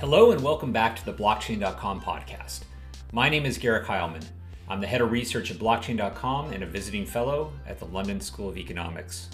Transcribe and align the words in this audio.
Hello 0.00 0.30
and 0.30 0.40
welcome 0.44 0.70
back 0.70 0.94
to 0.94 1.04
the 1.04 1.12
Blockchain.com 1.12 2.00
podcast. 2.00 2.60
My 3.10 3.28
name 3.28 3.44
is 3.44 3.58
Garrick 3.58 3.84
Hileman. 3.84 4.24
I'm 4.68 4.80
the 4.80 4.86
head 4.86 5.00
of 5.00 5.10
research 5.10 5.50
at 5.50 5.58
Blockchain.com 5.58 6.52
and 6.52 6.62
a 6.62 6.66
visiting 6.66 7.04
fellow 7.04 7.50
at 7.66 7.80
the 7.80 7.86
London 7.86 8.20
School 8.20 8.48
of 8.48 8.56
Economics. 8.56 9.28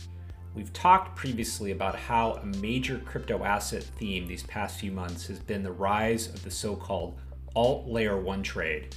We've 0.54 0.72
talked 0.72 1.16
previously 1.16 1.72
about 1.72 1.96
how 1.96 2.36
a 2.36 2.46
major 2.46 2.96
crypto 3.04 3.44
asset 3.44 3.82
theme 3.82 4.26
these 4.26 4.44
past 4.44 4.80
few 4.80 4.90
months 4.90 5.26
has 5.26 5.38
been 5.38 5.62
the 5.62 5.70
rise 5.70 6.28
of 6.28 6.42
the 6.42 6.50
so 6.50 6.74
called 6.74 7.18
alt 7.54 7.86
layer 7.86 8.18
1 8.18 8.42
trade. 8.42 8.96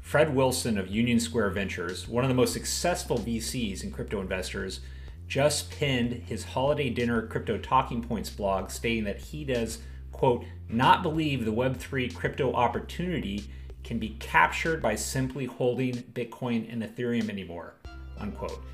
Fred 0.00 0.34
Wilson 0.34 0.76
of 0.76 0.88
Union 0.88 1.20
Square 1.20 1.50
Ventures, 1.50 2.08
one 2.08 2.24
of 2.24 2.28
the 2.28 2.34
most 2.34 2.52
successful 2.52 3.18
VCs 3.18 3.84
and 3.84 3.94
crypto 3.94 4.20
investors, 4.20 4.80
just 5.28 5.70
pinned 5.70 6.14
his 6.14 6.42
holiday 6.42 6.90
dinner 6.90 7.28
crypto 7.28 7.58
talking 7.58 8.02
points 8.02 8.28
blog 8.28 8.70
stating 8.70 9.04
that 9.04 9.20
he 9.20 9.44
does 9.44 9.78
quote, 10.16 10.44
not 10.68 11.02
believe 11.02 11.44
the 11.44 11.52
Web3 11.52 12.14
crypto 12.14 12.52
opportunity 12.52 13.44
can 13.84 13.98
be 13.98 14.16
captured 14.18 14.82
by 14.82 14.94
simply 14.96 15.44
holding 15.44 15.94
Bitcoin 15.94 16.72
and 16.72 16.82
Ethereum 16.82 17.28
anymore, 17.28 17.74
unquote. 18.18 18.64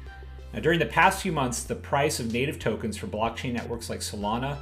Now, 0.55 0.61
during 0.61 0.79
the 0.79 0.87
past 0.87 1.23
few 1.23 1.33
months, 1.33 1.65
the 1.65 1.75
price 1.75 2.19
of 2.21 2.33
native 2.33 2.59
tokens 2.59 2.97
for 2.97 3.07
blockchain 3.07 3.53
networks 3.53 3.91
like 3.91 4.01
Solana, 4.01 4.57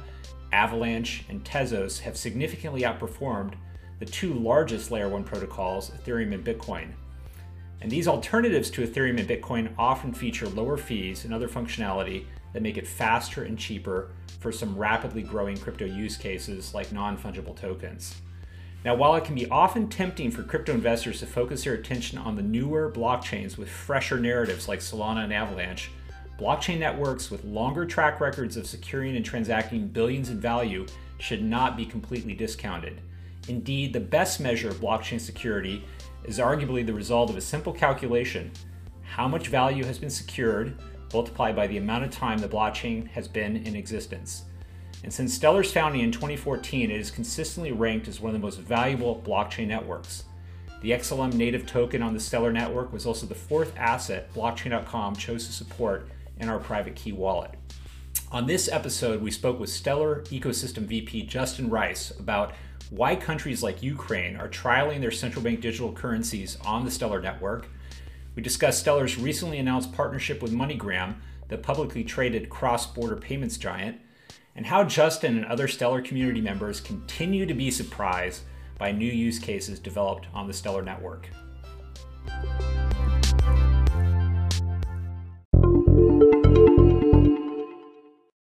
Avalanche, 0.51 1.23
and 1.29 1.43
Tezos 1.43 1.99
have 1.99 2.17
significantly 2.17 2.81
outperformed 2.81 3.53
the 3.99 4.05
two 4.05 4.33
largest 4.33 4.91
layer 4.91 5.07
1 5.07 5.23
protocols, 5.23 5.91
Ethereum 5.91 6.33
and 6.33 6.43
Bitcoin. 6.43 6.89
And 7.81 7.89
these 7.89 8.07
alternatives 8.07 8.69
to 8.71 8.85
Ethereum 8.85 9.19
and 9.19 9.29
Bitcoin 9.29 9.73
often 9.77 10.13
feature 10.13 10.47
lower 10.49 10.77
fees 10.77 11.25
and 11.25 11.33
other 11.33 11.47
functionality 11.47 12.25
that 12.53 12.61
make 12.61 12.77
it 12.77 12.87
faster 12.87 13.43
and 13.43 13.57
cheaper 13.57 14.11
for 14.41 14.51
some 14.51 14.75
rapidly 14.75 15.21
growing 15.21 15.55
crypto 15.55 15.85
use 15.85 16.17
cases 16.17 16.73
like 16.73 16.91
non 16.91 17.17
fungible 17.17 17.55
tokens. 17.55 18.15
Now, 18.83 18.95
while 18.95 19.15
it 19.15 19.23
can 19.23 19.35
be 19.35 19.47
often 19.47 19.87
tempting 19.87 20.31
for 20.31 20.41
crypto 20.41 20.73
investors 20.73 21.19
to 21.19 21.27
focus 21.27 21.63
their 21.63 21.75
attention 21.75 22.17
on 22.17 22.35
the 22.35 22.41
newer 22.41 22.91
blockchains 22.91 23.55
with 23.55 23.69
fresher 23.69 24.19
narratives 24.19 24.67
like 24.67 24.79
Solana 24.79 25.23
and 25.23 25.31
Avalanche, 25.31 25.91
blockchain 26.39 26.79
networks 26.79 27.29
with 27.29 27.45
longer 27.45 27.85
track 27.85 28.19
records 28.19 28.57
of 28.57 28.65
securing 28.65 29.15
and 29.15 29.23
transacting 29.23 29.87
billions 29.87 30.29
in 30.29 30.39
value 30.39 30.87
should 31.19 31.43
not 31.43 31.77
be 31.77 31.85
completely 31.85 32.33
discounted. 32.33 32.99
Indeed, 33.47 33.93
the 33.93 33.99
best 33.99 34.39
measure 34.39 34.69
of 34.69 34.77
blockchain 34.77 35.21
security 35.21 35.83
is 36.23 36.39
arguably 36.39 36.83
the 36.83 36.93
result 36.93 37.29
of 37.29 37.37
a 37.37 37.41
simple 37.41 37.73
calculation 37.73 38.51
how 39.03 39.27
much 39.27 39.49
value 39.49 39.83
has 39.83 39.99
been 39.99 40.09
secured 40.09 40.73
multiplied 41.13 41.55
by 41.55 41.67
the 41.67 41.77
amount 41.77 42.03
of 42.03 42.11
time 42.11 42.39
the 42.39 42.47
blockchain 42.47 43.07
has 43.09 43.27
been 43.27 43.57
in 43.57 43.75
existence. 43.75 44.43
And 45.03 45.11
since 45.11 45.33
Stellar's 45.33 45.71
founding 45.71 46.01
in 46.01 46.11
2014, 46.11 46.91
it 46.91 46.99
is 46.99 47.09
consistently 47.09 47.71
ranked 47.71 48.07
as 48.07 48.19
one 48.19 48.29
of 48.29 48.39
the 48.39 48.45
most 48.45 48.59
valuable 48.59 49.21
blockchain 49.25 49.67
networks. 49.67 50.25
The 50.81 50.91
XLM 50.91 51.33
native 51.33 51.65
token 51.65 52.01
on 52.01 52.13
the 52.13 52.19
Stellar 52.19 52.51
network 52.51 52.91
was 52.91 53.05
also 53.05 53.25
the 53.25 53.35
fourth 53.35 53.73
asset 53.77 54.33
blockchain.com 54.33 55.15
chose 55.15 55.45
to 55.45 55.53
support 55.53 56.09
in 56.39 56.49
our 56.49 56.59
private 56.59 56.95
key 56.95 57.11
wallet. 57.11 57.51
On 58.31 58.47
this 58.47 58.67
episode, 58.67 59.21
we 59.21 59.31
spoke 59.31 59.59
with 59.59 59.69
Stellar 59.69 60.21
Ecosystem 60.29 60.83
VP 60.83 61.23
Justin 61.23 61.69
Rice 61.69 62.11
about 62.19 62.53
why 62.89 63.15
countries 63.15 63.63
like 63.63 63.83
Ukraine 63.83 64.35
are 64.35 64.49
trialing 64.49 65.01
their 65.01 65.11
central 65.11 65.43
bank 65.43 65.61
digital 65.61 65.93
currencies 65.93 66.57
on 66.65 66.83
the 66.83 66.91
Stellar 66.91 67.21
network 67.21 67.67
we 68.33 68.41
discussed 68.41 68.79
Stellar's 68.79 69.17
recently 69.17 69.57
announced 69.57 69.91
partnership 69.91 70.41
with 70.41 70.53
MoneyGram, 70.53 71.15
the 71.49 71.57
publicly 71.57 72.03
traded 72.03 72.49
cross 72.49 72.87
border 72.87 73.17
payments 73.17 73.57
giant, 73.57 73.99
and 74.55 74.65
how 74.65 74.85
Justin 74.85 75.35
and 75.35 75.45
other 75.45 75.67
Stellar 75.67 76.01
community 76.01 76.39
members 76.39 76.79
continue 76.79 77.45
to 77.45 77.53
be 77.53 77.69
surprised 77.69 78.43
by 78.77 78.91
new 78.91 79.11
use 79.11 79.37
cases 79.37 79.79
developed 79.79 80.27
on 80.33 80.47
the 80.47 80.53
Stellar 80.53 80.81
network. 80.81 81.27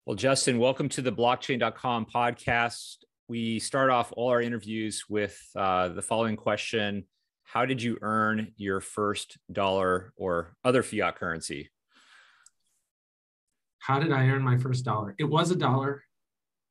Well, 0.07 0.17
Justin, 0.17 0.59
welcome 0.59 0.89
to 0.91 1.03
the 1.03 1.13
blockchain.com 1.13 2.07
podcast. 2.07 2.97
We 3.29 3.59
start 3.59 3.91
off 3.91 4.13
all 4.17 4.31
our 4.31 4.41
interviews 4.41 5.05
with 5.11 5.39
uh, 5.55 5.89
the 5.89 6.03
following 6.03 6.37
question 6.37 7.05
how 7.45 7.65
did 7.65 7.83
you 7.83 7.99
earn 8.03 8.53
your 8.57 8.81
first 8.81 9.39
dollar 9.53 10.13
or 10.17 10.57
other 10.65 10.83
fiat 10.83 11.17
currency? 11.17 11.71
How 13.79 13.99
did 13.99 14.13
I 14.13 14.27
earn 14.29 14.43
my 14.43 14.57
first 14.57 14.85
dollar? 14.85 15.15
It 15.19 15.25
was 15.25 15.51
a 15.51 15.57
dollar. 15.57 16.03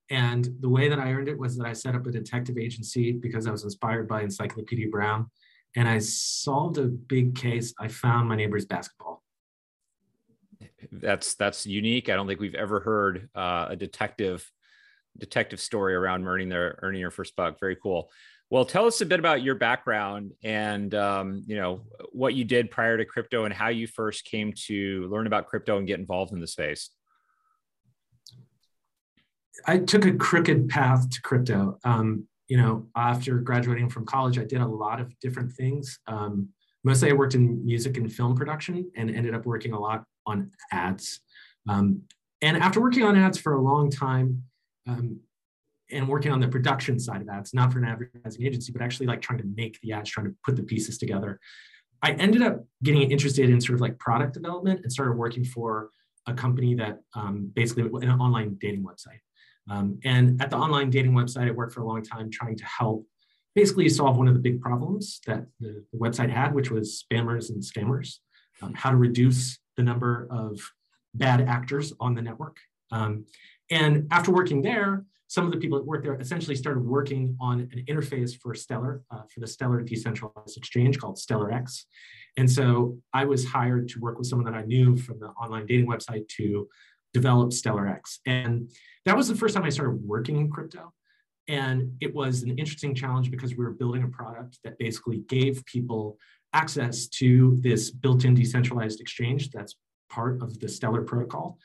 And 0.09 0.49
the 0.59 0.69
way 0.69 0.89
that 0.89 0.99
I 0.99 1.11
earned 1.11 1.29
it 1.29 1.37
was 1.37 1.57
that 1.57 1.65
I 1.65 1.73
set 1.73 1.95
up 1.95 2.05
a 2.05 2.11
detective 2.11 2.57
agency 2.57 3.11
because 3.11 3.47
I 3.47 3.51
was 3.51 3.63
inspired 3.63 4.07
by 4.07 4.21
Encyclopedia 4.21 4.89
Brown. 4.89 5.29
And 5.75 5.87
I 5.87 5.99
solved 5.99 6.77
a 6.77 6.85
big 6.85 7.35
case. 7.35 7.73
I 7.79 7.87
found 7.87 8.27
my 8.27 8.35
neighbor's 8.35 8.65
basketball. 8.65 9.23
That's 10.91 11.35
that's 11.35 11.65
unique. 11.65 12.09
I 12.09 12.15
don't 12.15 12.27
think 12.27 12.39
we've 12.39 12.55
ever 12.55 12.79
heard 12.79 13.29
uh, 13.33 13.67
a 13.69 13.75
detective 13.75 14.49
detective 15.17 15.59
story 15.59 15.93
around 15.95 16.27
earning 16.27 16.49
their 16.49 16.79
earning 16.81 17.01
your 17.01 17.11
first 17.11 17.35
buck. 17.35 17.59
Very 17.59 17.75
cool. 17.75 18.11
Well, 18.53 18.65
tell 18.65 18.85
us 18.85 19.01
a 19.01 19.07
bit 19.07 19.17
about 19.17 19.41
your 19.41 19.55
background 19.55 20.33
and 20.43 20.93
um, 20.93 21.41
you 21.47 21.55
know 21.55 21.81
what 22.11 22.35
you 22.35 22.45
did 22.45 22.69
prior 22.69 22.99
to 22.99 23.03
crypto 23.03 23.45
and 23.45 23.53
how 23.53 23.69
you 23.69 23.87
first 23.87 24.25
came 24.25 24.53
to 24.67 25.07
learn 25.11 25.25
about 25.25 25.47
crypto 25.47 25.79
and 25.79 25.87
get 25.87 25.99
involved 25.99 26.33
in 26.33 26.39
the 26.39 26.45
space. 26.45 26.91
I 29.65 29.79
took 29.79 30.05
a 30.05 30.13
crooked 30.13 30.69
path 30.69 31.09
to 31.09 31.21
crypto. 31.23 31.79
Um, 31.83 32.27
you 32.47 32.57
know, 32.57 32.85
after 32.95 33.39
graduating 33.39 33.89
from 33.89 34.05
college, 34.05 34.37
I 34.37 34.43
did 34.43 34.61
a 34.61 34.67
lot 34.67 35.01
of 35.01 35.19
different 35.19 35.51
things. 35.53 35.97
Um, 36.05 36.49
mostly, 36.83 37.09
I 37.09 37.13
worked 37.13 37.33
in 37.33 37.65
music 37.65 37.97
and 37.97 38.13
film 38.13 38.35
production, 38.35 38.91
and 38.95 39.09
ended 39.09 39.33
up 39.33 39.47
working 39.47 39.73
a 39.73 39.79
lot 39.79 40.03
on 40.27 40.51
ads. 40.71 41.21
Um, 41.67 42.03
and 42.43 42.55
after 42.57 42.79
working 42.79 43.01
on 43.01 43.17
ads 43.17 43.39
for 43.39 43.53
a 43.53 43.61
long 43.61 43.89
time, 43.89 44.43
um, 44.87 45.21
and 45.91 46.07
working 46.07 46.31
on 46.31 46.39
the 46.39 46.47
production 46.47 46.99
side 46.99 47.21
of 47.21 47.29
ads, 47.29 47.53
not 47.53 47.71
for 47.71 47.79
an 47.79 47.85
advertising 47.85 48.45
agency, 48.45 48.71
but 48.71 48.81
actually 48.81 49.05
like 49.05 49.21
trying 49.21 49.39
to 49.39 49.45
make 49.55 49.79
the 49.81 49.91
ads, 49.91 50.09
trying 50.09 50.27
to 50.27 50.35
put 50.43 50.55
the 50.55 50.63
pieces 50.63 50.97
together. 50.97 51.39
I 52.01 52.11
ended 52.13 52.41
up 52.41 52.65
getting 52.83 53.09
interested 53.11 53.49
in 53.49 53.61
sort 53.61 53.75
of 53.75 53.81
like 53.81 53.97
product 53.97 54.33
development 54.33 54.81
and 54.83 54.91
started 54.91 55.13
working 55.13 55.45
for 55.45 55.89
a 56.27 56.33
company 56.33 56.75
that 56.75 56.99
um, 57.15 57.51
basically 57.53 57.83
an 57.83 58.09
online 58.09 58.57
dating 58.59 58.83
website. 58.83 59.19
Um, 59.69 59.99
and 60.03 60.41
at 60.41 60.49
the 60.49 60.57
online 60.57 60.89
dating 60.89 61.13
website, 61.13 61.47
I 61.47 61.51
worked 61.51 61.73
for 61.73 61.81
a 61.81 61.87
long 61.87 62.03
time 62.03 62.29
trying 62.29 62.57
to 62.57 62.65
help 62.65 63.05
basically 63.55 63.87
solve 63.87 64.17
one 64.17 64.27
of 64.27 64.33
the 64.33 64.39
big 64.39 64.59
problems 64.59 65.21
that 65.27 65.45
the, 65.59 65.83
the 65.91 65.99
website 65.99 66.29
had, 66.29 66.53
which 66.53 66.71
was 66.71 67.05
spammers 67.05 67.49
and 67.49 67.61
scammers, 67.61 68.17
um, 68.61 68.73
how 68.73 68.89
to 68.89 68.97
reduce 68.97 69.59
the 69.77 69.83
number 69.83 70.27
of 70.31 70.59
bad 71.13 71.41
actors 71.41 71.93
on 71.99 72.15
the 72.15 72.21
network. 72.21 72.57
Um, 72.91 73.25
and 73.69 74.07
after 74.11 74.31
working 74.31 74.61
there, 74.61 75.05
some 75.27 75.45
of 75.45 75.51
the 75.51 75.57
people 75.57 75.77
that 75.77 75.85
worked 75.85 76.03
there 76.03 76.15
essentially 76.19 76.55
started 76.55 76.85
working 76.85 77.35
on 77.39 77.61
an 77.61 77.83
interface 77.87 78.37
for 78.39 78.53
Stellar, 78.53 79.01
uh, 79.09 79.23
for 79.33 79.39
the 79.39 79.47
Stellar 79.47 79.81
decentralized 79.81 80.57
exchange 80.57 80.99
called 80.99 81.17
Stellar 81.17 81.51
X. 81.51 81.87
And 82.37 82.49
so 82.49 82.97
I 83.13 83.25
was 83.25 83.45
hired 83.45 83.87
to 83.89 83.99
work 83.99 84.17
with 84.17 84.27
someone 84.27 84.51
that 84.51 84.57
I 84.57 84.65
knew 84.65 84.97
from 84.97 85.19
the 85.19 85.27
online 85.27 85.65
dating 85.65 85.87
website 85.87 86.27
to 86.37 86.67
develop 87.13 87.53
Stellar 87.53 87.87
X. 87.87 88.19
And 88.25 88.71
that 89.05 89.15
was 89.15 89.27
the 89.27 89.35
first 89.35 89.55
time 89.55 89.63
I 89.63 89.69
started 89.69 90.01
working 90.03 90.37
in 90.37 90.49
crypto. 90.49 90.93
And 91.47 91.97
it 91.99 92.13
was 92.13 92.43
an 92.43 92.57
interesting 92.57 92.95
challenge 92.95 93.29
because 93.29 93.51
we 93.51 93.63
were 93.63 93.71
building 93.71 94.03
a 94.03 94.07
product 94.07 94.59
that 94.63 94.77
basically 94.79 95.19
gave 95.27 95.65
people 95.65 96.17
access 96.53 97.07
to 97.07 97.57
this 97.61 97.91
built-in 97.91 98.33
decentralized 98.33 99.01
exchange 99.01 99.49
that's 99.49 99.75
part 100.09 100.41
of 100.41 100.59
the 100.59 100.69
Stellar 100.69 101.01
protocol. 101.01 101.57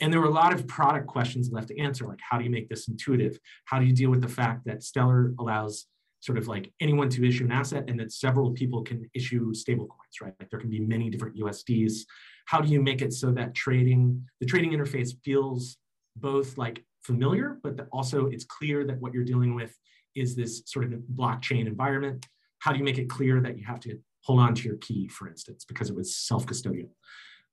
And 0.00 0.12
there 0.12 0.20
were 0.20 0.26
a 0.26 0.30
lot 0.30 0.52
of 0.52 0.66
product 0.66 1.06
questions 1.06 1.50
left 1.52 1.68
to 1.68 1.78
answer, 1.78 2.06
like 2.06 2.20
how 2.28 2.38
do 2.38 2.44
you 2.44 2.50
make 2.50 2.68
this 2.68 2.88
intuitive? 2.88 3.38
How 3.66 3.78
do 3.78 3.86
you 3.86 3.94
deal 3.94 4.10
with 4.10 4.22
the 4.22 4.28
fact 4.28 4.64
that 4.66 4.82
Stellar 4.82 5.32
allows 5.38 5.86
sort 6.20 6.38
of 6.38 6.48
like 6.48 6.72
anyone 6.80 7.10
to 7.10 7.28
issue 7.28 7.44
an 7.44 7.52
asset 7.52 7.84
and 7.86 8.00
that 8.00 8.10
several 8.10 8.50
people 8.50 8.82
can 8.82 9.08
issue 9.14 9.52
stable 9.52 9.86
coins, 9.86 10.20
right? 10.22 10.32
Like 10.40 10.48
there 10.50 10.58
can 10.58 10.70
be 10.70 10.80
many 10.80 11.10
different 11.10 11.36
USDs. 11.36 12.00
How 12.46 12.60
do 12.60 12.68
you 12.68 12.80
make 12.80 13.02
it 13.02 13.12
so 13.12 13.30
that 13.32 13.54
trading, 13.54 14.26
the 14.40 14.46
trading 14.46 14.72
interface 14.72 15.12
feels 15.22 15.76
both 16.16 16.56
like 16.56 16.82
familiar, 17.02 17.58
but 17.62 17.86
also 17.92 18.26
it's 18.26 18.44
clear 18.44 18.86
that 18.86 18.98
what 19.00 19.12
you're 19.12 19.24
dealing 19.24 19.54
with 19.54 19.76
is 20.14 20.34
this 20.34 20.62
sort 20.64 20.86
of 20.86 20.98
blockchain 21.14 21.66
environment. 21.66 22.26
How 22.60 22.72
do 22.72 22.78
you 22.78 22.84
make 22.84 22.98
it 22.98 23.10
clear 23.10 23.40
that 23.42 23.58
you 23.58 23.64
have 23.66 23.80
to 23.80 23.98
hold 24.22 24.40
on 24.40 24.54
to 24.54 24.62
your 24.62 24.76
key, 24.78 25.08
for 25.08 25.28
instance, 25.28 25.66
because 25.66 25.90
it 25.90 25.96
was 25.96 26.16
self-custodial? 26.16 26.88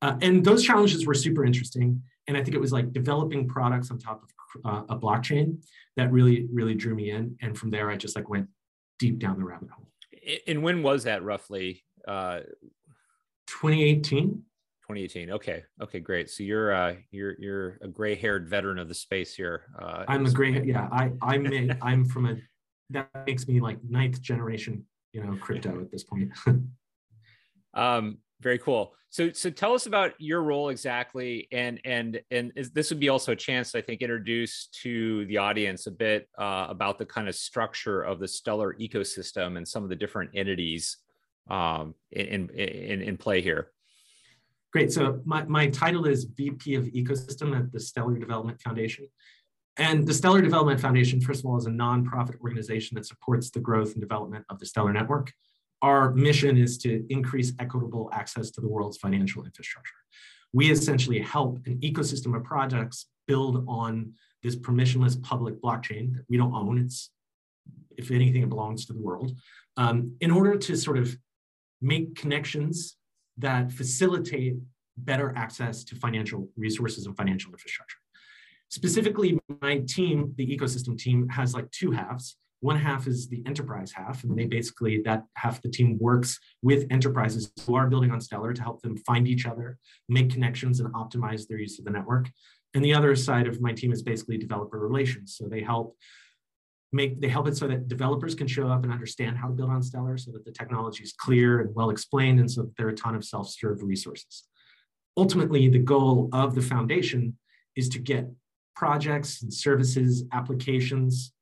Uh, 0.01 0.15
and 0.21 0.43
those 0.43 0.63
challenges 0.63 1.05
were 1.05 1.13
super 1.13 1.45
interesting. 1.45 2.01
And 2.31 2.37
I 2.37 2.43
think 2.45 2.55
it 2.55 2.61
was 2.61 2.71
like 2.71 2.93
developing 2.93 3.45
products 3.45 3.91
on 3.91 3.99
top 3.99 4.23
of 4.23 4.29
uh, 4.63 4.83
a 4.87 4.97
blockchain 4.97 5.61
that 5.97 6.09
really, 6.13 6.47
really 6.53 6.75
drew 6.75 6.95
me 6.95 7.11
in. 7.11 7.35
And 7.41 7.57
from 7.57 7.71
there, 7.71 7.89
I 7.89 7.97
just 7.97 8.15
like 8.15 8.29
went 8.29 8.47
deep 8.99 9.19
down 9.19 9.37
the 9.37 9.43
rabbit 9.43 9.67
hole. 9.69 9.89
And 10.47 10.63
when 10.63 10.81
was 10.81 11.03
that 11.03 11.25
roughly? 11.25 11.83
Uh, 12.07 12.39
2018. 13.47 14.29
2018. 14.29 15.31
Okay. 15.31 15.63
Okay. 15.81 15.99
Great. 15.99 16.29
So 16.29 16.43
you're 16.43 16.73
uh, 16.73 16.95
you're 17.11 17.35
you're 17.37 17.79
a 17.81 17.89
gray-haired 17.89 18.47
veteran 18.47 18.79
of 18.79 18.87
the 18.87 18.93
space 18.93 19.35
here. 19.35 19.63
Uh, 19.77 20.05
I'm 20.07 20.25
a 20.25 20.31
gray. 20.31 20.63
Yeah. 20.63 20.87
I 20.89 21.11
I'm 21.21 21.45
a, 21.51 21.77
I'm 21.81 22.05
from 22.05 22.27
a 22.27 22.37
that 22.91 23.09
makes 23.27 23.45
me 23.45 23.59
like 23.59 23.77
ninth 23.83 24.21
generation, 24.21 24.85
you 25.11 25.21
know, 25.21 25.35
crypto 25.35 25.81
at 25.81 25.91
this 25.91 26.05
point. 26.05 26.31
um, 27.73 28.19
very 28.41 28.57
cool. 28.57 28.93
So, 29.09 29.31
so 29.33 29.49
tell 29.49 29.73
us 29.73 29.87
about 29.87 30.13
your 30.19 30.41
role 30.41 30.69
exactly, 30.69 31.47
and 31.51 31.79
and 31.83 32.21
and 32.31 32.51
is, 32.55 32.71
this 32.71 32.89
would 32.91 32.99
be 32.99 33.09
also 33.09 33.33
a 33.33 33.35
chance, 33.35 33.75
I 33.75 33.81
think, 33.81 34.01
introduce 34.01 34.67
to 34.83 35.25
the 35.25 35.37
audience 35.37 35.87
a 35.87 35.91
bit 35.91 36.29
uh, 36.37 36.67
about 36.69 36.97
the 36.97 37.05
kind 37.05 37.27
of 37.27 37.35
structure 37.35 38.01
of 38.01 38.19
the 38.19 38.27
Stellar 38.27 38.75
ecosystem 38.79 39.57
and 39.57 39.67
some 39.67 39.83
of 39.83 39.89
the 39.89 39.95
different 39.95 40.31
entities 40.33 40.97
um, 41.49 41.93
in, 42.11 42.49
in 42.49 43.01
in 43.01 43.17
play 43.17 43.41
here. 43.41 43.71
Great. 44.71 44.93
So 44.93 45.19
my, 45.25 45.43
my 45.43 45.67
title 45.67 46.05
is 46.05 46.23
VP 46.23 46.75
of 46.75 46.85
Ecosystem 46.85 47.57
at 47.57 47.71
the 47.73 47.79
Stellar 47.79 48.17
Development 48.17 48.59
Foundation. 48.61 49.05
And 49.77 50.07
the 50.07 50.13
Stellar 50.13 50.41
Development 50.41 50.79
Foundation, 50.79 51.19
first 51.19 51.41
of 51.41 51.45
all, 51.45 51.57
is 51.57 51.65
a 51.65 51.71
nonprofit 51.71 52.39
organization 52.39 52.95
that 52.95 53.05
supports 53.05 53.49
the 53.49 53.59
growth 53.59 53.93
and 53.93 54.01
development 54.01 54.45
of 54.49 54.59
the 54.59 54.65
Stellar 54.65 54.93
Network. 54.93 55.33
Our 55.81 56.13
mission 56.13 56.57
is 56.57 56.77
to 56.79 57.05
increase 57.09 57.53
equitable 57.59 58.09
access 58.13 58.51
to 58.51 58.61
the 58.61 58.67
world's 58.67 58.97
financial 58.97 59.43
infrastructure. 59.45 59.95
We 60.53 60.69
essentially 60.69 61.19
help 61.19 61.59
an 61.65 61.79
ecosystem 61.79 62.35
of 62.35 62.43
projects 62.43 63.07
build 63.27 63.63
on 63.67 64.13
this 64.43 64.55
permissionless 64.55 65.21
public 65.21 65.61
blockchain 65.61 66.13
that 66.13 66.25
we 66.29 66.37
don't 66.37 66.53
own. 66.53 66.77
It's, 66.79 67.11
if 67.97 68.11
anything, 68.11 68.43
it 68.43 68.49
belongs 68.49 68.85
to 68.85 68.93
the 68.93 68.99
world, 68.99 69.35
um, 69.77 70.15
in 70.21 70.31
order 70.31 70.57
to 70.57 70.75
sort 70.75 70.97
of 70.97 71.15
make 71.81 72.15
connections 72.15 72.97
that 73.37 73.71
facilitate 73.71 74.55
better 74.97 75.33
access 75.35 75.83
to 75.85 75.95
financial 75.95 76.49
resources 76.57 77.05
and 77.05 77.15
financial 77.15 77.51
infrastructure. 77.51 77.97
Specifically, 78.69 79.39
my 79.61 79.79
team, 79.79 80.33
the 80.37 80.45
ecosystem 80.45 80.97
team, 80.97 81.27
has 81.29 81.53
like 81.53 81.69
two 81.71 81.91
halves. 81.91 82.37
One 82.61 82.77
half 82.77 83.07
is 83.07 83.27
the 83.27 83.43
enterprise 83.45 83.91
half, 83.91 84.23
and 84.23 84.37
they 84.37 84.45
basically, 84.45 85.01
that 85.01 85.23
half 85.35 85.61
the 85.61 85.69
team 85.69 85.97
works 85.99 86.39
with 86.61 86.85
enterprises 86.91 87.51
who 87.65 87.75
are 87.75 87.87
building 87.87 88.11
on 88.11 88.21
Stellar 88.21 88.53
to 88.53 88.61
help 88.61 88.81
them 88.83 88.97
find 88.97 89.27
each 89.27 89.47
other, 89.47 89.77
make 90.07 90.29
connections, 90.29 90.79
and 90.79 90.93
optimize 90.93 91.47
their 91.47 91.57
use 91.57 91.79
of 91.79 91.85
the 91.85 91.91
network. 91.91 92.29
And 92.75 92.85
the 92.85 92.93
other 92.93 93.15
side 93.15 93.47
of 93.47 93.61
my 93.61 93.73
team 93.73 93.91
is 93.91 94.03
basically 94.03 94.37
developer 94.37 94.79
relations. 94.79 95.35
So 95.35 95.47
they 95.47 95.61
help 95.61 95.97
make 96.93 97.19
they 97.19 97.29
help 97.29 97.47
it 97.47 97.57
so 97.57 97.67
that 97.67 97.87
developers 97.87 98.35
can 98.35 98.47
show 98.47 98.67
up 98.67 98.83
and 98.83 98.91
understand 98.91 99.37
how 99.37 99.47
to 99.47 99.53
build 99.53 99.69
on 99.69 99.81
Stellar 99.81 100.17
so 100.17 100.31
that 100.31 100.45
the 100.45 100.51
technology 100.51 101.03
is 101.03 101.13
clear 101.13 101.61
and 101.61 101.73
well 101.73 101.89
explained 101.89 102.39
and 102.39 102.51
so 102.51 102.63
that 102.63 102.77
there 102.77 102.87
are 102.87 102.91
a 102.91 102.95
ton 102.95 103.15
of 103.15 103.23
self-serve 103.23 103.81
resources. 103.81 104.47
Ultimately, 105.17 105.67
the 105.67 105.79
goal 105.79 106.29
of 106.31 106.53
the 106.53 106.61
foundation 106.61 107.37
is 107.75 107.89
to 107.89 107.99
get 107.99 108.29
projects 108.75 109.41
and 109.41 109.53
services, 109.53 110.25
applications, 110.31 111.33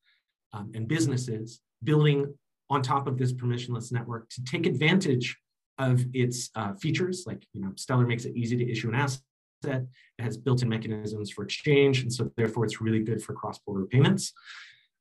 um, 0.54 0.72
and 0.76 0.88
businesses 0.88 1.62
building 1.84 2.34
on 2.70 2.82
top 2.82 3.08
of 3.08 3.18
this 3.18 3.34
permissionless 3.34 3.92
network 3.92 4.30
to 4.30 4.44
take 4.44 4.66
advantage 4.66 5.38
of 5.78 6.06
its 6.14 6.50
uh, 6.56 6.74
features. 6.74 7.24
Like, 7.26 7.46
you 7.54 7.62
know, 7.62 7.72
Stellar 7.76 8.06
makes 8.06 8.26
it 8.26 8.36
easy 8.36 8.58
to 8.58 8.72
issue 8.72 8.90
an 8.90 8.96
asset. 8.96 9.22
It 9.66 9.88
has 10.20 10.38
built-in 10.38 10.70
mechanisms 10.70 11.32
for 11.32 11.44
exchange, 11.44 12.02
and 12.02 12.14
so 12.14 12.32
therefore 12.38 12.66
it's 12.66 12.82
really 12.82 13.00
good 13.00 13.22
for 13.22 13.34
cross-border 13.34 13.86
payments 13.86 14.34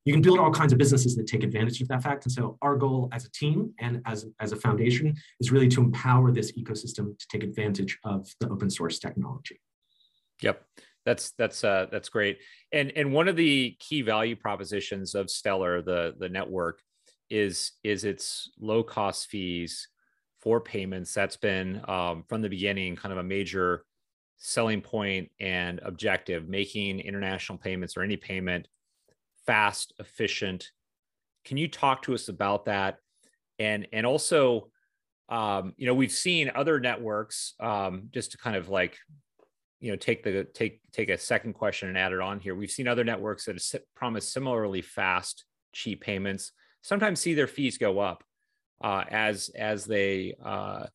you 0.05 0.13
can 0.13 0.21
build 0.21 0.39
all 0.39 0.51
kinds 0.51 0.71
of 0.71 0.79
businesses 0.79 1.15
that 1.15 1.27
take 1.27 1.43
advantage 1.43 1.81
of 1.81 1.87
that 1.89 2.01
fact. 2.01 2.25
And 2.25 2.31
so 2.31 2.57
our 2.61 2.75
goal 2.75 3.09
as 3.11 3.25
a 3.25 3.31
team 3.31 3.73
and 3.79 4.01
as, 4.05 4.25
as 4.39 4.51
a 4.51 4.55
foundation 4.55 5.15
is 5.39 5.51
really 5.51 5.67
to 5.69 5.81
empower 5.81 6.31
this 6.31 6.53
ecosystem 6.53 7.17
to 7.17 7.27
take 7.31 7.43
advantage 7.43 7.97
of 8.03 8.27
the 8.39 8.49
open 8.49 8.69
source 8.69 8.99
technology. 8.99 9.59
Yep. 10.41 10.63
That's 11.09 11.31
that's 11.31 11.63
uh, 11.63 11.87
that's 11.91 12.09
great. 12.09 12.37
And 12.71 12.91
and 12.95 13.11
one 13.11 13.27
of 13.27 13.35
the 13.35 13.75
key 13.79 14.03
value 14.03 14.35
propositions 14.35 15.15
of 15.15 15.31
Stellar, 15.31 15.81
the 15.81 16.13
the 16.19 16.29
network, 16.29 16.83
is 17.31 17.71
is 17.83 18.03
its 18.03 18.51
low 18.59 18.83
cost 18.83 19.27
fees 19.27 19.87
for 20.39 20.61
payments. 20.61 21.11
That's 21.15 21.35
been 21.35 21.81
um, 21.87 22.25
from 22.29 22.43
the 22.43 22.49
beginning 22.49 22.95
kind 22.95 23.11
of 23.11 23.17
a 23.17 23.23
major 23.23 23.85
selling 24.37 24.81
point 24.81 25.31
and 25.39 25.79
objective, 25.83 26.47
making 26.47 26.99
international 26.99 27.57
payments 27.57 27.97
or 27.97 28.03
any 28.03 28.15
payment 28.15 28.67
fast, 29.47 29.93
efficient. 29.97 30.69
Can 31.43 31.57
you 31.57 31.67
talk 31.67 32.03
to 32.03 32.13
us 32.13 32.29
about 32.29 32.65
that? 32.65 32.97
And 33.57 33.87
and 33.91 34.05
also, 34.05 34.69
um, 35.27 35.73
you 35.75 35.87
know, 35.87 35.95
we've 35.95 36.11
seen 36.11 36.51
other 36.53 36.79
networks 36.79 37.55
um, 37.59 38.09
just 38.11 38.33
to 38.33 38.37
kind 38.37 38.55
of 38.55 38.69
like, 38.69 38.95
you 39.79 39.91
know, 39.91 39.97
take 39.97 40.23
the 40.23 40.43
take 40.53 40.81
take 40.91 41.09
a 41.09 41.17
second 41.17 41.53
question 41.53 41.89
and 41.89 41.97
add 41.97 42.11
it 42.11 42.19
on 42.19 42.39
here. 42.39 42.55
We've 42.55 42.71
seen 42.71 42.87
other 42.87 43.03
networks 43.03 43.45
that 43.45 43.83
promise 43.95 44.31
similarly 44.31 44.81
fast, 44.81 45.45
cheap 45.73 46.01
payments. 46.01 46.51
Sometimes 46.81 47.19
see 47.19 47.33
their 47.33 47.47
fees 47.47 47.77
go 47.77 47.99
up 47.99 48.23
uh, 48.81 49.03
as 49.09 49.49
as 49.49 49.85
they 49.85 50.35
uh, 50.43 50.85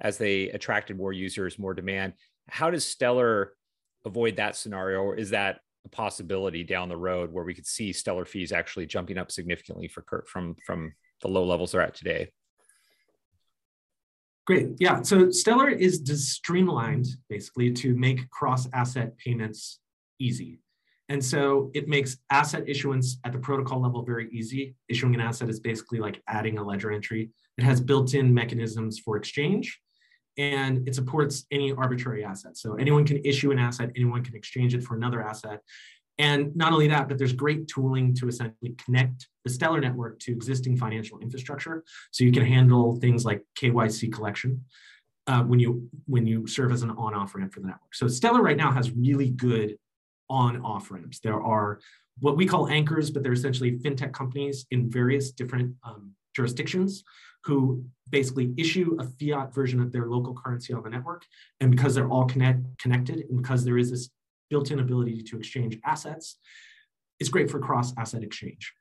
as 0.00 0.18
they 0.18 0.48
attracted 0.50 0.96
more 0.96 1.12
users, 1.12 1.58
more 1.58 1.74
demand. 1.74 2.14
How 2.48 2.70
does 2.70 2.86
Stellar 2.86 3.54
avoid 4.04 4.36
that 4.36 4.56
scenario, 4.56 5.00
or 5.00 5.16
is 5.16 5.30
that 5.30 5.60
a 5.84 5.88
possibility 5.88 6.64
down 6.64 6.88
the 6.88 6.96
road 6.96 7.32
where 7.32 7.44
we 7.44 7.54
could 7.54 7.66
see 7.66 7.92
stellar 7.92 8.24
fees 8.24 8.52
actually 8.52 8.86
jumping 8.86 9.18
up 9.18 9.30
significantly 9.30 9.88
for 9.88 10.04
from 10.26 10.54
from 10.64 10.92
the 11.22 11.28
low 11.28 11.44
levels 11.44 11.72
they're 11.72 11.80
at 11.80 11.94
today. 11.94 12.30
Great. 14.50 14.70
Yeah. 14.80 15.00
So 15.02 15.30
Stellar 15.30 15.68
is 15.68 16.02
streamlined 16.28 17.06
basically 17.28 17.70
to 17.74 17.94
make 17.94 18.28
cross 18.30 18.66
asset 18.72 19.16
payments 19.16 19.78
easy. 20.18 20.58
And 21.08 21.24
so 21.24 21.70
it 21.72 21.86
makes 21.86 22.16
asset 22.30 22.68
issuance 22.68 23.18
at 23.24 23.30
the 23.30 23.38
protocol 23.38 23.80
level 23.80 24.02
very 24.02 24.28
easy. 24.32 24.74
Issuing 24.88 25.14
an 25.14 25.20
asset 25.20 25.50
is 25.50 25.60
basically 25.60 26.00
like 26.00 26.20
adding 26.26 26.58
a 26.58 26.64
ledger 26.64 26.90
entry. 26.90 27.30
It 27.58 27.62
has 27.62 27.80
built 27.80 28.14
in 28.14 28.34
mechanisms 28.34 28.98
for 28.98 29.16
exchange 29.16 29.80
and 30.36 30.88
it 30.88 30.96
supports 30.96 31.46
any 31.52 31.70
arbitrary 31.70 32.24
asset. 32.24 32.56
So 32.56 32.74
anyone 32.74 33.04
can 33.04 33.24
issue 33.24 33.52
an 33.52 33.60
asset, 33.60 33.92
anyone 33.94 34.24
can 34.24 34.34
exchange 34.34 34.74
it 34.74 34.82
for 34.82 34.96
another 34.96 35.22
asset. 35.22 35.60
And 36.20 36.54
not 36.54 36.74
only 36.74 36.86
that, 36.88 37.08
but 37.08 37.16
there's 37.16 37.32
great 37.32 37.66
tooling 37.66 38.14
to 38.16 38.28
essentially 38.28 38.74
connect 38.84 39.26
the 39.42 39.50
Stellar 39.50 39.80
network 39.80 40.18
to 40.20 40.32
existing 40.32 40.76
financial 40.76 41.18
infrastructure. 41.18 41.82
So 42.10 42.24
you 42.24 42.30
can 42.30 42.44
handle 42.44 42.96
things 42.96 43.24
like 43.24 43.42
KYC 43.58 44.12
collection 44.12 44.62
uh, 45.26 45.42
when 45.44 45.60
you 45.60 45.88
when 46.04 46.26
you 46.26 46.46
serve 46.46 46.72
as 46.72 46.82
an 46.82 46.90
on-off 46.90 47.34
ramp 47.34 47.54
for 47.54 47.60
the 47.60 47.68
network. 47.68 47.94
So 47.94 48.06
Stellar 48.06 48.42
right 48.42 48.56
now 48.58 48.70
has 48.70 48.90
really 48.90 49.30
good 49.30 49.78
on-off 50.28 50.90
ramps. 50.90 51.20
There 51.20 51.40
are 51.42 51.80
what 52.18 52.36
we 52.36 52.44
call 52.44 52.68
anchors, 52.68 53.10
but 53.10 53.22
they're 53.22 53.32
essentially 53.32 53.78
fintech 53.78 54.12
companies 54.12 54.66
in 54.70 54.90
various 54.90 55.32
different 55.32 55.74
um, 55.82 56.12
jurisdictions 56.36 57.02
who 57.44 57.82
basically 58.10 58.52
issue 58.58 58.98
a 59.00 59.06
fiat 59.18 59.54
version 59.54 59.80
of 59.80 59.90
their 59.90 60.06
local 60.06 60.34
currency 60.34 60.74
on 60.74 60.82
the 60.82 60.90
network. 60.90 61.24
And 61.60 61.70
because 61.70 61.94
they're 61.94 62.10
all 62.10 62.26
connect, 62.26 62.60
connected 62.78 63.24
and 63.30 63.40
because 63.40 63.64
there 63.64 63.78
is 63.78 63.90
this 63.90 64.10
built-in 64.50 64.80
ability 64.80 65.22
to 65.22 65.38
exchange 65.38 65.78
assets, 65.84 66.36
it's 67.18 67.30
great 67.30 67.50
for 67.50 67.58
cross-asset 67.58 68.22
exchange. 68.22 68.72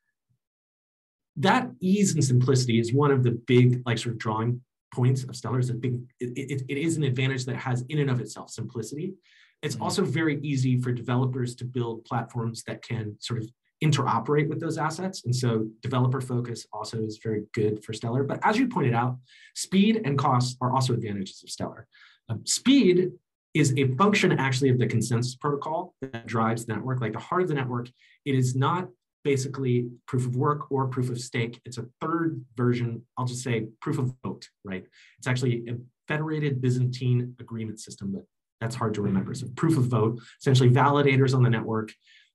That 1.37 1.69
ease 1.79 2.13
and 2.15 2.23
simplicity 2.23 2.79
is 2.79 2.93
one 2.93 3.11
of 3.11 3.23
the 3.23 3.31
big 3.31 3.81
like 3.85 3.97
sort 3.97 4.13
of 4.13 4.19
drawing 4.19 4.61
points 4.93 5.23
of 5.23 5.35
Stellar. 5.35 5.59
Is 5.59 5.69
a 5.69 5.73
big, 5.73 6.01
it, 6.19 6.31
it, 6.35 6.63
it 6.67 6.77
is 6.77 6.97
an 6.97 7.03
advantage 7.03 7.45
that 7.45 7.55
has 7.55 7.83
in 7.89 7.99
and 7.99 8.09
of 8.09 8.19
itself 8.19 8.49
simplicity. 8.49 9.13
It's 9.61 9.75
mm-hmm. 9.75 9.83
also 9.83 10.03
very 10.03 10.39
easy 10.41 10.81
for 10.81 10.91
developers 10.91 11.55
to 11.55 11.65
build 11.65 12.05
platforms 12.05 12.63
that 12.63 12.81
can 12.81 13.15
sort 13.19 13.41
of 13.41 13.49
interoperate 13.83 14.49
with 14.49 14.59
those 14.59 14.77
assets. 14.77 15.23
And 15.23 15.33
so 15.33 15.67
developer 15.81 16.19
focus 16.19 16.65
also 16.73 16.97
is 17.03 17.19
very 17.23 17.43
good 17.53 17.83
for 17.83 17.93
Stellar. 17.93 18.23
But 18.23 18.39
as 18.43 18.57
you 18.57 18.67
pointed 18.67 18.93
out, 18.93 19.17
speed 19.55 20.01
and 20.03 20.17
cost 20.17 20.57
are 20.59 20.73
also 20.73 20.93
advantages 20.93 21.41
of 21.43 21.49
Stellar. 21.49 21.87
Um, 22.27 22.45
speed 22.45 23.11
is 23.53 23.73
a 23.77 23.87
function 23.95 24.31
actually 24.31 24.69
of 24.69 24.79
the 24.79 24.87
consensus 24.87 25.35
protocol 25.35 25.95
that 26.01 26.27
drives 26.27 26.65
the 26.65 26.73
network. 26.73 27.01
Like 27.01 27.13
the 27.13 27.19
heart 27.19 27.43
of 27.43 27.47
the 27.47 27.55
network, 27.55 27.89
it 28.25 28.35
is 28.35 28.55
not 28.55 28.89
basically 29.23 29.89
proof 30.07 30.25
of 30.25 30.35
work 30.35 30.71
or 30.71 30.87
proof 30.87 31.09
of 31.09 31.19
stake. 31.19 31.59
It's 31.65 31.77
a 31.77 31.85
third 31.99 32.43
version, 32.55 33.03
I'll 33.17 33.25
just 33.25 33.43
say 33.43 33.67
proof 33.81 33.97
of 33.97 34.13
vote, 34.23 34.47
right? 34.63 34.85
It's 35.17 35.27
actually 35.27 35.65
a 35.67 35.77
federated 36.07 36.61
Byzantine 36.61 37.35
agreement 37.39 37.79
system, 37.79 38.13
but 38.13 38.23
that's 38.61 38.75
hard 38.75 38.93
to 38.95 39.01
remember. 39.01 39.33
So 39.33 39.47
proof 39.55 39.77
of 39.77 39.85
vote, 39.85 40.19
essentially 40.39 40.69
validators 40.69 41.33
on 41.33 41.43
the 41.43 41.49
network 41.49 41.91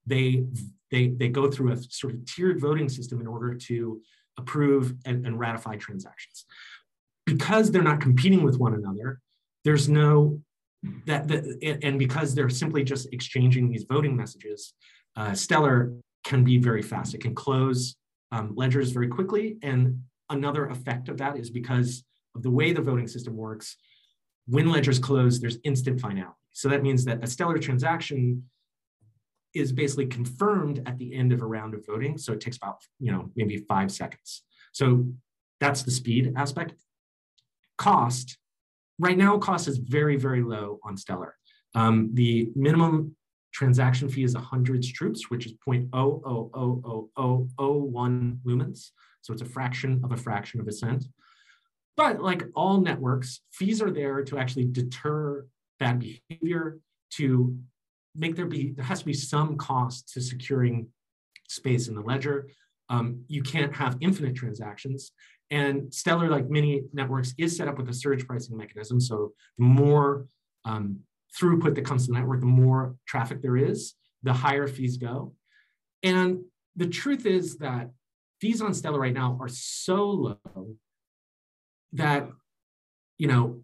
they 0.06 0.44
they 0.90 1.08
they 1.08 1.28
go 1.28 1.50
through 1.50 1.72
a 1.72 1.76
sort 1.76 2.14
of 2.14 2.24
tiered 2.26 2.60
voting 2.60 2.88
system 2.88 3.20
in 3.20 3.26
order 3.26 3.54
to 3.54 4.00
approve 4.38 4.94
and, 5.04 5.26
and 5.26 5.38
ratify 5.38 5.76
transactions. 5.76 6.44
Because 7.26 7.70
they're 7.70 7.82
not 7.82 8.00
competing 8.00 8.42
with 8.42 8.58
one 8.58 8.74
another, 8.74 9.20
there's 9.64 9.88
no 9.88 10.40
that, 11.06 11.28
that 11.28 11.78
and 11.82 11.98
because 11.98 12.34
they're 12.34 12.48
simply 12.48 12.84
just 12.84 13.12
exchanging 13.12 13.68
these 13.68 13.84
voting 13.84 14.16
messages, 14.16 14.74
uh, 15.16 15.34
Stellar 15.34 15.92
can 16.24 16.44
be 16.44 16.58
very 16.58 16.82
fast. 16.82 17.14
It 17.14 17.20
can 17.20 17.34
close 17.34 17.96
um, 18.32 18.54
ledgers 18.56 18.90
very 18.90 19.08
quickly. 19.08 19.58
And 19.62 20.02
another 20.30 20.66
effect 20.66 21.08
of 21.08 21.18
that 21.18 21.36
is 21.38 21.50
because 21.50 22.04
of 22.34 22.42
the 22.42 22.50
way 22.50 22.72
the 22.72 22.82
voting 22.82 23.06
system 23.06 23.36
works, 23.36 23.76
when 24.46 24.70
ledgers 24.70 24.98
close, 24.98 25.40
there's 25.40 25.58
instant 25.64 26.00
finality. 26.00 26.34
So 26.52 26.68
that 26.68 26.82
means 26.82 27.04
that 27.04 27.22
a 27.22 27.26
Stellar 27.26 27.58
transaction 27.58 28.44
is 29.54 29.72
basically 29.72 30.06
confirmed 30.06 30.82
at 30.86 30.98
the 30.98 31.14
end 31.14 31.32
of 31.32 31.42
a 31.42 31.46
round 31.46 31.74
of 31.74 31.86
voting. 31.86 32.18
So 32.18 32.32
it 32.32 32.40
takes 32.40 32.56
about, 32.56 32.78
you 32.98 33.12
know, 33.12 33.30
maybe 33.36 33.58
five 33.58 33.92
seconds. 33.92 34.42
So 34.72 35.06
that's 35.60 35.82
the 35.82 35.90
speed 35.90 36.32
aspect. 36.36 36.74
Cost, 37.78 38.36
right 38.98 39.16
now, 39.16 39.38
cost 39.38 39.68
is 39.68 39.78
very, 39.78 40.16
very 40.16 40.42
low 40.42 40.80
on 40.84 40.96
Stellar. 40.96 41.36
Um, 41.74 42.10
the 42.14 42.50
minimum 42.54 43.16
transaction 43.52 44.08
fee 44.08 44.24
is 44.24 44.34
100 44.34 44.84
stroops, 44.84 45.30
which 45.30 45.46
is 45.46 45.54
0.0000001 45.66 48.38
lumens. 48.44 48.90
So 49.22 49.32
it's 49.32 49.42
a 49.42 49.46
fraction 49.46 50.00
of 50.04 50.12
a 50.12 50.16
fraction 50.16 50.60
of 50.60 50.68
a 50.68 50.72
cent. 50.72 51.04
But 51.96 52.20
like 52.20 52.44
all 52.54 52.80
networks, 52.80 53.40
fees 53.52 53.80
are 53.80 53.90
there 53.90 54.22
to 54.24 54.38
actually 54.38 54.66
deter 54.66 55.46
bad 55.78 56.00
behavior, 56.00 56.78
to 57.14 57.56
make 58.14 58.36
there 58.36 58.46
be, 58.46 58.72
there 58.72 58.84
has 58.84 59.00
to 59.00 59.04
be 59.04 59.14
some 59.14 59.56
cost 59.56 60.12
to 60.12 60.20
securing 60.20 60.88
space 61.48 61.88
in 61.88 61.94
the 61.94 62.00
ledger. 62.00 62.48
Um, 62.88 63.24
you 63.28 63.42
can't 63.42 63.74
have 63.74 63.96
infinite 64.00 64.34
transactions. 64.34 65.12
And 65.50 65.92
Stellar, 65.92 66.28
like 66.28 66.48
many 66.48 66.82
networks, 66.92 67.34
is 67.38 67.56
set 67.56 67.68
up 67.68 67.78
with 67.78 67.88
a 67.88 67.94
surge 67.94 68.26
pricing 68.26 68.56
mechanism. 68.56 69.00
So 69.00 69.32
the 69.58 69.64
more 69.64 70.26
um, 70.64 71.00
throughput 71.38 71.74
that 71.74 71.84
comes 71.84 72.06
to 72.06 72.12
the 72.12 72.18
network, 72.18 72.40
the 72.40 72.46
more 72.46 72.96
traffic 73.06 73.42
there 73.42 73.56
is, 73.56 73.94
the 74.22 74.32
higher 74.32 74.66
fees 74.66 74.96
go. 74.96 75.34
And 76.02 76.40
the 76.76 76.86
truth 76.88 77.26
is 77.26 77.58
that 77.58 77.90
fees 78.40 78.60
on 78.60 78.74
Stellar 78.74 78.98
right 78.98 79.12
now 79.12 79.38
are 79.40 79.48
so 79.48 80.04
low 80.04 80.76
that, 81.92 82.28
you 83.18 83.28
know, 83.28 83.62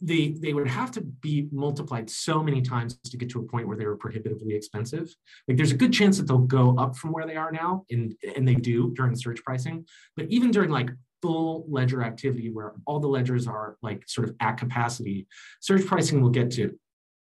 they, 0.00 0.28
they 0.28 0.52
would 0.52 0.68
have 0.68 0.90
to 0.92 1.00
be 1.00 1.48
multiplied 1.50 2.08
so 2.08 2.42
many 2.42 2.62
times 2.62 2.98
to 3.04 3.16
get 3.16 3.30
to 3.30 3.40
a 3.40 3.42
point 3.42 3.66
where 3.66 3.76
they 3.76 3.86
were 3.86 3.96
prohibitively 3.96 4.54
expensive. 4.54 5.12
Like 5.46 5.56
there's 5.56 5.72
a 5.72 5.76
good 5.76 5.92
chance 5.92 6.18
that 6.18 6.26
they'll 6.28 6.38
go 6.38 6.76
up 6.78 6.96
from 6.96 7.12
where 7.12 7.26
they 7.26 7.36
are 7.36 7.50
now, 7.50 7.84
and, 7.90 8.14
and 8.36 8.46
they 8.46 8.54
do 8.54 8.92
during 8.94 9.16
surge 9.16 9.42
pricing. 9.42 9.86
But 10.16 10.26
even 10.28 10.50
during 10.50 10.70
like 10.70 10.90
full 11.20 11.66
ledger 11.68 12.02
activity 12.02 12.50
where 12.50 12.74
all 12.86 13.00
the 13.00 13.08
ledgers 13.08 13.48
are 13.48 13.76
like 13.82 14.04
sort 14.06 14.28
of 14.28 14.36
at 14.40 14.56
capacity, 14.56 15.26
surge 15.60 15.84
pricing 15.84 16.20
will 16.20 16.30
get 16.30 16.50
to, 16.52 16.78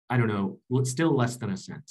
I 0.09 0.17
don't 0.17 0.27
know, 0.27 0.59
still 0.83 1.15
less 1.15 1.37
than 1.37 1.51
a 1.51 1.57
cent. 1.57 1.89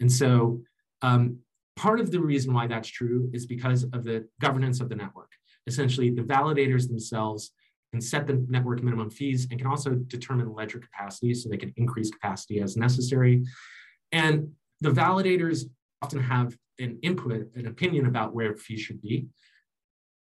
And 0.00 0.10
so 0.10 0.62
um, 1.02 1.38
part 1.76 2.00
of 2.00 2.10
the 2.10 2.20
reason 2.20 2.54
why 2.54 2.68
that's 2.68 2.88
true 2.88 3.28
is 3.32 3.46
because 3.46 3.84
of 3.92 4.04
the 4.04 4.28
governance 4.40 4.80
of 4.80 4.88
the 4.88 4.96
network. 4.96 5.30
Essentially, 5.66 6.10
the 6.10 6.22
validators 6.22 6.88
themselves 6.88 7.52
can 7.92 8.00
set 8.00 8.26
the 8.26 8.44
network 8.48 8.82
minimum 8.82 9.10
fees 9.10 9.46
and 9.50 9.58
can 9.58 9.68
also 9.68 9.90
determine 9.90 10.52
ledger 10.52 10.78
capacity 10.78 11.34
so 11.34 11.48
they 11.48 11.58
can 11.58 11.72
increase 11.76 12.10
capacity 12.10 12.60
as 12.60 12.76
necessary. 12.76 13.44
And 14.12 14.52
the 14.80 14.90
validators 14.90 15.64
often 16.00 16.20
have 16.20 16.56
an 16.78 16.98
input, 17.02 17.54
an 17.54 17.66
opinion 17.66 18.06
about 18.06 18.34
where 18.34 18.56
fees 18.56 18.80
should 18.80 19.00
be. 19.02 19.26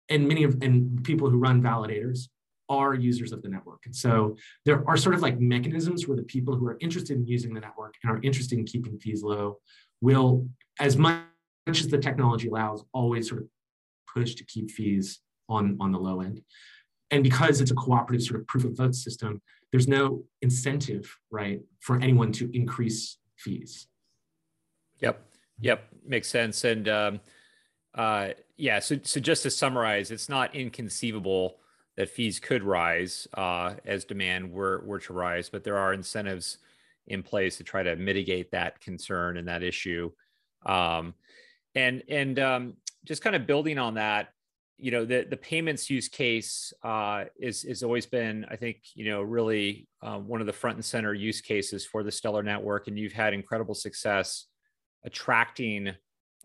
And 0.10 0.28
many 0.28 0.44
of 0.44 0.58
and 0.62 1.04
people 1.04 1.30
who 1.30 1.38
run 1.38 1.62
validators 1.62 2.28
are 2.70 2.96
users 2.96 3.32
of 3.32 3.42
the 3.44 3.50
network. 3.50 3.82
And 3.86 3.96
so 3.96 4.36
there 4.66 4.88
are 4.88 4.98
sort 4.98 5.16
of 5.16 5.22
like 5.22 5.40
mechanisms 5.40 6.08
where 6.08 6.18
the 6.18 6.24
people 6.24 6.56
who 6.56 6.68
are 6.68 6.78
interested 6.82 7.18
in 7.18 7.26
using 7.26 7.54
the 7.54 7.62
network 7.62 7.96
and 8.04 8.12
are 8.12 8.20
interested 8.24 8.58
in 8.58 8.66
keeping 8.66 8.98
fees 9.00 9.24
low 9.24 9.60
will, 10.02 10.48
as 10.80 10.98
much 10.98 11.24
as 11.68 11.88
the 11.88 11.98
technology 11.98 12.48
allows, 12.48 12.84
always 12.94 13.30
sort 13.30 13.42
of 13.42 13.48
push 14.12 14.36
to 14.36 14.46
keep 14.46 14.72
fees 14.72 15.20
on, 15.48 15.78
on 15.80 15.92
the 15.92 16.00
low 16.00 16.22
end 16.22 16.42
and 17.12 17.24
because 17.24 17.62
it's 17.62 17.72
a 17.72 17.76
cooperative 17.76 18.24
sort 18.24 18.40
of 18.40 18.48
proof 18.48 18.66
of 18.66 18.78
vote 18.78 18.96
system, 18.96 19.42
there's 19.72 19.88
no 19.88 20.24
incentive, 20.42 21.18
right, 21.32 21.62
for 21.80 21.98
anyone 21.98 22.32
to 22.34 22.50
increase 22.56 23.18
fees. 23.36 23.88
Yep. 25.00 25.26
Yep. 25.62 25.84
Makes 26.06 26.28
sense. 26.30 26.64
And 26.64 26.88
um, 26.88 27.20
uh, 27.96 28.30
yeah, 28.58 28.80
so 28.80 28.98
so 29.04 29.20
just 29.20 29.44
to 29.44 29.50
summarize, 29.50 30.12
it's 30.12 30.30
not 30.30 30.56
inconceivable 30.56 31.58
that 31.96 32.10
fees 32.10 32.40
could 32.40 32.64
rise 32.64 33.28
uh, 33.34 33.76
as 33.86 34.06
demand 34.06 34.52
were 34.52 34.82
were 34.86 35.00
to 35.00 35.14
rise, 35.14 35.50
but 35.50 35.64
there 35.64 35.78
are 35.78 35.94
incentives 35.94 36.58
in 37.08 37.24
place 37.24 37.58
to 37.58 37.64
try 37.64 37.84
to 37.84 37.96
mitigate 37.96 38.52
that 38.52 38.80
concern 38.80 39.38
and 39.38 39.48
that 39.48 39.64
issue. 39.64 40.12
Um, 40.66 41.14
and 41.76 42.04
and 42.08 42.40
um, 42.40 42.74
just 43.06 43.22
kind 43.22 43.36
of 43.36 43.48
building 43.48 43.78
on 43.78 43.96
that, 43.96 44.34
you 44.80 44.92
know 44.92 45.06
the 45.06 45.26
the 45.30 45.38
payments 45.38 45.90
use 45.90 46.08
case 46.08 46.74
uh, 46.84 47.26
is 47.40 47.66
is 47.66 47.84
always 47.84 48.06
been 48.06 48.46
I 48.50 48.56
think 48.56 48.78
you 48.96 49.10
know 49.10 49.22
really 49.22 49.88
uh, 50.02 50.18
one 50.18 50.42
of 50.42 50.48
the 50.48 50.54
front 50.54 50.78
and 50.78 50.86
center 50.86 51.14
use 51.14 51.42
cases 51.42 51.86
for 51.86 52.02
the 52.04 52.12
Stellar 52.12 52.44
network, 52.44 52.88
and 52.88 52.98
you've 52.98 53.14
had 53.14 53.34
incredible 53.34 53.76
success 53.76 54.46
attracting 55.06 55.92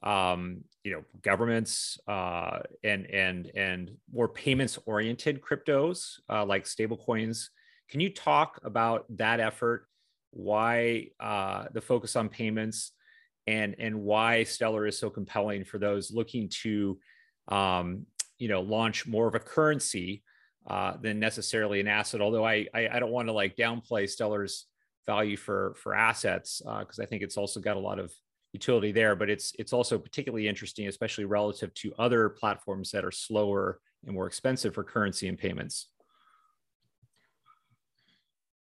um, 0.03 0.63
you 0.83 0.93
know 0.93 1.05
governments 1.23 1.99
uh, 2.09 2.59
and 2.83 3.07
and 3.07 3.51
and 3.55 3.91
more 4.13 4.29
payments 4.29 4.79
oriented 4.85 5.41
cryptos 5.41 6.15
uh, 6.29 6.45
like 6.45 6.65
stablecoins. 6.65 7.47
Can 7.89 8.01
you 8.01 8.11
talk 8.11 8.61
about 8.65 9.07
that 9.17 9.39
effort? 9.39 9.87
Why 10.33 11.11
uh, 11.21 11.67
the 11.73 11.81
focus 11.81 12.17
on 12.17 12.29
payments, 12.29 12.93
and 13.47 13.77
and 13.79 14.03
why 14.03 14.43
Stellar 14.43 14.87
is 14.87 14.99
so 14.99 15.09
compelling 15.09 15.65
for 15.65 15.79
those 15.79 16.11
looking 16.11 16.49
to 16.63 16.99
um, 17.49 18.07
you 18.39 18.49
know 18.49 18.61
launch 18.61 19.07
more 19.07 19.27
of 19.27 19.35
a 19.35 19.41
currency 19.41 20.23
uh, 20.67 20.97
than 21.01 21.19
necessarily 21.19 21.81
an 21.81 21.89
asset. 21.89 22.21
Although 22.21 22.45
I 22.45 22.67
I, 22.75 22.89
I 22.93 22.99
don't 22.99 23.11
want 23.11 23.29
to 23.29 23.33
like 23.33 23.57
downplay 23.57 24.09
Stellar's 24.09 24.67
value 25.07 25.37
for 25.37 25.75
for 25.77 25.95
assets 25.95 26.63
because 26.65 26.99
uh, 26.99 27.03
I 27.03 27.07
think 27.07 27.23
it's 27.23 27.37
also 27.37 27.61
got 27.61 27.77
a 27.77 27.81
lot 27.81 27.99
of 27.99 28.13
utility 28.53 28.93
there. 28.93 29.17
But 29.17 29.31
it's 29.31 29.53
it's 29.59 29.73
also 29.73 29.99
particularly 29.99 30.49
interesting, 30.49 30.89
especially 30.89 31.25
relative 31.25 31.73
to 31.75 31.93
other 31.99 32.29
platforms 32.31 32.91
that 32.93 33.05
are 33.05 33.11
slower 33.11 33.81
and 34.07 34.15
more 34.15 34.27
expensive 34.27 34.75
for 34.75 34.85
currency 34.85 35.29
and 35.29 35.39
payments. 35.39 35.89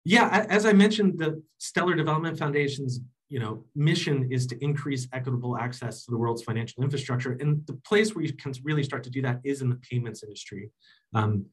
Yeah, 0.06 0.46
as 0.50 0.66
I 0.66 0.74
mentioned, 0.74 1.18
the 1.18 1.42
Stellar 1.60 1.96
Development 1.96 2.38
Foundation's 2.38 3.00
you 3.34 3.40
know, 3.40 3.66
mission 3.74 4.32
is 4.32 4.46
to 4.46 4.64
increase 4.64 5.08
equitable 5.12 5.58
access 5.58 6.06
to 6.06 6.12
the 6.12 6.18
world's 6.18 6.44
financial 6.44 6.84
infrastructure. 6.84 7.32
And 7.42 7.66
the 7.66 7.74
place 7.74 8.14
where 8.14 8.24
you 8.24 8.32
can 8.32 8.54
really 8.64 8.84
start 8.84 9.04
to 9.06 9.10
do 9.10 9.24
that 9.24 9.40
is 9.44 9.64
in 9.64 9.70
the 9.70 9.78
payments 9.78 10.22
industry. 10.22 10.70
Um, 11.16 11.48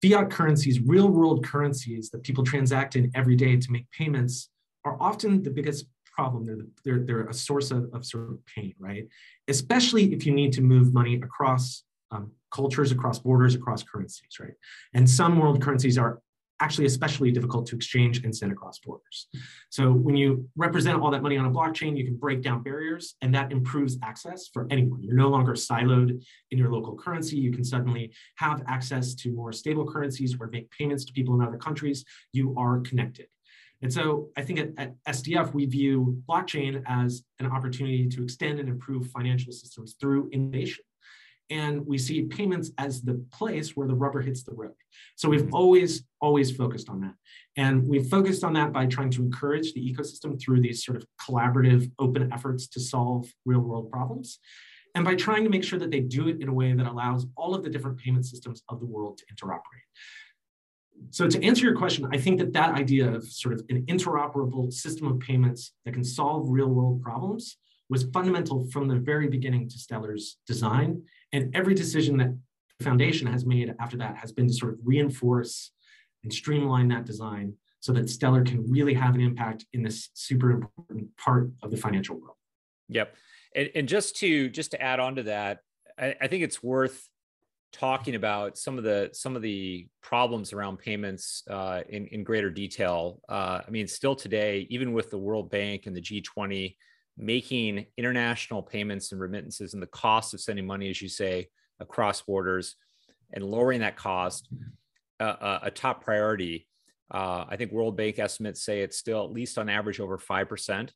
fiat 0.00 0.30
currencies, 0.30 0.78
real 0.78 1.08
world 1.08 1.44
currencies 1.44 2.08
that 2.10 2.22
people 2.22 2.44
transact 2.44 2.94
in 2.94 3.10
every 3.16 3.34
day 3.34 3.56
to 3.56 3.72
make 3.72 3.90
payments 3.90 4.48
are 4.84 4.96
often 5.00 5.42
the 5.42 5.50
biggest 5.50 5.86
problem. 6.14 6.46
They're, 6.46 6.56
the, 6.56 6.68
they're, 6.84 7.00
they're 7.00 7.26
a 7.26 7.34
source 7.34 7.72
of, 7.72 7.90
of 7.92 8.06
sort 8.06 8.30
of 8.30 8.38
pain, 8.46 8.74
right? 8.78 9.08
Especially 9.48 10.12
if 10.12 10.24
you 10.24 10.32
need 10.32 10.52
to 10.52 10.60
move 10.60 10.94
money 10.94 11.16
across 11.16 11.82
um, 12.12 12.30
cultures, 12.54 12.92
across 12.92 13.18
borders, 13.18 13.56
across 13.56 13.82
currencies, 13.82 14.38
right? 14.38 14.54
And 14.94 15.10
some 15.10 15.40
world 15.40 15.60
currencies 15.60 15.98
are 15.98 16.22
actually 16.62 16.86
especially 16.86 17.32
difficult 17.32 17.66
to 17.66 17.76
exchange 17.76 18.24
and 18.24 18.34
send 18.34 18.52
across 18.52 18.78
borders. 18.78 19.26
So 19.68 19.92
when 19.92 20.16
you 20.16 20.48
represent 20.56 21.00
all 21.00 21.10
that 21.10 21.22
money 21.22 21.36
on 21.36 21.44
a 21.44 21.50
blockchain, 21.50 21.96
you 21.96 22.04
can 22.04 22.16
break 22.16 22.40
down 22.40 22.62
barriers 22.62 23.16
and 23.20 23.34
that 23.34 23.50
improves 23.50 23.98
access 24.02 24.48
for 24.52 24.68
anyone. 24.70 25.02
You're 25.02 25.16
no 25.16 25.28
longer 25.28 25.54
siloed 25.54 26.22
in 26.52 26.58
your 26.58 26.72
local 26.72 26.96
currency. 26.96 27.36
You 27.36 27.52
can 27.52 27.64
suddenly 27.64 28.12
have 28.36 28.62
access 28.68 29.14
to 29.16 29.32
more 29.32 29.52
stable 29.52 29.90
currencies 29.92 30.36
or 30.38 30.46
make 30.46 30.70
payments 30.70 31.04
to 31.06 31.12
people 31.12 31.34
in 31.34 31.42
other 31.42 31.58
countries. 31.58 32.04
You 32.32 32.54
are 32.56 32.78
connected. 32.80 33.26
And 33.82 33.92
so 33.92 34.28
I 34.36 34.42
think 34.42 34.60
at, 34.60 34.68
at, 34.78 34.94
SDF, 35.08 35.52
we 35.52 35.66
view 35.66 36.22
blockchain 36.28 36.84
as 36.86 37.24
an 37.40 37.46
opportunity 37.46 38.08
to 38.08 38.22
extend 38.22 38.60
and 38.60 38.68
improve 38.68 39.08
financial 39.08 39.52
systems 39.52 39.96
through 40.00 40.30
innovation 40.30 40.84
and 41.52 41.86
we 41.86 41.98
see 41.98 42.22
payments 42.22 42.70
as 42.78 43.02
the 43.02 43.22
place 43.30 43.76
where 43.76 43.86
the 43.86 43.94
rubber 43.94 44.22
hits 44.22 44.42
the 44.42 44.54
road. 44.54 44.72
So 45.16 45.28
we've 45.28 45.52
always, 45.52 46.02
always 46.18 46.50
focused 46.50 46.88
on 46.88 47.02
that. 47.02 47.14
And 47.58 47.86
we've 47.86 48.06
focused 48.06 48.42
on 48.42 48.54
that 48.54 48.72
by 48.72 48.86
trying 48.86 49.10
to 49.10 49.22
encourage 49.22 49.74
the 49.74 49.92
ecosystem 49.92 50.40
through 50.40 50.62
these 50.62 50.82
sort 50.82 50.96
of 50.96 51.04
collaborative, 51.20 51.90
open 51.98 52.32
efforts 52.32 52.68
to 52.68 52.80
solve 52.80 53.30
real 53.44 53.60
world 53.60 53.90
problems. 53.90 54.38
And 54.94 55.04
by 55.04 55.14
trying 55.14 55.44
to 55.44 55.50
make 55.50 55.62
sure 55.62 55.78
that 55.78 55.90
they 55.90 56.00
do 56.00 56.28
it 56.28 56.40
in 56.40 56.48
a 56.48 56.54
way 56.54 56.72
that 56.72 56.86
allows 56.86 57.26
all 57.36 57.54
of 57.54 57.62
the 57.62 57.70
different 57.70 57.98
payment 57.98 58.24
systems 58.24 58.62
of 58.70 58.80
the 58.80 58.86
world 58.86 59.18
to 59.18 59.24
interoperate. 59.34 59.88
So 61.10 61.28
to 61.28 61.44
answer 61.44 61.66
your 61.66 61.76
question, 61.76 62.08
I 62.12 62.16
think 62.16 62.38
that 62.38 62.54
that 62.54 62.74
idea 62.76 63.12
of 63.12 63.28
sort 63.28 63.54
of 63.54 63.62
an 63.68 63.84
interoperable 63.86 64.72
system 64.72 65.06
of 65.06 65.20
payments 65.20 65.72
that 65.84 65.92
can 65.92 66.04
solve 66.04 66.48
real 66.48 66.68
world 66.68 67.02
problems 67.02 67.58
was 67.90 68.04
fundamental 68.04 68.66
from 68.70 68.88
the 68.88 68.96
very 68.96 69.28
beginning 69.28 69.68
to 69.68 69.78
Stellar's 69.78 70.38
design 70.46 71.02
and 71.32 71.54
every 71.54 71.74
decision 71.74 72.16
that 72.18 72.36
the 72.78 72.84
foundation 72.84 73.26
has 73.26 73.44
made 73.46 73.74
after 73.80 73.96
that 73.98 74.16
has 74.16 74.32
been 74.32 74.46
to 74.46 74.52
sort 74.52 74.74
of 74.74 74.78
reinforce 74.84 75.72
and 76.22 76.32
streamline 76.32 76.88
that 76.88 77.04
design 77.04 77.54
so 77.80 77.92
that 77.92 78.08
Stellar 78.08 78.44
can 78.44 78.70
really 78.70 78.94
have 78.94 79.14
an 79.14 79.20
impact 79.20 79.66
in 79.72 79.82
this 79.82 80.10
super 80.14 80.50
important 80.50 81.16
part 81.16 81.50
of 81.62 81.70
the 81.70 81.76
financial 81.76 82.16
world. 82.16 82.36
Yep. 82.88 83.14
And, 83.56 83.70
and 83.74 83.88
just 83.88 84.16
to 84.16 84.48
just 84.48 84.70
to 84.70 84.80
add 84.80 85.00
on 85.00 85.16
to 85.16 85.24
that, 85.24 85.58
I, 85.98 86.14
I 86.20 86.26
think 86.28 86.44
it's 86.44 86.62
worth 86.62 87.08
talking 87.72 88.14
about 88.14 88.56
some 88.56 88.78
of 88.78 88.84
the 88.84 89.10
some 89.12 89.34
of 89.34 89.42
the 89.42 89.88
problems 90.00 90.52
around 90.52 90.78
payments 90.78 91.42
uh, 91.50 91.80
in 91.88 92.06
in 92.08 92.22
greater 92.22 92.50
detail. 92.50 93.20
Uh, 93.28 93.60
I 93.66 93.70
mean, 93.70 93.88
still 93.88 94.14
today, 94.14 94.66
even 94.70 94.92
with 94.92 95.10
the 95.10 95.18
World 95.18 95.50
Bank 95.50 95.86
and 95.86 95.96
the 95.96 96.00
G20 96.00 96.76
making 97.16 97.86
international 97.96 98.62
payments 98.62 99.12
and 99.12 99.20
remittances 99.20 99.74
and 99.74 99.82
the 99.82 99.86
cost 99.88 100.34
of 100.34 100.40
sending 100.40 100.66
money, 100.66 100.88
as 100.88 101.02
you 101.02 101.08
say, 101.08 101.48
across 101.80 102.22
borders 102.22 102.76
and 103.32 103.44
lowering 103.44 103.80
that 103.80 103.96
cost 103.96 104.48
uh, 105.20 105.58
a 105.62 105.70
top 105.70 106.02
priority. 106.04 106.66
Uh, 107.10 107.44
I 107.48 107.56
think 107.56 107.72
World 107.72 107.96
Bank 107.96 108.18
estimates 108.18 108.62
say 108.62 108.80
it's 108.80 108.98
still 108.98 109.24
at 109.24 109.32
least 109.32 109.58
on 109.58 109.68
average 109.68 110.00
over 110.00 110.18
five 110.18 110.48
percent. 110.48 110.92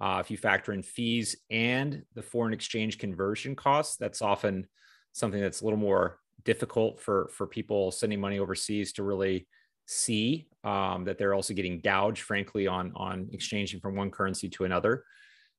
Uh, 0.00 0.18
if 0.20 0.30
you 0.30 0.36
factor 0.36 0.72
in 0.72 0.82
fees 0.82 1.36
and 1.50 2.04
the 2.14 2.22
foreign 2.22 2.52
exchange 2.52 2.98
conversion 2.98 3.56
costs, 3.56 3.96
that's 3.96 4.22
often 4.22 4.66
something 5.12 5.40
that's 5.40 5.60
a 5.60 5.64
little 5.64 5.78
more 5.78 6.18
difficult 6.44 7.00
for 7.00 7.30
for 7.34 7.46
people 7.46 7.90
sending 7.90 8.20
money 8.20 8.38
overseas 8.38 8.92
to 8.92 9.02
really 9.02 9.46
see 9.86 10.46
um, 10.64 11.04
that 11.04 11.18
they're 11.18 11.34
also 11.34 11.54
getting 11.54 11.80
gouged, 11.80 12.22
frankly, 12.22 12.66
on 12.66 12.92
on 12.94 13.28
exchanging 13.32 13.80
from 13.80 13.96
one 13.96 14.10
currency 14.10 14.48
to 14.48 14.64
another. 14.64 15.04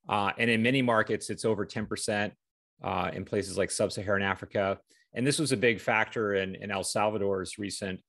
Uh, 0.09 0.31
and 0.37 0.49
in 0.49 0.63
many 0.63 0.81
markets, 0.81 1.29
it's 1.29 1.45
over 1.45 1.65
10% 1.65 2.31
uh, 2.83 3.11
in 3.13 3.23
places 3.23 3.57
like 3.57 3.69
sub-Saharan 3.69 4.23
Africa. 4.23 4.79
And 5.13 5.25
this 5.25 5.39
was 5.39 5.51
a 5.51 5.57
big 5.57 5.79
factor 5.79 6.33
in, 6.33 6.55
in 6.55 6.71
El 6.71 6.83
Salvador's 6.83 7.59
recent 7.59 7.99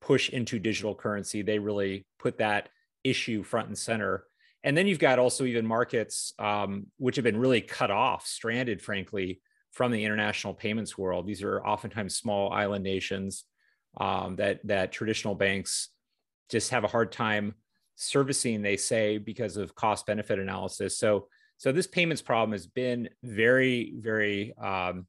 push 0.00 0.30
into 0.30 0.58
digital 0.58 0.94
currency. 0.94 1.42
They 1.42 1.58
really 1.58 2.06
put 2.18 2.38
that 2.38 2.70
issue 3.04 3.42
front 3.42 3.68
and 3.68 3.76
center. 3.76 4.24
And 4.64 4.76
then 4.76 4.86
you've 4.86 4.98
got 4.98 5.18
also 5.18 5.44
even 5.44 5.66
markets 5.66 6.32
um, 6.38 6.86
which 6.96 7.16
have 7.16 7.24
been 7.24 7.36
really 7.36 7.60
cut 7.60 7.90
off, 7.90 8.26
stranded, 8.26 8.80
frankly, 8.80 9.40
from 9.72 9.92
the 9.92 10.04
international 10.04 10.54
payments 10.54 10.98
world. 10.98 11.26
These 11.26 11.42
are 11.42 11.64
oftentimes 11.64 12.16
small 12.16 12.52
island 12.52 12.84
nations 12.84 13.44
um, 13.98 14.36
that 14.36 14.60
that 14.64 14.92
traditional 14.92 15.34
banks 15.34 15.90
just 16.50 16.70
have 16.70 16.84
a 16.84 16.88
hard 16.88 17.12
time 17.12 17.54
servicing. 17.96 18.62
They 18.62 18.76
say 18.76 19.18
because 19.18 19.56
of 19.56 19.74
cost 19.74 20.06
benefit 20.06 20.38
analysis. 20.38 20.98
So 20.98 21.28
so 21.60 21.72
this 21.72 21.86
payments 21.86 22.22
problem 22.22 22.52
has 22.52 22.66
been 22.66 23.10
very 23.22 23.92
very 23.98 24.54
um, 24.56 25.06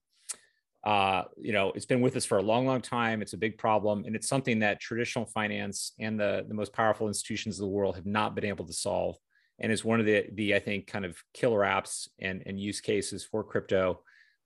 uh, 0.84 1.24
you 1.38 1.54
know, 1.54 1.72
it's 1.76 1.86
been 1.86 2.02
with 2.02 2.16
us 2.16 2.26
for 2.26 2.40
a 2.40 2.42
long, 2.42 2.66
long 2.66 2.82
time. 2.82 3.22
It's 3.22 3.34
a 3.34 3.38
big 3.38 3.58
problem, 3.58 4.04
and 4.06 4.16
it's 4.16 4.28
something 4.28 4.60
that 4.60 4.80
traditional 4.80 5.26
finance 5.26 5.94
and 6.00 6.20
the 6.20 6.44
the 6.48 6.56
most 6.56 6.74
powerful 6.74 7.08
institutions 7.08 7.60
of 7.60 7.62
the 7.62 7.72
world 7.72 7.96
have 7.96 8.06
not 8.06 8.34
been 8.36 8.46
able 8.46 8.66
to 8.66 8.74
solve. 8.74 9.16
And 9.60 9.72
is 9.72 9.86
one 9.86 10.00
of 10.00 10.08
the 10.08 10.26
the 10.34 10.56
I 10.56 10.60
think 10.60 10.88
kind 10.88 11.06
of 11.06 11.16
killer 11.34 11.60
apps 11.60 12.08
and 12.20 12.42
and 12.48 12.60
use 12.60 12.82
cases 12.82 13.24
for 13.24 13.44
crypto, 13.44 14.02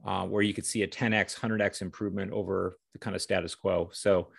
uh, 0.05 0.25
where 0.25 0.43
you 0.43 0.53
could 0.53 0.65
see 0.65 0.83
a 0.83 0.87
10x, 0.87 1.39
100x 1.39 1.81
improvement 1.81 2.33
over 2.33 2.77
the 2.91 2.99
kind 2.99 3.15
of 3.15 3.21
status 3.21 3.55
quo. 3.55 3.89
So 3.93 4.31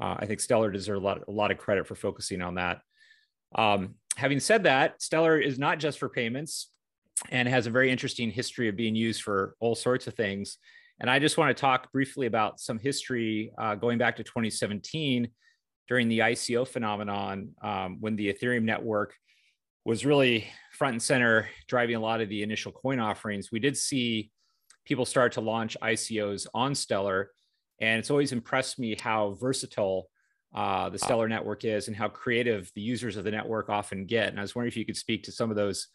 uh, 0.00 0.16
I 0.18 0.26
think 0.26 0.40
Stellar 0.40 0.72
deserves 0.72 1.02
a 1.02 1.04
lot 1.04 1.22
a 1.28 1.32
lot 1.32 1.52
of 1.52 1.58
credit 1.58 1.86
for 1.86 1.94
focusing 1.94 2.42
on 2.42 2.56
that. 2.56 2.80
Um, 3.54 3.94
having 4.16 4.40
said 4.40 4.64
that, 4.64 5.00
Stellar 5.00 5.38
is 5.38 5.56
not 5.56 5.78
just 5.78 6.00
for 6.00 6.08
payments 6.08 6.70
and 7.30 7.48
has 7.48 7.66
a 7.66 7.70
very 7.70 7.90
interesting 7.90 8.30
history 8.30 8.68
of 8.68 8.76
being 8.76 8.94
used 8.94 9.22
for 9.22 9.54
all 9.60 9.74
sorts 9.74 10.06
of 10.06 10.14
things. 10.14 10.58
And 11.00 11.10
I 11.10 11.18
just 11.18 11.38
want 11.38 11.56
to 11.56 11.60
talk 11.60 11.90
briefly 11.92 12.26
about 12.26 12.60
some 12.60 12.78
history 12.78 13.52
uh, 13.58 13.74
going 13.74 13.98
back 13.98 14.16
to 14.16 14.24
2017 14.24 15.28
during 15.88 16.08
the 16.08 16.20
ICO 16.20 16.66
phenomenon 16.66 17.50
um, 17.62 17.98
when 18.00 18.16
the 18.16 18.32
Ethereum 18.32 18.62
network 18.62 19.14
was 19.84 20.06
really 20.06 20.46
front 20.72 20.94
and 20.94 21.02
center 21.02 21.48
driving 21.68 21.96
a 21.96 22.00
lot 22.00 22.20
of 22.20 22.28
the 22.28 22.42
initial 22.42 22.72
coin 22.72 22.98
offerings. 22.98 23.50
We 23.52 23.58
did 23.58 23.76
see 23.76 24.30
people 24.84 25.04
start 25.04 25.32
to 25.32 25.40
launch 25.40 25.76
ICOs 25.82 26.46
on 26.54 26.74
Stellar. 26.74 27.30
And 27.80 27.98
it's 27.98 28.10
always 28.10 28.32
impressed 28.32 28.78
me 28.78 28.96
how 28.98 29.36
versatile 29.40 30.08
uh, 30.54 30.88
the 30.88 30.98
Stellar 30.98 31.28
network 31.28 31.64
is 31.64 31.88
and 31.88 31.96
how 31.96 32.08
creative 32.08 32.70
the 32.74 32.80
users 32.80 33.16
of 33.16 33.24
the 33.24 33.30
network 33.30 33.68
often 33.68 34.06
get. 34.06 34.28
And 34.28 34.38
I 34.38 34.42
was 34.42 34.54
wondering 34.54 34.68
if 34.68 34.76
you 34.76 34.86
could 34.86 34.96
speak 34.96 35.24
to 35.24 35.32
some 35.32 35.50
of 35.50 35.56
those 35.56 35.88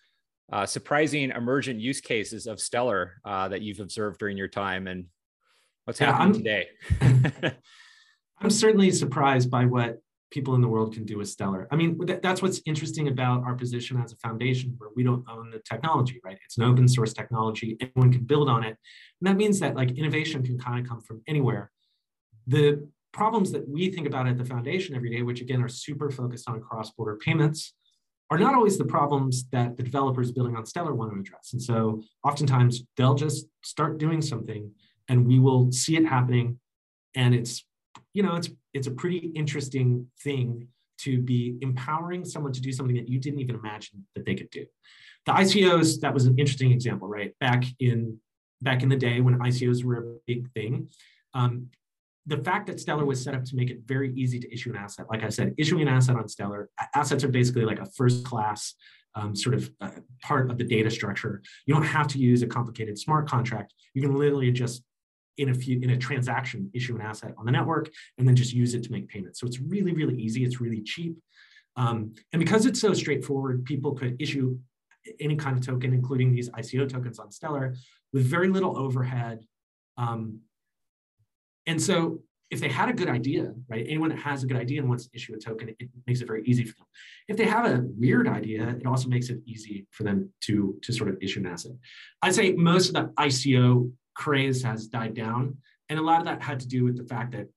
uh, 0.52 0.66
surprising 0.66 1.32
emergent 1.32 1.80
use 1.80 2.02
cases 2.02 2.48
of 2.48 2.60
Stellar 2.60 3.22
uh, 3.26 3.48
that 3.50 3.62
you've 3.62 3.80
observed 3.80 4.20
during 4.20 4.38
your 4.38 4.48
time 4.48 4.88
and 4.88 5.06
what's 5.86 6.00
yeah, 6.00 6.12
happening 6.12 6.28
I'm, 6.28 6.34
today? 6.34 7.56
I'm 8.40 8.50
certainly 8.50 8.92
surprised 8.92 9.52
by 9.52 9.66
what 9.66 10.00
people 10.32 10.56
in 10.56 10.62
the 10.62 10.68
world 10.68 10.94
can 10.94 11.06
do 11.06 11.18
with 11.18 11.28
Stellar. 11.28 11.68
I 11.72 11.76
mean, 11.76 12.00
th- 12.06 12.22
that's 12.22 12.42
what's 12.42 12.62
interesting 12.66 13.08
about 13.08 13.44
our 13.44 13.56
position 13.56 14.00
as 14.02 14.14
a 14.14 14.16
foundation, 14.18 14.76
where 14.78 14.92
we 14.96 15.04
don't 15.04 15.26
own 15.30 15.50
the 15.50 15.60
technology, 15.60 16.20
right? 16.24 16.38
It's 16.46 16.58
an 16.58 16.64
open 16.64 16.88
source 16.88 17.14
technology, 17.14 17.78
anyone 17.82 18.12
can 18.12 18.24
build 18.24 18.50
on 18.50 18.64
it. 18.64 18.78
And 19.22 19.28
that 19.28 19.38
means 19.38 19.60
that 19.60 19.76
like 19.76 19.98
innovation 19.98 20.44
can 20.44 20.58
kind 20.60 20.80
of 20.80 20.88
come 20.88 21.02
from 21.02 21.22
anywhere. 21.28 21.72
The 22.48 22.88
problems 23.12 23.52
that 23.52 23.68
we 23.68 23.90
think 23.92 24.08
about 24.08 24.28
at 24.28 24.38
the 24.38 24.46
foundation 24.46 24.96
every 24.96 25.10
day, 25.10 25.24
which 25.24 25.42
again 25.42 25.64
are 25.64 25.70
super 25.70 26.10
focused 26.10 26.48
on 26.48 26.62
cross 26.62 26.92
border 26.92 27.18
payments, 27.18 27.74
are 28.30 28.38
not 28.38 28.54
always 28.54 28.78
the 28.78 28.86
problems 28.86 29.46
that 29.52 29.76
the 29.76 29.84
developers 29.84 30.32
building 30.32 30.56
on 30.56 30.66
Stellar 30.66 30.94
want 30.94 31.14
to 31.14 31.20
address. 31.20 31.54
And 31.54 31.62
so 31.62 32.04
oftentimes 32.24 32.84
they'll 32.96 33.16
just 33.16 33.48
start 33.64 33.98
doing 33.98 34.22
something 34.22 34.72
and 35.08 35.26
we 35.26 35.40
will 35.40 35.72
see 35.72 35.98
it 35.98 36.06
happening. 36.06 36.60
And 37.16 37.34
it's, 37.34 37.66
you 38.14 38.22
know, 38.22 38.36
it's 38.36 38.50
it's 38.74 38.88
a 38.88 38.92
pretty 38.92 39.32
interesting 39.36 40.08
thing 40.24 40.68
to 41.00 41.20
be 41.20 41.58
empowering 41.62 42.26
someone 42.26 42.52
to 42.54 42.62
do 42.62 42.72
something 42.72 42.96
that 42.96 43.10
you 43.10 43.20
didn't 43.20 43.40
even 43.40 43.56
imagine 43.56 44.06
that 44.16 44.26
they 44.26 44.36
could 44.36 44.50
do. 44.52 44.66
The 45.26 45.32
ICOs, 45.32 46.02
that 46.02 46.14
was 46.14 46.26
an 46.26 46.38
interesting 46.38 46.72
example, 46.72 47.08
right? 47.08 47.34
Back 47.40 47.64
in 47.80 48.20
back 48.62 48.84
in 48.84 48.90
the 48.90 48.96
day 48.96 49.22
when 49.22 49.40
ICOs 49.40 49.84
were 49.84 49.98
a 49.98 50.18
big 50.28 50.52
thing. 50.52 50.90
Um, 51.34 51.68
the 52.30 52.38
fact 52.38 52.68
that 52.68 52.80
Stellar 52.80 53.06
was 53.06 53.22
set 53.22 53.34
up 53.34 53.44
to 53.46 53.56
make 53.56 53.72
it 53.72 53.80
very 53.86 54.14
easy 54.14 54.40
to 54.40 54.54
issue 54.54 54.70
an 54.70 54.78
asset, 54.78 55.08
like 55.10 55.24
I 55.24 55.30
said, 55.30 55.56
issuing 55.58 55.82
an 55.82 55.88
asset 55.88 56.16
on 56.16 56.28
Stellar, 56.28 56.70
assets 56.94 57.24
are 57.24 57.30
basically 57.30 57.66
like 57.66 57.80
a 57.80 57.88
first 57.98 58.24
class 58.24 58.76
um, 59.16 59.36
sort 59.36 59.56
of 59.56 59.72
uh, 59.82 59.90
part 60.22 60.52
of 60.52 60.60
the 60.60 60.64
data 60.64 60.92
structure. 60.92 61.42
You 61.66 61.74
don't 61.74 61.84
have 61.84 62.08
to 62.10 62.20
use 62.20 62.44
a 62.44 62.48
complicated 62.48 63.00
smart 63.00 63.28
contract. 63.28 63.74
You 63.96 64.04
can 64.04 64.16
literally 64.16 64.52
just 64.52 64.84
in 65.38 65.50
a 65.50 65.54
few 65.54 65.80
in 65.82 65.90
a 65.90 65.98
transaction 65.98 66.70
issue 66.74 66.96
an 66.96 67.02
asset 67.02 67.34
on 67.38 67.46
the 67.46 67.52
network 67.52 67.90
and 68.18 68.28
then 68.28 68.36
just 68.36 68.54
use 68.54 68.76
it 68.76 68.84
to 68.84 68.92
make 68.92 69.08
payments. 69.08 69.40
So 69.40 69.48
it's 69.48 69.60
really 69.60 69.94
really 69.94 70.16
easy. 70.16 70.46
It's 70.46 70.62
really 70.62 70.82
cheap, 70.82 71.18
um, 71.76 72.14
and 72.32 72.40
because 72.40 72.68
it's 72.68 72.80
so 72.80 72.94
straightforward, 72.94 73.66
people 73.66 73.94
could 73.96 74.22
issue 74.22 74.60
any 75.20 75.36
kind 75.36 75.58
of 75.58 75.66
token, 75.66 75.94
including 75.94 76.36
these 76.36 76.50
ICO 76.50 76.88
tokens 76.88 77.18
on 77.18 77.32
Stellar, 77.32 77.76
with 78.14 78.24
very 78.26 78.50
little 78.50 78.78
overhead. 78.78 79.40
Um, 79.98 80.42
and 81.70 81.80
so 81.80 82.20
if 82.50 82.60
they 82.60 82.68
had 82.68 82.90
a 82.90 82.94
good 82.94 83.10
idea, 83.10 83.54
right, 83.68 83.86
anyone 83.88 84.10
that 84.10 84.18
has 84.18 84.44
a 84.44 84.48
good 84.48 84.58
idea 84.58 84.80
and 84.80 84.90
wants 84.90 85.06
to 85.06 85.12
issue 85.14 85.36
a 85.36 85.38
token, 85.38 85.70
it 85.70 85.88
makes 86.08 86.20
it 86.20 86.26
very 86.26 86.44
easy 86.46 86.64
for 86.64 86.74
them. 86.74 86.88
If 87.28 87.38
they 87.38 87.46
have 87.46 87.66
a 87.68 87.84
weird 87.96 88.28
idea, 88.28 88.70
it 88.70 88.88
also 88.88 89.08
makes 89.08 89.30
it 89.30 89.40
easy 89.46 89.86
for 89.92 90.02
them 90.02 90.34
to, 90.46 90.76
to 90.82 90.92
sort 90.92 91.12
of 91.12 91.18
issue 91.22 91.42
an 91.42 91.46
asset. 91.46 91.74
I'd 92.24 92.34
say 92.34 92.54
most 92.54 92.88
of 92.90 92.94
the 92.96 93.14
ICO 93.20 93.92
craze 94.16 94.64
has 94.64 94.88
died 94.88 95.14
down. 95.14 95.58
And 95.90 96.00
a 96.00 96.02
lot 96.02 96.22
of 96.22 96.26
that 96.26 96.42
had 96.42 96.60
to 96.62 96.68
do 96.68 96.84
with 96.86 96.98
the 96.98 97.04
fact 97.04 97.34
that 97.34 97.48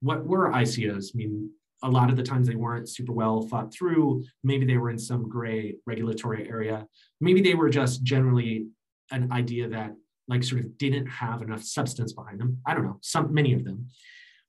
what 0.00 0.26
were 0.26 0.50
ICOs? 0.50 1.14
I 1.14 1.16
mean, 1.16 1.50
a 1.84 1.88
lot 1.88 2.10
of 2.10 2.16
the 2.16 2.24
times 2.24 2.48
they 2.48 2.56
weren't 2.56 2.88
super 2.88 3.12
well 3.12 3.42
thought 3.42 3.72
through. 3.72 4.24
Maybe 4.42 4.66
they 4.66 4.76
were 4.76 4.90
in 4.90 4.98
some 4.98 5.28
gray 5.28 5.76
regulatory 5.86 6.48
area. 6.48 6.88
Maybe 7.20 7.42
they 7.42 7.54
were 7.54 7.70
just 7.70 8.02
generally 8.02 8.66
an 9.12 9.30
idea 9.30 9.68
that 9.68 9.92
like 10.32 10.42
sort 10.42 10.62
of 10.62 10.78
didn't 10.78 11.06
have 11.06 11.42
enough 11.42 11.62
substance 11.62 12.14
behind 12.14 12.40
them. 12.40 12.58
I 12.66 12.72
don't 12.72 12.84
know, 12.84 12.98
some 13.02 13.34
many 13.34 13.52
of 13.52 13.64
them. 13.64 13.88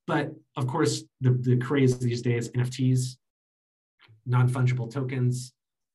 But 0.06 0.30
of 0.56 0.66
course, 0.66 1.04
the, 1.20 1.30
the 1.30 1.58
craze 1.58 1.98
these 1.98 2.22
days, 2.22 2.50
NFTs, 2.52 3.16
non-fungible 4.24 4.90
tokens. 4.90 5.52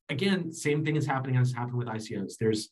Again, 0.10 0.52
same 0.52 0.86
thing 0.86 0.96
is 0.96 1.08
happening 1.08 1.38
as 1.38 1.52
happened 1.52 1.78
with 1.78 1.88
ICOs. 1.88 2.34
There's 2.40 2.70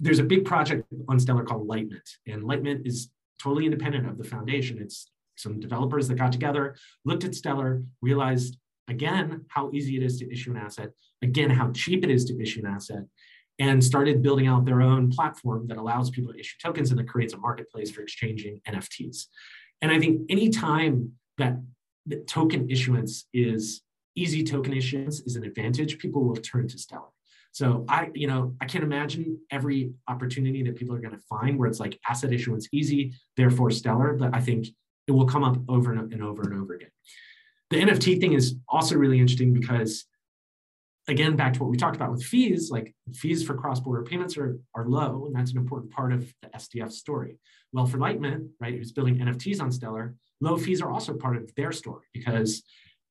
there's 0.00 0.18
a 0.18 0.24
big 0.24 0.44
project 0.44 0.82
on 1.08 1.18
Stellar 1.18 1.44
called 1.44 1.68
Litemint, 1.68 2.08
and 2.26 2.42
Litemint 2.42 2.84
is 2.84 3.10
totally 3.40 3.64
independent 3.64 4.08
of 4.08 4.18
the 4.18 4.24
foundation. 4.24 4.78
It's 4.80 5.10
some 5.36 5.60
developers 5.60 6.08
that 6.08 6.16
got 6.16 6.32
together, 6.32 6.76
looked 7.04 7.24
at 7.24 7.34
Stellar, 7.34 7.82
realized 8.02 8.58
again 8.88 9.44
how 9.48 9.70
easy 9.72 9.96
it 9.96 10.02
is 10.02 10.18
to 10.18 10.30
issue 10.32 10.50
an 10.50 10.56
asset, 10.56 10.90
again 11.22 11.50
how 11.50 11.70
cheap 11.70 12.02
it 12.04 12.10
is 12.10 12.24
to 12.26 12.40
issue 12.42 12.60
an 12.64 12.72
asset, 12.74 13.04
and 13.58 13.82
started 13.82 14.22
building 14.22 14.46
out 14.46 14.64
their 14.64 14.82
own 14.82 15.10
platform 15.10 15.66
that 15.68 15.78
allows 15.78 16.10
people 16.10 16.32
to 16.32 16.38
issue 16.38 16.56
tokens 16.62 16.90
and 16.90 16.98
that 16.98 17.08
creates 17.08 17.32
a 17.32 17.38
marketplace 17.38 17.90
for 17.90 18.02
exchanging 18.02 18.60
NFTs. 18.68 19.26
And 19.80 19.90
I 19.90 19.98
think 19.98 20.22
anytime 20.30 21.12
that, 21.38 21.60
that 22.06 22.26
token 22.26 22.68
issuance 22.70 23.26
is 23.32 23.82
easy 24.14 24.42
token 24.42 24.72
issuance 24.72 25.20
is 25.20 25.36
an 25.36 25.44
advantage, 25.44 25.98
people 25.98 26.24
will 26.24 26.36
turn 26.36 26.68
to 26.68 26.78
Stellar. 26.78 27.08
So 27.52 27.86
I, 27.88 28.10
you 28.14 28.26
know, 28.26 28.54
I 28.60 28.66
can't 28.66 28.84
imagine 28.84 29.38
every 29.50 29.92
opportunity 30.08 30.62
that 30.64 30.76
people 30.76 30.94
are 30.94 31.00
going 31.00 31.14
to 31.14 31.22
find 31.28 31.58
where 31.58 31.68
it's 31.68 31.80
like 31.80 31.98
asset 32.08 32.32
issuance 32.32 32.68
easy, 32.72 33.14
therefore 33.36 33.70
Stellar, 33.70 34.12
but 34.12 34.34
I 34.34 34.40
think 34.40 34.68
it 35.06 35.12
will 35.12 35.26
come 35.26 35.44
up 35.44 35.56
over 35.68 35.92
and 35.92 36.22
over 36.22 36.42
and 36.42 36.54
over 36.54 36.74
again. 36.74 36.90
The 37.70 37.78
NFT 37.78 38.20
thing 38.20 38.34
is 38.34 38.56
also 38.68 38.96
really 38.96 39.18
interesting 39.18 39.52
because 39.52 40.04
again, 41.08 41.36
back 41.36 41.52
to 41.54 41.60
what 41.60 41.70
we 41.70 41.76
talked 41.76 41.96
about 41.96 42.10
with 42.10 42.24
fees, 42.24 42.70
like 42.70 42.94
fees 43.14 43.44
for 43.44 43.54
cross-border 43.54 44.02
payments 44.02 44.36
are, 44.36 44.58
are 44.74 44.88
low, 44.88 45.26
and 45.26 45.34
that's 45.34 45.52
an 45.52 45.58
important 45.58 45.92
part 45.92 46.12
of 46.12 46.32
the 46.42 46.48
SDF 46.48 46.90
story. 46.90 47.38
Well, 47.72 47.86
for 47.86 47.98
Litemint, 47.98 48.48
right, 48.60 48.74
who's 48.74 48.92
building 48.92 49.18
NFTs 49.18 49.60
on 49.60 49.70
Stellar, 49.70 50.14
low 50.40 50.56
fees 50.56 50.82
are 50.82 50.90
also 50.90 51.14
part 51.14 51.36
of 51.36 51.54
their 51.54 51.72
story 51.72 52.06
because 52.12 52.62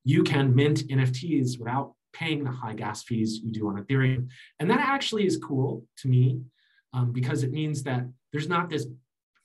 you 0.03 0.23
can 0.23 0.55
mint 0.55 0.87
NFTs 0.87 1.57
without 1.57 1.93
paying 2.13 2.43
the 2.43 2.51
high 2.51 2.73
gas 2.73 3.03
fees 3.03 3.39
you 3.43 3.51
do 3.51 3.67
on 3.67 3.83
Ethereum. 3.83 4.29
And 4.59 4.69
that 4.69 4.79
actually 4.79 5.25
is 5.25 5.37
cool 5.37 5.83
to 5.99 6.07
me 6.07 6.41
um, 6.93 7.11
because 7.11 7.43
it 7.43 7.51
means 7.51 7.83
that 7.83 8.05
there's 8.31 8.47
not 8.47 8.69
this 8.69 8.87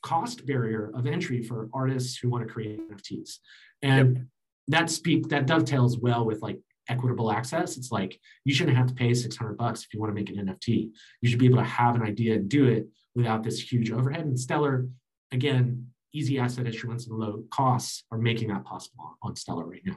cost 0.02 0.46
barrier 0.46 0.90
of 0.94 1.06
entry 1.06 1.42
for 1.42 1.68
artists 1.72 2.16
who 2.16 2.30
want 2.30 2.46
to 2.46 2.52
create 2.52 2.80
NFTs. 2.90 3.38
And 3.82 4.16
yep. 4.16 4.24
that 4.68 4.90
speak 4.90 5.28
that 5.28 5.46
dovetails 5.46 5.98
well 5.98 6.24
with 6.24 6.42
like 6.42 6.58
equitable 6.90 7.30
access. 7.30 7.76
It's 7.76 7.92
like 7.92 8.20
you 8.44 8.52
shouldn't 8.52 8.76
have 8.76 8.88
to 8.88 8.94
pay 8.94 9.14
600 9.14 9.56
bucks 9.56 9.84
if 9.84 9.94
you 9.94 10.00
want 10.00 10.10
to 10.10 10.14
make 10.14 10.30
an 10.30 10.46
NFT. 10.46 10.90
You 11.20 11.28
should 11.28 11.38
be 11.38 11.46
able 11.46 11.58
to 11.58 11.64
have 11.64 11.94
an 11.94 12.02
idea 12.02 12.34
and 12.34 12.48
do 12.48 12.66
it 12.66 12.86
without 13.14 13.42
this 13.42 13.60
huge 13.60 13.90
overhead. 13.90 14.24
And 14.24 14.38
Stellar, 14.38 14.86
again, 15.32 15.86
easy 16.12 16.38
asset 16.38 16.66
issuance 16.66 17.06
and 17.06 17.18
low 17.18 17.44
costs 17.50 18.04
are 18.10 18.18
making 18.18 18.48
that 18.48 18.64
possible 18.64 19.16
on 19.22 19.36
Stellar 19.36 19.64
right 19.64 19.82
now. 19.84 19.96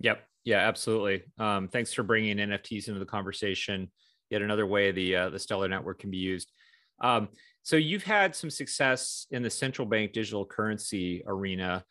Yep. 0.00 0.24
Yeah, 0.44 0.58
absolutely. 0.58 1.22
Um, 1.38 1.68
thanks 1.68 1.92
for 1.92 2.02
bringing 2.02 2.38
NFTs 2.38 2.88
into 2.88 3.00
the 3.00 3.06
conversation. 3.06 3.90
Yet 4.30 4.42
another 4.42 4.66
way 4.66 4.92
the 4.92 5.16
uh, 5.16 5.30
the 5.30 5.38
Stellar 5.38 5.68
network 5.68 5.98
can 5.98 6.10
be 6.10 6.18
used. 6.18 6.52
Um, 7.00 7.28
so 7.62 7.76
you've 7.76 8.04
had 8.04 8.34
some 8.34 8.48
success 8.48 9.26
in 9.30 9.42
the 9.42 9.50
central 9.50 9.86
bank 9.86 10.12
digital 10.12 10.46
currency 10.46 11.22
arena, 11.26 11.84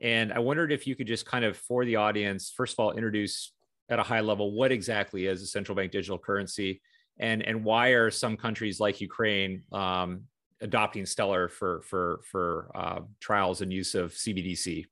and 0.00 0.32
I 0.32 0.38
wondered 0.40 0.72
if 0.72 0.86
you 0.86 0.94
could 0.94 1.06
just 1.06 1.26
kind 1.26 1.44
of, 1.44 1.56
for 1.56 1.84
the 1.84 1.96
audience, 1.96 2.52
first 2.54 2.74
of 2.74 2.80
all, 2.80 2.92
introduce 2.92 3.52
at 3.88 3.98
a 3.98 4.02
high 4.02 4.20
level 4.20 4.52
what 4.52 4.72
exactly 4.72 5.26
is 5.26 5.42
a 5.42 5.46
central 5.46 5.76
bank 5.76 5.92
digital 5.92 6.18
currency, 6.18 6.80
and 7.18 7.42
and 7.42 7.64
why 7.64 7.88
are 7.88 8.10
some 8.10 8.36
countries 8.36 8.80
like 8.80 9.00
Ukraine 9.00 9.62
um, 9.72 10.22
adopting 10.60 11.06
Stellar 11.06 11.48
for 11.48 11.82
for 11.82 12.20
for 12.30 12.70
uh, 12.74 13.00
trials 13.20 13.60
and 13.60 13.72
use 13.72 13.94
of 13.94 14.12
CBDC? 14.12 14.86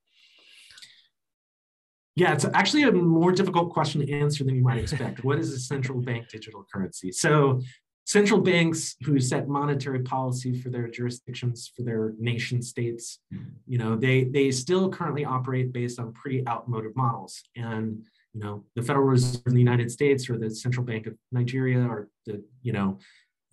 Yeah, 2.17 2.33
it's 2.33 2.45
actually 2.55 2.85
a 2.85 2.93
more 2.93 3.33
difficult 3.33 3.73
question 3.73 4.07
to 4.07 4.13
answer 4.13 4.45
than 4.45 4.55
you 4.55 4.63
might 4.63 4.79
expect. 4.79 5.25
what 5.25 5.39
is 5.39 5.53
a 5.53 5.59
central 5.59 6.01
bank 6.01 6.29
digital 6.29 6.65
currency? 6.73 7.11
So 7.11 7.61
central 8.05 8.41
banks 8.41 8.97
who 9.05 9.19
set 9.19 9.49
monetary 9.49 10.01
policy 10.01 10.61
for 10.61 10.69
their 10.69 10.89
jurisdictions 10.89 11.73
for 11.75 11.83
their 11.83 12.13
nation 12.19 12.61
states 12.61 13.19
you 13.67 13.79
know 13.79 13.97
they 13.97 14.25
they 14.25 14.51
still 14.51 14.91
currently 14.91 15.25
operate 15.25 15.73
based 15.73 15.99
on 15.99 16.13
pretty 16.13 16.47
outmoded 16.47 16.95
models 16.95 17.43
and 17.57 18.05
you 18.35 18.41
know 18.41 18.65
the 18.75 18.83
federal 18.83 19.07
reserve 19.07 19.43
in 19.47 19.55
the 19.55 19.61
united 19.61 19.91
states 19.91 20.29
or 20.29 20.37
the 20.37 20.51
central 20.51 20.85
bank 20.85 21.07
of 21.07 21.15
nigeria 21.33 21.81
or 21.81 22.09
the 22.27 22.43
you 22.63 22.73
know 22.73 22.99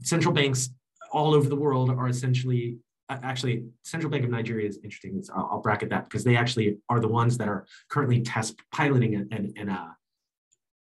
central 0.02 0.34
banks 0.34 0.70
all 1.12 1.34
over 1.34 1.48
the 1.48 1.56
world 1.56 1.89
are 1.89 2.08
essentially 2.08 2.78
actually 3.10 3.65
central 3.84 4.10
bank 4.10 4.24
of 4.24 4.30
nigeria 4.30 4.67
is 4.67 4.80
interesting 4.84 5.22
i'll, 5.36 5.50
I'll 5.52 5.62
bracket 5.62 5.89
that 5.89 6.06
because 6.06 6.24
they 6.24 6.36
actually 6.36 6.78
are 6.89 7.00
the 7.00 7.08
ones 7.08 7.38
that 7.38 7.48
are 7.48 7.65
currently 7.89 8.22
test 8.22 8.56
piloting 8.72 9.15
an, 9.15 9.54
an, 9.58 9.70
uh, 9.70 9.89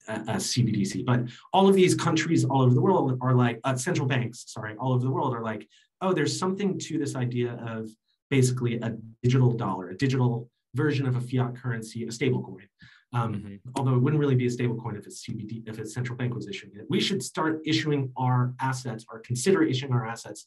a, 0.08 0.12
a, 0.12 0.36
CBDC. 0.36 1.04
But 1.04 1.24
all 1.52 1.68
of 1.68 1.74
these 1.74 1.94
countries 1.94 2.44
all 2.44 2.62
over 2.62 2.74
the 2.74 2.80
world 2.80 3.18
are 3.20 3.34
like 3.34 3.60
uh, 3.64 3.76
central 3.76 4.08
banks, 4.08 4.44
sorry, 4.46 4.74
all 4.78 4.92
over 4.92 5.04
the 5.04 5.10
world 5.10 5.34
are 5.34 5.42
like, 5.42 5.68
oh, 6.00 6.12
there's 6.12 6.38
something 6.38 6.78
to 6.78 6.98
this 6.98 7.14
idea 7.14 7.52
of 7.66 7.90
basically 8.30 8.76
a 8.80 8.96
digital 9.22 9.52
dollar, 9.52 9.90
a 9.90 9.96
digital 9.96 10.48
version 10.74 11.06
of 11.06 11.16
a 11.16 11.20
fiat 11.20 11.56
currency, 11.56 12.06
a 12.06 12.12
stable 12.12 12.42
coin. 12.42 12.66
Um, 13.12 13.34
mm-hmm. 13.34 13.54
Although 13.76 13.94
it 13.94 13.98
wouldn't 13.98 14.20
really 14.20 14.36
be 14.36 14.46
a 14.46 14.50
stable 14.50 14.76
coin 14.76 14.96
if 14.96 15.06
it's 15.06 15.26
CBD, 15.26 15.68
if 15.68 15.78
it's 15.78 15.92
central 15.92 16.16
bank 16.16 16.34
was 16.34 16.48
issuing 16.48 16.72
it. 16.76 16.86
We 16.88 17.00
should 17.00 17.22
start 17.22 17.60
issuing 17.64 18.12
our 18.16 18.54
assets 18.60 19.04
or 19.10 19.18
consider 19.20 19.62
issuing 19.62 19.92
our 19.92 20.06
assets 20.06 20.46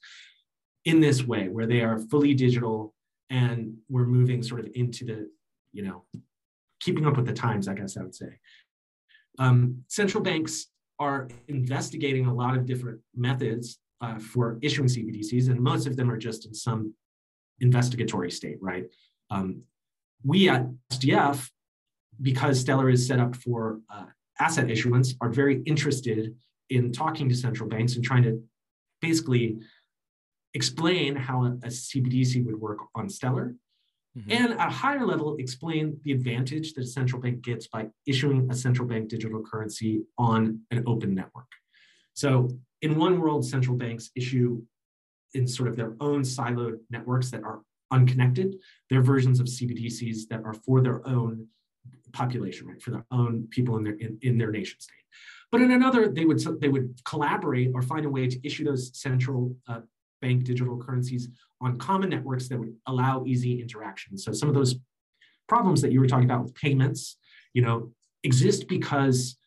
in 0.86 1.02
this 1.02 1.24
way, 1.24 1.50
where 1.50 1.66
they 1.66 1.82
are 1.82 1.98
fully 1.98 2.34
digital 2.34 2.94
and 3.30 3.78
we're 3.90 4.06
moving 4.06 4.44
sort 4.44 4.62
of 4.62 4.70
into 4.76 5.06
the, 5.06 5.30
you 5.72 5.84
know, 5.84 6.06
keeping 6.80 7.06
up 7.06 7.18
with 7.18 7.26
the 7.26 7.34
times, 7.34 7.68
I 7.68 7.74
guess 7.74 7.98
I 7.98 8.04
would 8.04 8.16
say. 8.16 8.40
Um, 9.40 9.84
central 9.88 10.24
banks 10.24 10.68
are 11.00 11.28
investigating 11.48 12.28
a 12.28 12.34
lot 12.34 12.56
of 12.56 12.66
different 12.66 13.00
methods 13.16 13.80
uh, 14.02 14.20
for 14.20 14.60
issuing 14.62 14.88
CBDCs, 14.88 15.50
and 15.50 15.60
most 15.60 15.88
of 15.88 15.96
them 15.96 16.12
are 16.12 16.18
just 16.18 16.46
in 16.46 16.54
some 16.54 16.94
investigatory 17.60 18.30
state, 18.30 18.58
right? 18.62 18.86
Um, 19.30 19.64
we 20.24 20.50
at 20.50 20.68
SDF, 20.92 21.50
because 22.24 22.60
Stellar 22.60 22.90
is 22.90 23.06
set 23.06 23.20
up 23.20 23.36
for 23.36 23.80
uh, 23.94 24.06
asset 24.40 24.72
issuance, 24.72 25.14
are 25.22 25.30
very 25.30 25.62
interested 25.64 26.36
in 26.72 26.92
talking 26.92 27.30
to 27.30 27.36
central 27.36 27.70
banks 27.70 27.96
and 27.96 28.04
trying 28.04 28.24
to 28.24 28.42
basically 29.02 29.60
explain 30.56 31.16
how 31.16 31.44
a, 31.44 31.52
a 31.64 31.68
CBDC 31.68 32.44
would 32.46 32.60
work 32.60 32.80
on 32.96 33.10
Stellar 33.10 33.56
Mm-hmm. 34.18 34.32
And 34.32 34.54
at 34.54 34.68
a 34.68 34.72
higher 34.72 35.06
level, 35.06 35.38
explain 35.38 36.00
the 36.04 36.12
advantage 36.12 36.74
that 36.74 36.82
a 36.82 36.88
central 36.88 37.22
bank 37.22 37.42
gets 37.42 37.68
by 37.68 37.88
issuing 38.06 38.48
a 38.52 38.56
central 38.56 38.88
bank 38.88 39.10
digital 39.10 39.42
currency 39.42 40.04
on 40.18 40.60
an 40.70 40.84
open 40.86 41.16
network. 41.16 41.48
So, 42.14 42.50
in 42.82 42.98
one 42.98 43.20
world, 43.20 43.46
central 43.46 43.76
banks 43.76 44.12
issue 44.16 44.62
in 45.34 45.48
sort 45.48 45.70
of 45.70 45.76
their 45.76 45.96
own 46.00 46.22
siloed 46.22 46.78
networks 46.92 47.32
that 47.32 47.44
are 47.44 47.62
unconnected. 47.90 48.56
They're 48.90 49.02
versions 49.02 49.40
of 49.40 49.48
CBDCs 49.48 50.28
that 50.30 50.44
are 50.44 50.54
for 50.54 50.82
their 50.82 51.06
own 51.08 51.48
population, 52.14 52.68
right, 52.68 52.82
for 52.82 52.92
their 52.92 53.06
own 53.12 53.48
people 53.50 53.78
in 53.78 53.84
their 53.84 53.96
in, 53.96 54.18
in 54.22 54.38
their 54.38 54.52
nation 54.52 54.80
state. 54.80 54.96
But 55.52 55.62
in 55.62 55.72
another, 55.72 56.08
they 56.08 56.26
would 56.26 56.40
they 56.62 56.70
would 56.70 57.00
collaborate 57.06 57.72
or 57.74 57.82
find 57.82 58.06
a 58.06 58.10
way 58.10 58.28
to 58.28 58.48
issue 58.48 58.64
those 58.64 58.92
central 58.98 59.56
uh, 59.68 59.82
bank 60.22 60.46
digital 60.46 60.78
currencies 60.78 61.28
on 61.62 61.78
common 61.78 62.10
networks 62.10 62.48
that 62.48 62.58
would 62.58 62.76
allow 62.88 63.24
easy 63.26 63.62
interaction. 63.62 64.18
So 64.18 64.32
some 64.32 64.50
of 64.50 64.56
those 64.56 64.76
problems 65.48 65.82
that 65.82 65.92
you 65.92 66.00
were 66.00 66.08
talking 66.08 66.26
about 66.26 66.44
with 66.44 66.56
payments, 66.56 67.18
you 67.54 67.62
know, 67.62 67.92
exist 68.24 68.68
because 68.68 69.38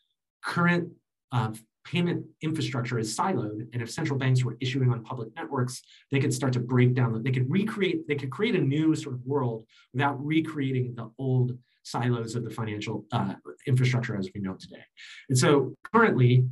current 0.45 0.91
uh, 1.33 1.53
payment 1.85 2.27
infrastructure 2.43 2.99
is 2.99 3.17
siloed. 3.17 3.67
And 3.73 3.83
if 3.83 3.91
central 3.91 4.19
banks 4.19 4.45
were 4.45 4.57
issuing 4.61 4.91
on 4.93 5.03
public 5.03 5.35
networks, 5.37 5.83
they 6.11 6.21
could 6.21 6.35
start 6.35 6.53
to 6.55 6.61
break 6.61 6.95
down, 6.95 7.23
they 7.23 7.31
could 7.31 7.51
recreate, 7.51 8.07
they 8.09 8.17
could 8.17 8.31
create 8.31 8.55
a 8.55 8.61
new 8.61 8.95
sort 8.95 9.15
of 9.15 9.25
world 9.25 9.67
without 9.93 10.25
recreating 10.25 10.95
the 10.95 11.11
old 11.19 11.57
silos 11.87 12.35
of 12.35 12.44
the 12.44 12.51
financial 12.51 13.05
uh, 13.12 13.35
infrastructure 13.66 14.16
as 14.16 14.29
we 14.35 14.40
know 14.40 14.55
today. 14.55 14.83
And 15.29 15.38
so 15.38 15.75
currently, 15.92 16.46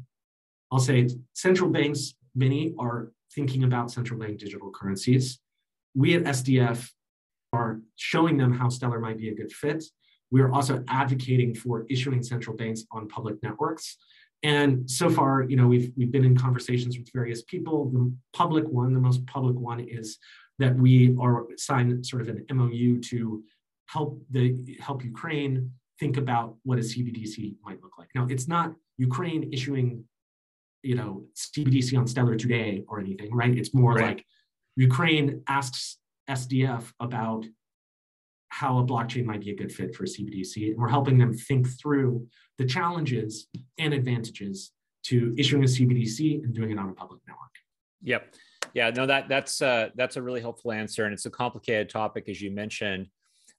I'll 0.71 0.79
say 0.79 1.09
central 1.33 1.71
banks, 1.71 2.15
many 2.35 2.75
are 2.79 3.13
thinking 3.35 3.65
about 3.65 3.91
central 3.91 4.19
bank 4.19 4.39
digital 4.39 4.71
currencies 4.71 5.41
we 5.95 6.15
at 6.15 6.25
SDF 6.25 6.91
are 7.53 7.81
showing 7.97 8.37
them 8.37 8.53
how 8.53 8.69
Stellar 8.69 8.99
might 8.99 9.19
be 9.19 9.29
a 9.29 9.35
good 9.35 9.53
fit. 9.53 9.85
We're 10.31 10.51
also 10.51 10.83
advocating 10.89 11.55
for 11.55 11.87
issuing 11.89 12.23
central 12.23 12.57
banks 12.57 12.85
on 12.91 13.09
public 13.09 13.41
networks. 13.43 13.97
And 14.43 14.91
so 14.91 15.09
far, 15.09 15.43
you 15.43 15.57
know, 15.57 15.67
we've, 15.67 15.93
we've 15.97 16.11
been 16.11 16.25
in 16.25 16.37
conversations 16.37 16.99
with 16.99 17.11
various 17.13 17.43
people. 17.43 17.91
The 17.91 18.13
public 18.33 18.67
one, 18.69 18.93
the 18.93 19.01
most 19.01 19.25
public 19.27 19.57
one 19.57 19.81
is 19.81 20.19
that 20.59 20.77
we 20.77 21.17
are 21.21 21.47
signed 21.57 22.05
sort 22.05 22.23
of 22.23 22.29
an 22.29 22.45
MOU 22.53 23.01
to 23.01 23.43
help 23.87 24.21
the 24.31 24.79
help 24.81 25.05
Ukraine 25.05 25.73
think 26.01 26.17
about 26.17 26.57
what 26.65 26.79
a 26.79 26.83
CBDC 26.83 27.57
might 27.63 27.83
look 27.83 27.99
like. 27.99 28.09
Now, 28.15 28.27
it's 28.29 28.49
not 28.49 28.75
Ukraine 28.99 29.53
issuing, 29.53 30.05
you 30.83 30.97
know, 30.97 31.25
CBDC 31.37 31.97
on 31.99 32.07
Stellar 32.07 32.37
today 32.37 32.85
or 32.89 33.01
anything, 33.01 33.33
right? 33.35 33.57
It's 33.57 33.75
more 33.75 33.95
right. 33.95 34.17
like 34.17 34.27
Ukraine 34.77 35.43
asks 35.49 35.99
SDF 36.29 36.93
about 37.01 37.45
how 38.49 38.79
a 38.79 38.85
blockchain 38.85 39.25
might 39.25 39.41
be 39.41 39.51
a 39.51 39.57
good 39.57 39.73
fit 39.73 39.95
for 39.95 40.05
CBDC. 40.05 40.71
And 40.71 40.79
we're 40.79 40.89
helping 40.89 41.19
them 41.19 41.35
think 41.35 41.69
through 41.69 42.27
the 42.59 42.65
challenges 42.65 43.49
and 43.79 43.93
advantages 43.93 44.71
to 45.05 45.35
issuing 45.37 45.65
a 45.65 45.67
CBDC 45.67 46.45
and 46.45 46.55
doing 46.55 46.71
it 46.71 46.79
on 46.79 46.89
a 46.89 46.93
public 46.93 47.21
network. 47.27 47.51
Yep. 48.03 48.35
Yeah, 48.75 48.91
no, 48.91 49.07
that 49.07 49.29
that's 49.29 49.63
uh, 49.63 49.91
that's 49.95 50.17
a 50.17 50.23
really 50.23 50.41
helpful 50.41 50.73
answer, 50.73 51.05
and 51.05 51.15
it's 51.15 51.27
a 51.27 51.31
complicated 51.31 51.89
topic 51.89 52.29
as 52.29 52.43
you 52.43 52.51
mentioned. 52.51 53.09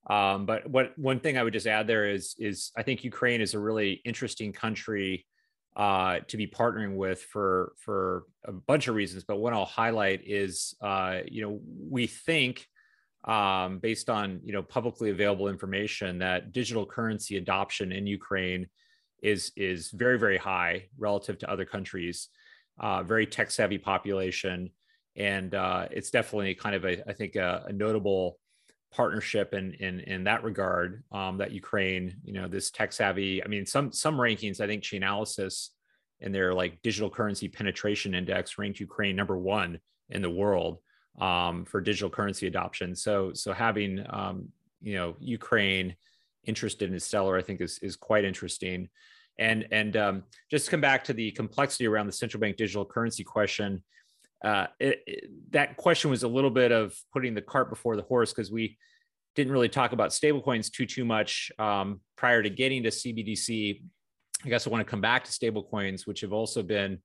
Um, 0.07 0.45
but 0.45 0.69
what 0.69 0.97
one 0.97 1.19
thing 1.19 1.37
I 1.37 1.43
would 1.43 1.53
just 1.53 1.67
add 1.67 1.87
there 1.87 2.09
is 2.09 2.35
is 2.37 2.71
I 2.77 2.83
think 2.83 3.03
Ukraine 3.03 3.41
is 3.41 3.53
a 3.53 3.59
really 3.59 4.01
interesting 4.05 4.53
country 4.53 5.25
uh, 5.75 6.19
to 6.27 6.37
be 6.37 6.47
partnering 6.47 6.95
with 6.95 7.21
for 7.21 7.73
for 7.79 8.25
a 8.45 8.51
bunch 8.51 8.87
of 8.87 8.95
reasons. 8.95 9.23
But 9.23 9.37
one 9.37 9.53
I'll 9.53 9.65
highlight 9.65 10.21
is 10.25 10.75
uh, 10.81 11.19
you 11.27 11.41
know 11.41 11.59
we 11.89 12.07
think 12.07 12.65
um, 13.25 13.79
based 13.79 14.09
on 14.09 14.41
you 14.43 14.53
know 14.53 14.61
publicly 14.61 15.09
available 15.09 15.47
information 15.47 16.19
that 16.19 16.51
digital 16.51 16.85
currency 16.85 17.37
adoption 17.37 17.91
in 17.91 18.05
Ukraine 18.05 18.67
is 19.23 19.51
is 19.57 19.89
very 19.89 20.19
very 20.19 20.37
high 20.37 20.87
relative 20.97 21.39
to 21.39 21.51
other 21.51 21.65
countries. 21.65 22.29
Uh, 22.79 23.01
very 23.03 23.25
tech 23.25 23.49
savvy 23.49 23.77
population, 23.77 24.69
and 25.15 25.55
uh, 25.55 25.87
it's 25.91 26.11
definitely 26.11 26.53
kind 26.53 26.75
of 26.75 26.85
a 26.85 27.09
I 27.09 27.13
think 27.13 27.35
a, 27.35 27.65
a 27.67 27.73
notable 27.73 28.37
partnership 28.95 29.53
in 29.53 29.73
in 29.73 29.99
in 30.01 30.23
that 30.23 30.43
regard 30.43 31.03
um, 31.11 31.37
that 31.37 31.51
Ukraine, 31.51 32.15
you 32.23 32.33
know, 32.33 32.47
this 32.47 32.71
tech 32.71 32.93
savvy. 32.93 33.43
I 33.43 33.47
mean, 33.47 33.65
some 33.65 33.91
some 33.91 34.15
rankings. 34.15 34.61
I 34.61 34.67
think 34.67 34.83
Chainalysis 34.83 35.69
in 36.21 36.31
their 36.31 36.53
like 36.53 36.81
digital 36.81 37.09
currency 37.09 37.47
penetration 37.49 38.15
index 38.15 38.57
ranked 38.57 38.79
Ukraine 38.79 39.15
number 39.15 39.37
one 39.37 39.79
in 40.09 40.21
the 40.21 40.29
world 40.29 40.79
um, 41.19 41.65
for 41.65 41.81
digital 41.81 42.09
currency 42.09 42.47
adoption. 42.47 42.95
So 42.95 43.33
so 43.33 43.51
having 43.51 44.05
um, 44.09 44.49
you 44.81 44.95
know 44.95 45.15
Ukraine 45.19 45.95
interested 46.45 46.91
in 46.91 46.99
Stellar, 46.99 47.37
I 47.37 47.41
think 47.41 47.61
is 47.61 47.79
is 47.79 47.95
quite 47.95 48.23
interesting. 48.23 48.89
And 49.37 49.67
and 49.71 49.97
um, 49.97 50.23
just 50.49 50.65
to 50.65 50.71
come 50.71 50.81
back 50.81 51.03
to 51.05 51.13
the 51.13 51.31
complexity 51.31 51.85
around 51.85 52.05
the 52.05 52.13
central 52.13 52.39
bank 52.39 52.55
digital 52.55 52.85
currency 52.85 53.23
question. 53.23 53.83
Uh, 54.45 54.67
it, 54.79 55.25
that 55.49 55.75
question 55.75 56.11
was 56.11 56.21
a 56.21 56.27
little 56.27 56.51
bit 56.51 56.71
of 56.71 56.95
putting 57.11 57.33
the 57.33 57.41
cart 57.41 57.67
before 57.67 57.95
the 57.95 58.03
horse 58.03 58.31
because 58.31 58.51
we 58.51 58.77
didn't 59.35 59.51
really 59.51 59.69
talk 59.69 59.91
about 59.91 60.11
stablecoins 60.11 60.71
too 60.71 60.85
too 60.85 61.03
much 61.03 61.51
um, 61.57 61.99
prior 62.15 62.43
to 62.43 62.49
getting 62.51 62.83
to 62.83 62.89
CBDC. 62.89 63.81
I 64.45 64.49
guess 64.49 64.67
I 64.67 64.69
want 64.69 64.85
to 64.85 64.89
come 64.89 65.01
back 65.01 65.23
to 65.23 65.31
stablecoins, 65.31 66.05
which 66.05 66.21
have 66.21 66.31
also 66.31 66.61
been 66.61 66.99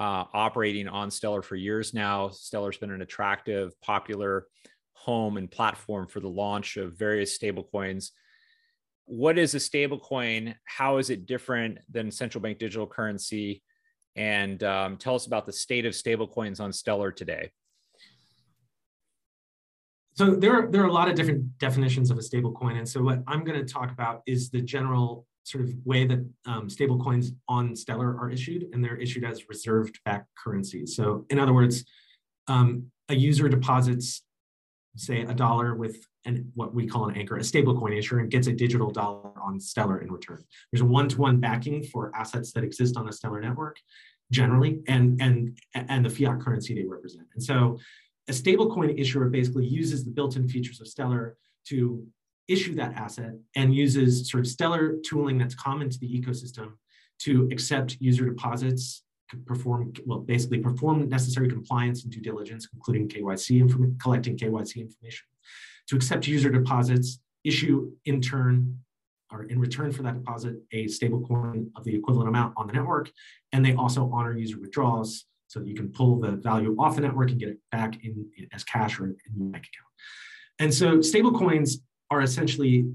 uh, 0.00 0.24
operating 0.32 0.88
on 0.88 1.10
Stellar 1.10 1.42
for 1.42 1.56
years 1.56 1.92
now. 1.92 2.30
Stellar's 2.30 2.78
been 2.78 2.90
an 2.90 3.02
attractive, 3.02 3.78
popular 3.82 4.46
home 4.94 5.36
and 5.36 5.50
platform 5.50 6.08
for 6.08 6.20
the 6.20 6.28
launch 6.28 6.78
of 6.78 6.98
various 6.98 7.36
stablecoins. 7.36 8.12
What 9.04 9.38
is 9.38 9.54
a 9.54 9.58
stablecoin? 9.58 10.54
How 10.64 10.96
is 10.96 11.10
it 11.10 11.26
different 11.26 11.78
than 11.90 12.10
central 12.10 12.40
bank 12.40 12.58
digital 12.58 12.86
currency? 12.86 13.62
And 14.18 14.64
um, 14.64 14.96
tell 14.96 15.14
us 15.14 15.26
about 15.26 15.46
the 15.46 15.52
state 15.52 15.86
of 15.86 15.92
stablecoins 15.94 16.60
on 16.60 16.72
Stellar 16.72 17.12
today. 17.12 17.52
So 20.14 20.34
there 20.34 20.52
are, 20.52 20.66
there 20.66 20.82
are 20.82 20.88
a 20.88 20.92
lot 20.92 21.08
of 21.08 21.14
different 21.14 21.56
definitions 21.58 22.10
of 22.10 22.18
a 22.18 22.20
stablecoin. 22.20 22.78
And 22.78 22.88
so 22.88 23.00
what 23.00 23.22
I'm 23.28 23.44
going 23.44 23.64
to 23.64 23.72
talk 23.72 23.92
about 23.92 24.22
is 24.26 24.50
the 24.50 24.60
general 24.60 25.24
sort 25.44 25.62
of 25.62 25.72
way 25.84 26.04
that 26.04 26.28
um, 26.46 26.68
stable 26.68 26.98
coins 26.98 27.30
on 27.48 27.76
Stellar 27.76 28.18
are 28.18 28.28
issued, 28.28 28.66
and 28.72 28.84
they're 28.84 28.96
issued 28.96 29.22
as 29.22 29.48
reserved 29.48 30.00
backed 30.04 30.28
currencies. 30.36 30.96
So, 30.96 31.24
in 31.30 31.38
other 31.38 31.54
words, 31.54 31.84
um, 32.48 32.90
a 33.08 33.14
user 33.14 33.48
deposits, 33.48 34.24
say, 34.96 35.22
a 35.22 35.32
dollar 35.32 35.76
with 35.76 36.04
an, 36.24 36.50
what 36.54 36.74
we 36.74 36.86
call 36.86 37.08
an 37.08 37.16
anchor, 37.16 37.36
a 37.36 37.44
stable 37.44 37.78
coin 37.78 37.92
issuer, 37.92 38.18
and 38.18 38.30
gets 38.30 38.48
a 38.48 38.52
digital 38.52 38.90
dollar 38.90 39.30
on 39.40 39.60
Stellar 39.60 40.00
in 40.00 40.10
return. 40.10 40.44
There's 40.72 40.82
a 40.82 40.84
one-to-one 40.84 41.38
backing 41.38 41.84
for 41.84 42.12
assets 42.14 42.52
that 42.52 42.64
exist 42.64 42.96
on 42.96 43.08
a 43.08 43.12
Stellar 43.12 43.40
network, 43.40 43.78
generally, 44.30 44.80
and 44.88 45.20
and 45.20 45.58
and 45.74 46.04
the 46.04 46.10
fiat 46.10 46.40
currency 46.40 46.74
they 46.74 46.84
represent. 46.84 47.26
And 47.34 47.42
so, 47.42 47.78
a 48.28 48.32
stablecoin 48.32 48.98
issuer 48.98 49.28
basically 49.28 49.66
uses 49.66 50.04
the 50.04 50.10
built-in 50.10 50.48
features 50.48 50.80
of 50.80 50.88
Stellar 50.88 51.36
to 51.68 52.06
issue 52.48 52.74
that 52.74 52.94
asset 52.94 53.34
and 53.54 53.74
uses 53.74 54.30
sort 54.30 54.40
of 54.40 54.46
stellar 54.46 54.96
tooling 55.06 55.38
that's 55.38 55.54
common 55.54 55.90
to 55.90 55.98
the 55.98 56.08
ecosystem 56.08 56.72
to 57.20 57.48
accept 57.52 57.98
user 58.00 58.24
deposits, 58.24 59.04
perform, 59.44 59.92
well, 60.06 60.20
basically 60.20 60.58
perform 60.58 61.08
necessary 61.08 61.48
compliance 61.48 62.04
and 62.04 62.12
due 62.12 62.20
diligence, 62.20 62.66
including 62.72 63.08
KYC, 63.08 63.60
inform- 63.60 63.98
collecting 64.00 64.36
KYC 64.36 64.76
information, 64.76 65.26
to 65.88 65.96
accept 65.96 66.26
user 66.26 66.50
deposits, 66.50 67.18
issue 67.44 67.90
in 68.06 68.20
turn 68.20 68.78
or 69.30 69.44
in 69.44 69.58
return 69.58 69.92
for 69.92 70.02
that 70.02 70.14
deposit 70.14 70.56
a 70.72 70.88
stable 70.88 71.20
coin 71.26 71.70
of 71.76 71.84
the 71.84 71.94
equivalent 71.94 72.28
amount 72.28 72.54
on 72.56 72.66
the 72.66 72.72
network. 72.72 73.10
And 73.52 73.64
they 73.64 73.74
also 73.74 74.10
honor 74.12 74.36
user 74.36 74.58
withdrawals 74.58 75.26
so 75.48 75.60
that 75.60 75.68
you 75.68 75.74
can 75.74 75.88
pull 75.90 76.20
the 76.20 76.32
value 76.32 76.76
off 76.78 76.96
the 76.96 77.02
network 77.02 77.30
and 77.30 77.40
get 77.40 77.48
it 77.48 77.58
back 77.72 78.04
in, 78.04 78.26
in 78.36 78.48
as 78.52 78.64
cash 78.64 79.00
or 79.00 79.06
in 79.06 79.16
your 79.36 79.48
bank 79.48 79.66
account. 79.66 79.92
And 80.58 80.72
so 80.74 81.00
stable 81.00 81.36
coins 81.38 81.78
are 82.10 82.22
essentially, 82.22 82.86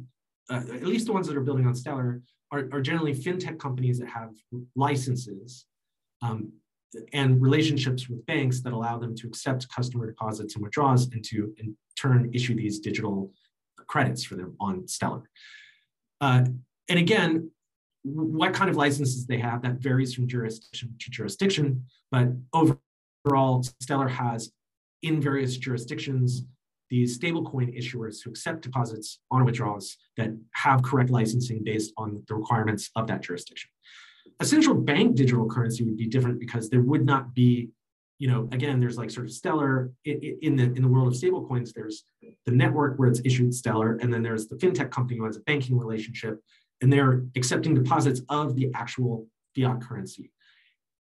uh, 0.49 0.61
at 0.73 0.83
least 0.83 1.07
the 1.07 1.13
ones 1.13 1.27
that 1.27 1.37
are 1.37 1.41
building 1.41 1.65
on 1.65 1.75
Stellar, 1.75 2.21
are, 2.51 2.69
are 2.71 2.81
generally 2.81 3.15
fintech 3.15 3.57
companies 3.57 3.99
that 3.99 4.09
have 4.09 4.29
licenses 4.75 5.65
um, 6.21 6.51
and 7.11 7.41
relationships 7.41 8.07
with 8.07 8.23
banks 8.27 8.61
that 8.61 8.73
allow 8.73 8.99
them 8.99 9.15
to 9.15 9.27
accept 9.27 9.67
customer 9.69 10.05
deposits 10.05 10.55
and 10.55 10.63
withdrawals 10.63 11.05
and 11.11 11.23
to 11.23 11.53
in 11.57 11.75
turn 11.97 12.29
issue 12.33 12.55
these 12.55 12.79
digital 12.79 13.31
credits 13.87 14.23
for 14.23 14.35
them 14.35 14.55
on 14.59 14.87
Stellar. 14.87 15.23
Uh, 16.21 16.45
and 16.89 16.99
again, 16.99 17.51
what 18.03 18.53
kind 18.53 18.69
of 18.69 18.75
licenses 18.75 19.25
they 19.25 19.37
have 19.37 19.61
that 19.61 19.75
varies 19.75 20.13
from 20.13 20.27
jurisdiction 20.27 20.95
to 20.99 21.09
jurisdiction, 21.09 21.85
but 22.11 22.29
overall, 22.53 23.63
Stellar 23.81 24.09
has 24.09 24.51
in 25.01 25.21
various 25.21 25.57
jurisdictions 25.57 26.43
these 26.89 27.17
stablecoin 27.17 27.75
issuers 27.77 28.23
who 28.23 28.29
accept 28.29 28.61
deposits 28.61 29.19
on 29.31 29.45
withdrawals 29.45 29.97
that 30.17 30.29
have 30.53 30.83
correct 30.83 31.09
licensing 31.09 31.63
based 31.63 31.91
on 31.97 32.23
the 32.27 32.35
requirements 32.35 32.91
of 32.95 33.07
that 33.07 33.21
jurisdiction. 33.21 33.69
A 34.39 34.45
central 34.45 34.75
bank 34.75 35.15
digital 35.15 35.47
currency 35.47 35.83
would 35.83 35.97
be 35.97 36.07
different 36.07 36.39
because 36.39 36.69
there 36.69 36.81
would 36.81 37.05
not 37.05 37.33
be, 37.33 37.69
you 38.23 38.29
know, 38.31 38.47
again, 38.53 38.79
there's 38.79 38.97
like 38.97 39.11
sort 39.11 39.25
of 39.25 39.33
stellar 39.33 39.91
in 40.05 40.55
the 40.55 40.63
in 40.63 40.81
the 40.81 40.87
world 40.87 41.07
of 41.09 41.13
stablecoins. 41.13 41.73
There's 41.73 42.05
the 42.45 42.53
network 42.53 42.97
where 42.97 43.09
it's 43.09 43.21
issued 43.25 43.53
stellar, 43.53 43.97
and 44.01 44.13
then 44.13 44.23
there's 44.23 44.47
the 44.47 44.55
fintech 44.55 44.91
company 44.91 45.17
who 45.17 45.25
has 45.25 45.35
a 45.35 45.41
banking 45.41 45.77
relationship, 45.77 46.39
and 46.81 46.91
they're 46.91 47.25
accepting 47.35 47.73
deposits 47.73 48.21
of 48.29 48.55
the 48.55 48.71
actual 48.73 49.27
fiat 49.53 49.81
currency 49.81 50.31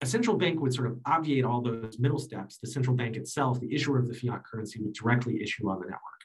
a 0.01 0.06
central 0.06 0.36
bank 0.36 0.60
would 0.60 0.73
sort 0.73 0.88
of 0.88 0.99
obviate 1.06 1.45
all 1.45 1.62
those 1.62 1.97
middle 1.99 2.19
steps. 2.19 2.58
The 2.58 2.67
central 2.67 2.95
bank 2.95 3.15
itself, 3.15 3.60
the 3.60 3.73
issuer 3.73 3.97
of 3.97 4.08
the 4.08 4.13
fiat 4.13 4.43
currency, 4.43 4.80
would 4.82 4.93
directly 4.93 5.41
issue 5.41 5.69
on 5.69 5.80
the 5.80 5.86
network. 5.86 6.21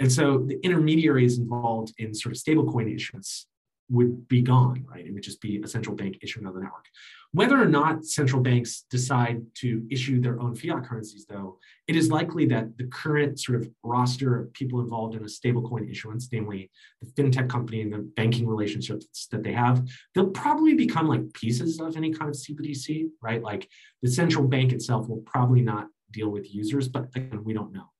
And 0.00 0.10
so 0.10 0.44
the 0.46 0.58
intermediaries 0.62 1.38
involved 1.38 1.92
in 1.98 2.14
sort 2.14 2.34
of 2.34 2.40
stablecoin 2.40 2.94
issuance 2.94 3.46
would 3.90 4.28
be 4.28 4.42
gone, 4.42 4.84
right? 4.88 5.06
It 5.06 5.12
would 5.12 5.22
just 5.22 5.40
be 5.40 5.60
a 5.62 5.68
central 5.68 5.96
bank 5.96 6.18
issuing 6.22 6.46
on 6.46 6.54
the 6.54 6.60
network. 6.60 6.86
Whether 7.32 7.60
or 7.60 7.66
not 7.66 8.04
central 8.04 8.42
banks 8.42 8.84
decide 8.90 9.42
to 9.56 9.86
issue 9.90 10.20
their 10.20 10.40
own 10.40 10.54
fiat 10.54 10.84
currencies, 10.84 11.26
though, 11.26 11.58
it 11.86 11.96
is 11.96 12.10
likely 12.10 12.46
that 12.46 12.76
the 12.76 12.84
current 12.84 13.40
sort 13.40 13.60
of 13.60 13.70
roster 13.82 14.40
of 14.40 14.52
people 14.52 14.80
involved 14.80 15.14
in 15.14 15.22
a 15.22 15.26
stablecoin 15.26 15.90
issuance, 15.90 16.28
namely 16.32 16.70
the 17.00 17.22
fintech 17.22 17.48
company 17.48 17.82
and 17.82 17.92
the 17.92 17.98
banking 18.16 18.46
relationships 18.46 19.26
that 19.30 19.42
they 19.42 19.52
have, 19.52 19.86
they'll 20.14 20.30
probably 20.30 20.74
become 20.74 21.08
like 21.08 21.32
pieces 21.32 21.80
of 21.80 21.96
any 21.96 22.12
kind 22.12 22.30
of 22.30 22.36
CBDC, 22.36 23.08
right? 23.22 23.42
Like 23.42 23.68
the 24.02 24.10
central 24.10 24.46
bank 24.46 24.72
itself 24.72 25.08
will 25.08 25.22
probably 25.26 25.62
not 25.62 25.88
deal 26.10 26.28
with 26.28 26.52
users, 26.54 26.88
but 26.88 27.08
again, 27.14 27.44
we 27.44 27.52
don't 27.52 27.72
know. 27.72 27.90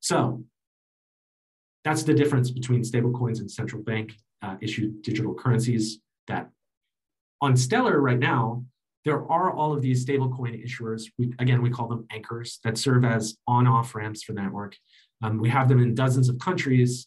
So 0.00 0.44
that's 1.88 2.02
the 2.02 2.12
difference 2.12 2.50
between 2.50 2.82
stablecoins 2.82 3.40
and 3.40 3.50
central 3.50 3.82
bank 3.82 4.12
uh, 4.42 4.56
issued 4.60 5.00
digital 5.00 5.32
currencies 5.34 6.00
that 6.26 6.50
on 7.40 7.56
Stellar 7.56 7.98
right 8.02 8.18
now, 8.18 8.62
there 9.06 9.26
are 9.30 9.50
all 9.50 9.72
of 9.72 9.80
these 9.80 10.04
stablecoin 10.04 10.62
issuers. 10.62 11.04
We, 11.18 11.32
again, 11.38 11.62
we 11.62 11.70
call 11.70 11.88
them 11.88 12.06
anchors 12.10 12.58
that 12.62 12.76
serve 12.76 13.06
as 13.06 13.38
on-off 13.46 13.94
ramps 13.94 14.22
for 14.22 14.34
the 14.34 14.42
network. 14.42 14.76
Um, 15.22 15.38
we 15.38 15.48
have 15.48 15.66
them 15.66 15.80
in 15.80 15.94
dozens 15.94 16.28
of 16.28 16.38
countries, 16.38 17.06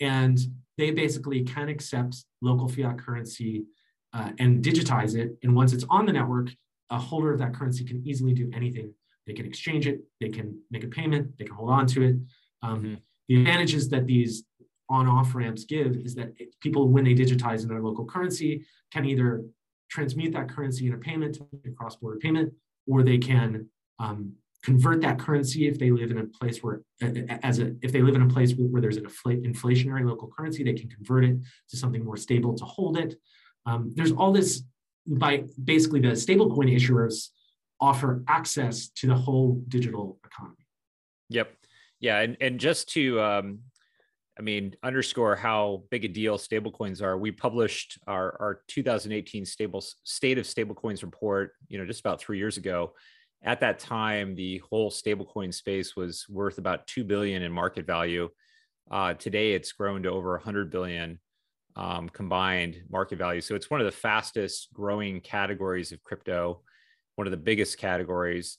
and 0.00 0.38
they 0.78 0.90
basically 0.90 1.42
can 1.42 1.68
accept 1.68 2.24
local 2.40 2.66
fiat 2.66 2.98
currency 2.98 3.66
uh, 4.14 4.30
and 4.38 4.64
digitize 4.64 5.16
it. 5.16 5.36
And 5.42 5.54
once 5.54 5.74
it's 5.74 5.84
on 5.90 6.06
the 6.06 6.14
network, 6.14 6.48
a 6.88 6.98
holder 6.98 7.30
of 7.30 7.40
that 7.40 7.52
currency 7.52 7.84
can 7.84 8.02
easily 8.06 8.32
do 8.32 8.50
anything. 8.54 8.94
They 9.26 9.34
can 9.34 9.44
exchange 9.44 9.86
it, 9.86 10.00
they 10.18 10.30
can 10.30 10.62
make 10.70 10.84
a 10.84 10.88
payment, 10.88 11.36
they 11.38 11.44
can 11.44 11.54
hold 11.54 11.70
on 11.70 11.86
to 11.88 12.02
it. 12.02 12.16
Um, 12.62 12.82
mm-hmm. 12.82 12.94
The 13.28 13.36
advantages 13.36 13.88
that 13.90 14.06
these 14.06 14.44
on-off 14.88 15.34
ramps 15.34 15.64
give 15.64 15.96
is 15.96 16.14
that 16.14 16.34
people, 16.60 16.88
when 16.88 17.04
they 17.04 17.14
digitize 17.14 17.62
in 17.62 17.68
their 17.68 17.82
local 17.82 18.04
currency, 18.04 18.64
can 18.92 19.04
either 19.06 19.42
transmute 19.90 20.32
that 20.32 20.48
currency 20.48 20.86
in 20.86 20.94
a 20.94 20.98
payment, 20.98 21.38
a 21.66 21.70
cross-border 21.70 22.18
payment, 22.18 22.52
or 22.86 23.02
they 23.02 23.18
can 23.18 23.68
um, 23.98 24.32
convert 24.62 25.00
that 25.02 25.18
currency 25.18 25.68
if 25.68 25.78
they 25.78 25.90
live 25.90 26.10
in 26.10 26.18
a 26.18 26.24
place 26.24 26.62
where, 26.62 26.82
as 27.42 27.58
a, 27.58 27.74
if 27.82 27.92
they 27.92 28.02
live 28.02 28.14
in 28.14 28.22
a 28.22 28.28
place 28.28 28.52
where, 28.56 28.80
there's 28.80 28.96
an 28.96 29.04
inflationary 29.04 30.06
local 30.06 30.28
currency, 30.28 30.64
they 30.64 30.72
can 30.72 30.88
convert 30.88 31.24
it 31.24 31.36
to 31.68 31.76
something 31.76 32.04
more 32.04 32.16
stable 32.16 32.54
to 32.54 32.64
hold 32.64 32.96
it. 32.98 33.16
Um, 33.66 33.92
there's 33.94 34.12
all 34.12 34.32
this 34.32 34.62
by 35.06 35.44
basically 35.62 36.00
the 36.00 36.08
stablecoin 36.08 36.74
issuers 36.74 37.28
offer 37.80 38.22
access 38.28 38.88
to 38.88 39.06
the 39.06 39.14
whole 39.14 39.62
digital 39.68 40.18
economy. 40.24 40.66
Yep. 41.28 41.52
Yeah, 42.00 42.20
and 42.20 42.36
and 42.40 42.60
just 42.60 42.90
to 42.90 43.20
um, 43.20 43.60
I 44.38 44.42
mean, 44.42 44.74
underscore 44.82 45.36
how 45.36 45.84
big 45.90 46.04
a 46.04 46.08
deal 46.08 46.38
stablecoins 46.38 47.00
are. 47.00 47.16
We 47.16 47.30
published 47.30 47.98
our, 48.06 48.36
our 48.40 48.60
2018 48.68 49.44
stable 49.46 49.84
state 50.02 50.38
of 50.38 50.44
stablecoins 50.44 51.02
report, 51.02 51.52
you 51.68 51.78
know, 51.78 51.86
just 51.86 52.00
about 52.00 52.20
three 52.20 52.38
years 52.38 52.56
ago. 52.56 52.94
At 53.44 53.60
that 53.60 53.78
time, 53.78 54.34
the 54.34 54.58
whole 54.70 54.90
stablecoin 54.90 55.54
space 55.54 55.94
was 55.94 56.26
worth 56.28 56.58
about 56.58 56.86
two 56.86 57.04
billion 57.04 57.42
in 57.42 57.52
market 57.52 57.86
value. 57.86 58.28
Uh, 58.90 59.14
today, 59.14 59.52
it's 59.52 59.72
grown 59.72 60.02
to 60.02 60.10
over 60.10 60.32
100 60.32 60.70
billion 60.70 61.20
um, 61.76 62.08
combined 62.08 62.82
market 62.90 63.18
value. 63.18 63.40
So 63.40 63.54
it's 63.54 63.70
one 63.70 63.80
of 63.80 63.86
the 63.86 63.92
fastest 63.92 64.68
growing 64.72 65.20
categories 65.20 65.92
of 65.92 66.02
crypto, 66.02 66.62
one 67.14 67.26
of 67.26 67.30
the 67.30 67.36
biggest 67.36 67.78
categories. 67.78 68.58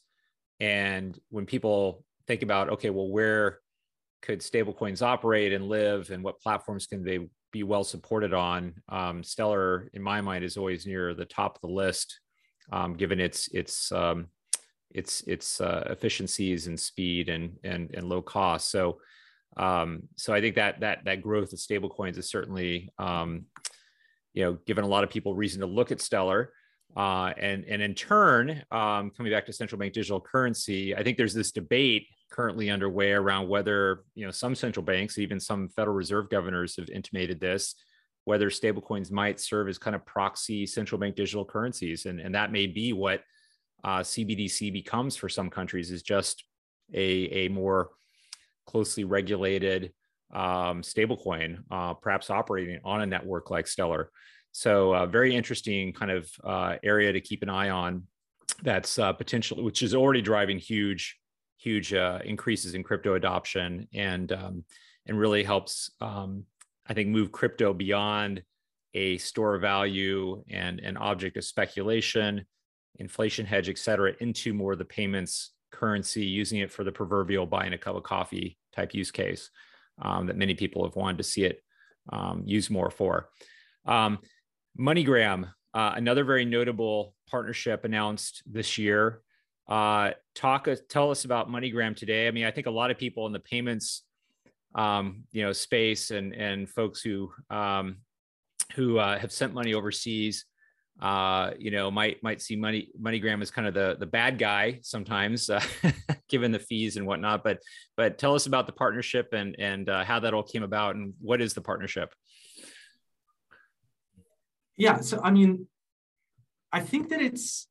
And 0.62 1.20
when 1.30 1.46
people 1.46 2.05
think 2.28 2.42
about, 2.42 2.70
okay, 2.70 2.90
well, 2.90 3.10
where 3.10 3.60
could 4.22 4.40
stablecoins 4.40 5.02
operate 5.02 5.54
and 5.54 5.70
live 5.70 6.10
and 6.10 6.24
what 6.24 6.40
platforms 6.40 6.88
can 6.88 7.04
they 7.04 7.20
be 7.52 7.64
well 7.64 7.84
supported 7.84 8.34
on 8.34 8.74
um, 8.90 9.24
stellar 9.24 9.90
in 9.94 10.02
my 10.02 10.20
mind 10.20 10.44
is 10.44 10.58
always 10.58 10.86
near 10.86 11.14
the 11.14 11.26
top 11.26 11.56
of 11.56 11.62
the 11.62 11.74
list 11.74 12.20
um, 12.72 12.96
given 12.96 13.20
its 13.20 13.48
its 13.50 13.92
um, 13.92 14.28
its 14.92 15.22
its 15.22 15.62
uh, 15.62 15.84
efficiencies 15.90 16.68
and 16.68 16.80
speed 16.80 17.30
and 17.30 17.58
and 17.64 17.94
and 17.94 18.10
low 18.10 18.22
cost. 18.22 18.72
So 18.72 19.00
um, 19.58 20.04
so 20.16 20.34
I 20.34 20.42
think 20.42 20.56
that 20.56 20.80
that 20.82 21.06
that 21.06 21.22
growth 21.22 21.54
of 21.54 21.60
stablecoins 21.60 22.18
is 22.18 22.30
certainly 22.30 22.90
um, 22.98 23.46
you 24.34 24.44
know 24.44 24.58
given 24.66 24.84
a 24.84 24.88
lot 24.88 25.04
of 25.04 25.10
people 25.10 25.36
reason 25.36 25.62
to 25.62 25.68
look 25.68 25.92
at 25.92 26.02
Stellar. 26.02 26.52
Uh, 26.96 27.34
and 27.38 27.66
and 27.66 27.82
in 27.82 27.94
turn, 27.94 28.64
um, 28.72 29.12
coming 29.12 29.32
back 29.32 29.46
to 29.46 29.52
central 29.54 29.78
bank 29.78 29.94
digital 29.94 30.22
currency, 30.22 30.96
I 30.96 31.04
think 31.04 31.18
there's 31.18 31.34
this 31.34 31.52
debate 31.52 32.08
currently 32.36 32.70
underway 32.70 33.14
around 33.14 33.48
whether 33.48 34.04
you 34.14 34.26
know 34.26 34.32
some 34.32 34.56
central 34.56 34.84
banks, 34.84 35.18
even 35.18 35.40
some 35.40 35.70
Federal 35.70 35.96
Reserve 35.96 36.30
governors, 36.30 36.76
have 36.76 36.90
intimated 36.90 37.40
this, 37.40 37.76
whether 38.26 38.50
stablecoins 38.50 39.12
might 39.12 39.40
serve 39.40 39.70
as 39.70 39.78
kind 39.78 39.96
of 39.96 40.06
proxy 40.06 40.66
central 40.66 41.00
bank 41.00 41.16
digital 41.16 41.46
currencies, 41.46 42.06
and 42.06 42.20
and 42.20 42.36
that 42.36 42.52
may 42.52 42.68
be 42.68 42.92
what 42.92 43.22
uh, 43.84 44.00
CBDC 44.00 44.74
becomes 44.74 45.16
for 45.16 45.30
some 45.30 45.50
countries 45.50 45.92
is 45.92 46.04
just 46.04 46.44
a 46.94 47.46
a 47.46 47.48
more 47.50 47.92
closely 48.66 49.06
regulated 49.06 49.94
um, 50.34 50.82
stablecoin, 50.82 51.60
uh, 51.72 51.94
perhaps 51.94 52.30
operating 52.30 52.80
on 52.84 53.02
a 53.02 53.06
network 53.06 53.50
like 53.50 53.68
Stellar. 53.68 54.10
So, 54.52 54.94
uh, 54.96 55.06
very 55.06 55.36
interesting 55.36 55.94
kind 55.94 56.12
of 56.12 56.30
uh, 56.44 56.76
area 56.84 57.14
to 57.14 57.22
keep 57.22 57.44
an 57.44 57.50
eye 57.50 57.70
on. 57.70 58.04
That's 58.64 59.00
uh, 59.00 59.14
potentially, 59.14 59.64
which 59.64 59.84
is 59.84 59.94
already 59.94 60.22
driving 60.22 60.60
huge, 60.60 61.18
huge 61.66 61.94
uh, 61.94 62.20
increases 62.24 62.76
in 62.76 62.84
crypto 62.84 63.16
adoption, 63.16 63.88
and 63.94 64.32
um, 64.32 64.64
and 65.08 65.20
really 65.20 65.44
helps, 65.44 65.92
um, 66.00 66.44
I 66.90 66.94
think, 66.94 67.10
move 67.10 67.32
crypto 67.32 67.74
beyond 67.74 68.44
a 68.94 69.18
store 69.18 69.56
of 69.56 69.62
value 69.62 70.44
and 70.50 70.80
an 70.80 70.98
object 70.98 71.38
of 71.38 71.44
speculation, 71.44 72.46
inflation 73.00 73.46
hedge, 73.46 73.70
et 73.70 73.78
cetera, 73.78 74.14
into 74.20 74.54
more 74.54 74.74
of 74.74 74.80
the 74.80 74.86
payments 74.86 75.52
currency, 75.72 76.26
using 76.26 76.60
it 76.60 76.72
for 76.72 76.84
the 76.86 76.92
proverbial 76.92 77.46
buying 77.46 77.74
a 77.74 77.78
cup 77.78 77.96
of 77.96 78.04
coffee 78.04 78.58
type 78.76 78.94
use 78.94 79.12
case 79.12 79.50
um, 80.02 80.28
that 80.28 80.38
many 80.38 80.54
people 80.54 80.86
have 80.86 80.96
wanted 80.96 81.18
to 81.18 81.24
see 81.24 81.44
it 81.44 81.58
um, 82.14 82.44
used 82.46 82.70
more 82.70 82.92
for. 82.92 83.30
Um, 83.86 84.20
MoneyGram, 84.80 85.52
uh, 85.74 85.94
another 85.96 86.24
very 86.24 86.46
notable 86.46 87.14
partnership 87.30 87.86
announced 87.86 88.44
this 88.46 88.78
year. 88.78 89.22
Uh, 89.68 90.12
talk, 90.36 90.68
tell 90.90 91.12
us 91.12 91.26
about 91.26 91.50
MoneyGram 91.50 91.96
today. 91.96 92.28
I 92.28 92.32
mean, 92.32 92.46
I 92.46 92.52
think 92.52 92.68
a 92.68 92.72
lot 92.72 92.92
of 92.92 92.98
people 92.98 93.26
in 93.26 93.34
the 93.34 93.40
payments, 93.40 94.04
um, 94.76 95.24
you 95.32 95.44
know, 95.44 95.54
space 95.54 96.12
and 96.12 96.34
and 96.34 96.70
folks 96.70 97.02
who 97.02 97.32
um, 97.50 97.98
who 98.76 99.00
uh, 99.00 99.18
have 99.18 99.32
sent 99.32 99.54
money 99.54 99.74
overseas, 99.74 100.46
uh, 101.02 101.52
you 101.58 101.72
know, 101.72 101.90
might 101.90 102.22
might 102.22 102.42
see 102.42 102.56
money 102.56 102.90
MoneyGram 103.02 103.42
as 103.42 103.52
kind 103.52 103.68
of 103.68 103.74
the 103.74 103.96
the 104.00 104.06
bad 104.06 104.38
guy 104.38 104.80
sometimes, 104.84 105.50
uh, 105.50 105.64
given 106.30 106.52
the 106.52 106.60
fees 106.60 106.98
and 106.98 107.08
whatnot. 107.08 107.44
But 107.44 107.60
but 107.98 108.18
tell 108.18 108.36
us 108.36 108.46
about 108.46 108.68
the 108.68 108.74
partnership 108.74 109.34
and 109.34 109.56
and 109.58 109.90
uh, 109.90 110.04
how 110.04 110.20
that 110.20 110.34
all 110.34 110.44
came 110.44 110.64
about 110.64 110.96
and 110.96 111.14
what 111.22 111.42
is 111.42 111.54
the 111.54 111.62
partnership 111.62 112.14
yeah, 114.78 115.00
so 115.00 115.20
I 115.24 115.32
mean, 115.32 115.68
I 116.72 116.82
think 116.82 117.10
that 117.10 117.22
it's 117.22 117.68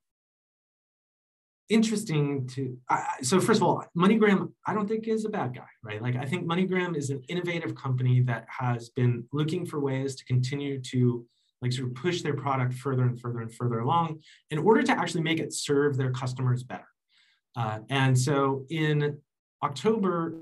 interesting 1.70 2.46
to 2.46 2.76
so 3.22 3.40
first 3.40 3.60
of 3.60 3.66
all 3.66 3.82
moneygram 3.96 4.52
i 4.66 4.74
don't 4.74 4.86
think 4.86 5.08
is 5.08 5.24
a 5.24 5.28
bad 5.30 5.54
guy 5.54 5.62
right? 5.82 6.02
Like 6.02 6.16
i 6.16 6.24
think 6.24 6.46
moneygram 6.46 6.94
is 6.96 7.10
an 7.10 7.22
innovative 7.28 7.74
company 7.74 8.20
that 8.22 8.46
has 8.48 8.90
been 8.90 9.24
looking 9.32 9.64
for 9.64 9.80
ways 9.80 10.14
to 10.16 10.24
continue 10.26 10.80
to 10.82 11.24
like 11.62 11.72
sort 11.72 11.88
of 11.88 11.94
push 11.94 12.20
their 12.20 12.34
product 12.34 12.74
further 12.74 13.04
and 13.04 13.18
further 13.18 13.40
and 13.40 13.54
further 13.54 13.78
along 13.78 14.20
in 14.50 14.58
order 14.58 14.82
to 14.82 14.92
actually 14.92 15.22
make 15.22 15.40
it 15.40 15.54
serve 15.54 15.96
their 15.96 16.10
customers 16.10 16.62
better. 16.62 16.84
Uh, 17.56 17.78
and 17.88 18.18
so 18.18 18.66
in 18.68 19.18
october 19.62 20.34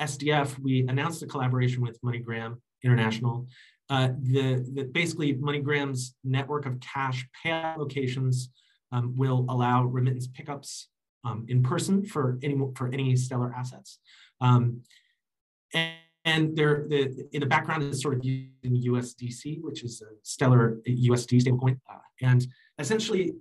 sdf 0.00 0.56
we 0.60 0.86
announced 0.88 1.22
a 1.22 1.26
collaboration 1.26 1.82
with 1.82 1.98
moneygram 2.02 2.60
international. 2.84 3.46
Uh, 3.90 4.08
the, 4.22 4.66
the, 4.74 4.84
basically 4.84 5.34
MoneyGram's 5.34 6.14
network 6.22 6.66
of 6.66 6.78
cash 6.80 7.26
payout 7.44 7.78
locations 7.78 8.50
um, 8.92 9.14
will 9.16 9.44
allow 9.48 9.84
remittance 9.84 10.26
pickups 10.26 10.88
um, 11.24 11.44
in 11.48 11.62
person 11.62 12.04
for 12.04 12.38
any 12.42 12.56
for 12.74 12.88
any 12.88 13.16
stellar 13.16 13.52
assets. 13.54 13.98
Um, 14.40 14.82
and, 15.74 15.94
and 16.24 16.56
there, 16.56 16.84
the, 16.88 17.26
in 17.32 17.40
the 17.40 17.46
background 17.46 17.82
is 17.82 18.02
sort 18.02 18.14
of 18.14 18.24
using 18.24 18.52
USDC, 18.64 19.62
which 19.62 19.82
is 19.82 20.02
a 20.02 20.06
stellar 20.22 20.78
USD 20.86 21.42
stablecoin. 21.42 21.78
Uh, 21.90 21.98
and 22.22 22.46
essentially, 22.78 23.34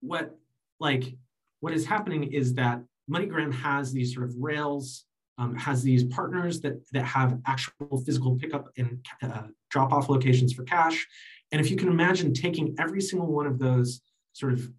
what 0.00 0.36
like 0.80 1.14
what 1.60 1.72
is 1.72 1.86
happening 1.86 2.32
is 2.32 2.54
that 2.54 2.82
MoneyGram 3.10 3.52
has 3.52 3.92
these 3.92 4.14
sort 4.14 4.26
of 4.26 4.34
rails 4.38 5.06
um, 5.38 5.54
has 5.54 5.82
these 5.82 6.04
partners 6.04 6.60
that, 6.60 6.84
that 6.92 7.04
have 7.04 7.38
actual 7.46 8.02
physical 8.04 8.34
pickup 8.34 8.68
and 8.76 9.04
uh, 9.22 9.42
drop 9.70 9.92
off 9.92 10.08
locations 10.08 10.52
for 10.52 10.64
cash. 10.64 11.06
And 11.52 11.60
if 11.60 11.70
you 11.70 11.76
can 11.76 11.88
imagine 11.88 12.34
taking 12.34 12.74
every 12.78 13.00
single 13.00 13.28
one 13.28 13.46
of 13.46 13.58
those 13.58 14.00
sort 14.38 14.52
of 14.52 14.70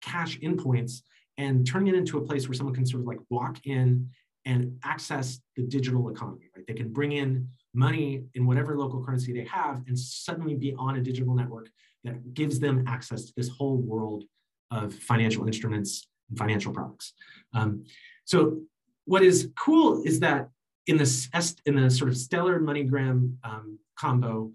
cash 0.00 0.38
endpoints 0.40 1.02
and 1.38 1.66
turning 1.66 1.88
it 1.88 1.94
into 1.94 2.18
a 2.18 2.20
place 2.22 2.48
where 2.48 2.54
someone 2.54 2.74
can 2.74 2.86
sort 2.86 3.00
of 3.00 3.06
like 3.06 3.20
walk 3.30 3.58
in 3.66 4.08
and 4.44 4.76
access 4.84 5.40
the 5.56 5.62
digital 5.62 6.08
economy, 6.08 6.50
right? 6.54 6.66
They 6.66 6.74
can 6.74 6.92
bring 6.92 7.12
in 7.12 7.48
money 7.74 8.24
in 8.34 8.46
whatever 8.46 8.76
local 8.76 9.04
currency 9.04 9.32
they 9.32 9.44
have 9.44 9.82
and 9.86 9.98
suddenly 9.98 10.54
be 10.54 10.74
on 10.78 10.96
a 10.96 11.00
digital 11.00 11.34
network 11.34 11.68
that 12.04 12.34
gives 12.34 12.58
them 12.58 12.84
access 12.86 13.24
to 13.26 13.32
this 13.36 13.48
whole 13.48 13.76
world 13.76 14.24
of 14.70 14.92
financial 14.94 15.46
instruments 15.46 16.08
and 16.28 16.38
financial 16.38 16.72
products. 16.72 17.14
Um, 17.54 17.84
so 18.24 18.62
what 19.04 19.22
is 19.22 19.50
cool 19.58 20.02
is 20.04 20.20
that 20.20 20.48
in 20.86 20.96
the 20.96 21.60
in 21.66 21.76
the 21.76 21.90
sort 21.90 22.10
of 22.10 22.16
Stellar 22.16 22.60
MoneyGram 22.60 23.36
um, 23.44 23.78
combo, 23.96 24.50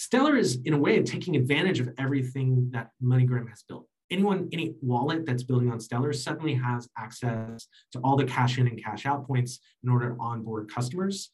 Stellar 0.00 0.34
is 0.34 0.58
in 0.64 0.72
a 0.72 0.78
way 0.78 1.02
taking 1.02 1.36
advantage 1.36 1.78
of 1.78 1.90
everything 1.98 2.70
that 2.72 2.88
MoneyGram 3.04 3.50
has 3.50 3.62
built. 3.68 3.86
Anyone, 4.10 4.48
any 4.50 4.74
wallet 4.80 5.26
that's 5.26 5.42
building 5.42 5.70
on 5.70 5.78
Stellar 5.78 6.14
suddenly 6.14 6.54
has 6.54 6.88
access 6.96 7.68
to 7.92 7.98
all 7.98 8.16
the 8.16 8.24
cash 8.24 8.56
in 8.56 8.66
and 8.66 8.82
cash 8.82 9.04
out 9.04 9.26
points 9.26 9.60
in 9.84 9.90
order 9.90 10.08
to 10.08 10.16
onboard 10.18 10.72
customers. 10.72 11.28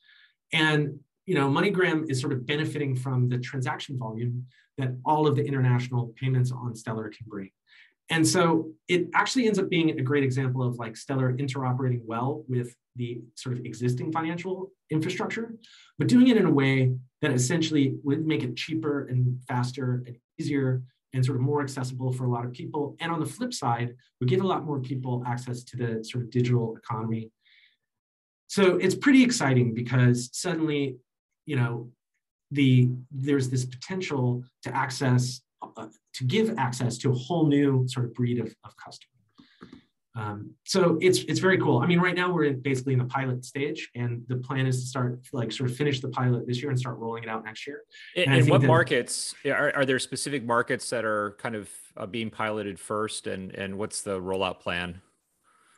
And 0.52 0.98
you 1.26 1.36
know, 1.36 1.48
MoneyGram 1.48 2.10
is 2.10 2.20
sort 2.20 2.32
of 2.32 2.44
benefiting 2.44 2.96
from 2.96 3.28
the 3.28 3.38
transaction 3.38 3.96
volume 3.96 4.46
that 4.78 4.96
all 5.04 5.28
of 5.28 5.36
the 5.36 5.44
international 5.44 6.12
payments 6.20 6.50
on 6.50 6.74
Stellar 6.74 7.08
can 7.08 7.26
bring. 7.28 7.50
And 8.08 8.26
so 8.26 8.70
it 8.88 9.08
actually 9.14 9.46
ends 9.46 9.58
up 9.58 9.68
being 9.68 9.90
a 9.90 10.02
great 10.02 10.22
example 10.22 10.62
of 10.62 10.78
like 10.78 10.96
Stellar 10.96 11.32
interoperating 11.32 12.02
well 12.04 12.44
with 12.48 12.74
the 12.94 13.20
sort 13.34 13.58
of 13.58 13.64
existing 13.64 14.12
financial 14.12 14.70
infrastructure, 14.90 15.54
but 15.98 16.08
doing 16.08 16.28
it 16.28 16.36
in 16.36 16.46
a 16.46 16.50
way 16.50 16.94
that 17.20 17.32
essentially 17.32 17.96
would 18.04 18.24
make 18.24 18.44
it 18.44 18.56
cheaper 18.56 19.06
and 19.08 19.42
faster 19.48 20.04
and 20.06 20.16
easier 20.38 20.82
and 21.12 21.24
sort 21.24 21.36
of 21.36 21.42
more 21.42 21.62
accessible 21.62 22.12
for 22.12 22.24
a 22.24 22.30
lot 22.30 22.44
of 22.44 22.52
people. 22.52 22.96
And 23.00 23.10
on 23.10 23.20
the 23.20 23.26
flip 23.26 23.52
side, 23.52 23.94
would 24.20 24.28
give 24.28 24.42
a 24.42 24.46
lot 24.46 24.64
more 24.64 24.80
people 24.80 25.24
access 25.26 25.64
to 25.64 25.76
the 25.76 26.04
sort 26.04 26.24
of 26.24 26.30
digital 26.30 26.76
economy. 26.76 27.30
So 28.48 28.76
it's 28.76 28.94
pretty 28.94 29.22
exciting 29.22 29.74
because 29.74 30.30
suddenly, 30.32 30.96
you 31.46 31.56
know, 31.56 31.90
the 32.52 32.88
there's 33.10 33.50
this 33.50 33.64
potential 33.64 34.44
to 34.62 34.74
access 34.74 35.40
uh, 35.62 35.86
to 36.14 36.24
give 36.24 36.58
access 36.58 36.98
to 36.98 37.10
a 37.10 37.14
whole 37.14 37.46
new 37.46 37.86
sort 37.88 38.06
of 38.06 38.14
breed 38.14 38.38
of, 38.38 38.54
of 38.64 38.76
customer. 38.76 39.10
Um, 40.16 40.54
so 40.64 40.98
it's 41.02 41.18
it's 41.24 41.40
very 41.40 41.58
cool. 41.58 41.78
I 41.78 41.86
mean, 41.86 42.00
right 42.00 42.14
now 42.14 42.32
we're 42.32 42.44
in, 42.44 42.60
basically 42.60 42.94
in 42.94 42.98
the 42.98 43.04
pilot 43.04 43.44
stage, 43.44 43.90
and 43.94 44.22
the 44.28 44.36
plan 44.36 44.66
is 44.66 44.80
to 44.80 44.86
start 44.86 45.20
like 45.32 45.52
sort 45.52 45.68
of 45.70 45.76
finish 45.76 46.00
the 46.00 46.08
pilot 46.08 46.46
this 46.46 46.62
year 46.62 46.70
and 46.70 46.78
start 46.78 46.96
rolling 46.96 47.22
it 47.22 47.28
out 47.28 47.44
next 47.44 47.66
year. 47.66 47.82
And, 48.16 48.32
and 48.32 48.48
what 48.48 48.62
that, 48.62 48.66
markets 48.66 49.34
are, 49.44 49.72
are 49.76 49.84
there 49.84 49.98
specific 49.98 50.42
markets 50.42 50.88
that 50.88 51.04
are 51.04 51.36
kind 51.38 51.54
of 51.54 51.68
uh, 51.98 52.06
being 52.06 52.30
piloted 52.30 52.80
first, 52.80 53.26
and 53.26 53.54
and 53.54 53.76
what's 53.76 54.00
the 54.00 54.18
rollout 54.18 54.60
plan? 54.60 55.02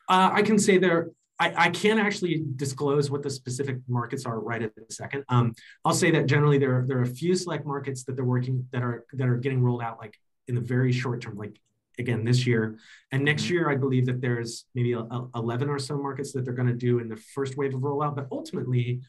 Uh, 0.09 0.31
I 0.33 0.43
can 0.43 0.59
say 0.59 0.79
there 0.79 1.11
I, 1.39 1.67
I 1.67 1.71
can't 1.71 2.01
actually 2.01 2.45
disclose 2.57 3.11
what 3.11 3.23
the 3.23 3.31
specific 3.31 3.79
markets 3.87 4.27
are 4.27 4.41
right 4.41 4.63
at 4.63 4.75
the 4.75 4.85
second. 4.91 5.25
Um, 5.29 5.55
I'll 5.85 5.95
say 5.95 6.11
that 6.11 6.27
generally 6.27 6.59
there, 6.59 6.85
there 6.87 6.99
are 6.99 7.03
a 7.03 7.07
few 7.07 7.35
select 7.37 7.65
markets 7.65 8.05
that 8.05 8.17
they're 8.17 8.25
working 8.25 8.67
that 8.73 8.83
are 8.83 9.05
that 9.13 9.29
are 9.29 9.37
getting 9.37 9.63
rolled 9.63 9.83
out 9.83 9.99
like 9.99 10.19
in 10.49 10.55
the 10.55 10.61
very 10.61 10.93
short 10.93 11.21
term, 11.21 11.37
like 11.37 11.61
again 11.99 12.25
this 12.25 12.47
year. 12.47 12.79
And 13.13 13.25
next 13.25 13.45
mm-hmm. 13.45 13.55
year, 13.55 13.71
I 13.71 13.77
believe 13.77 14.07
that 14.07 14.21
there's 14.21 14.65
maybe 14.75 14.93
a, 14.93 15.01
a 15.01 15.29
11 15.35 15.69
or 15.69 15.79
so 15.79 15.97
markets 15.97 16.33
that 16.33 16.45
they're 16.45 16.55
going 16.55 16.69
to 16.69 16.75
do 16.75 16.99
in 16.99 17.09
the 17.09 17.17
first 17.17 17.57
wave 17.57 17.75
of 17.75 17.83
rollout. 17.83 18.17
But 18.17 18.27
ultimately, 18.33 19.01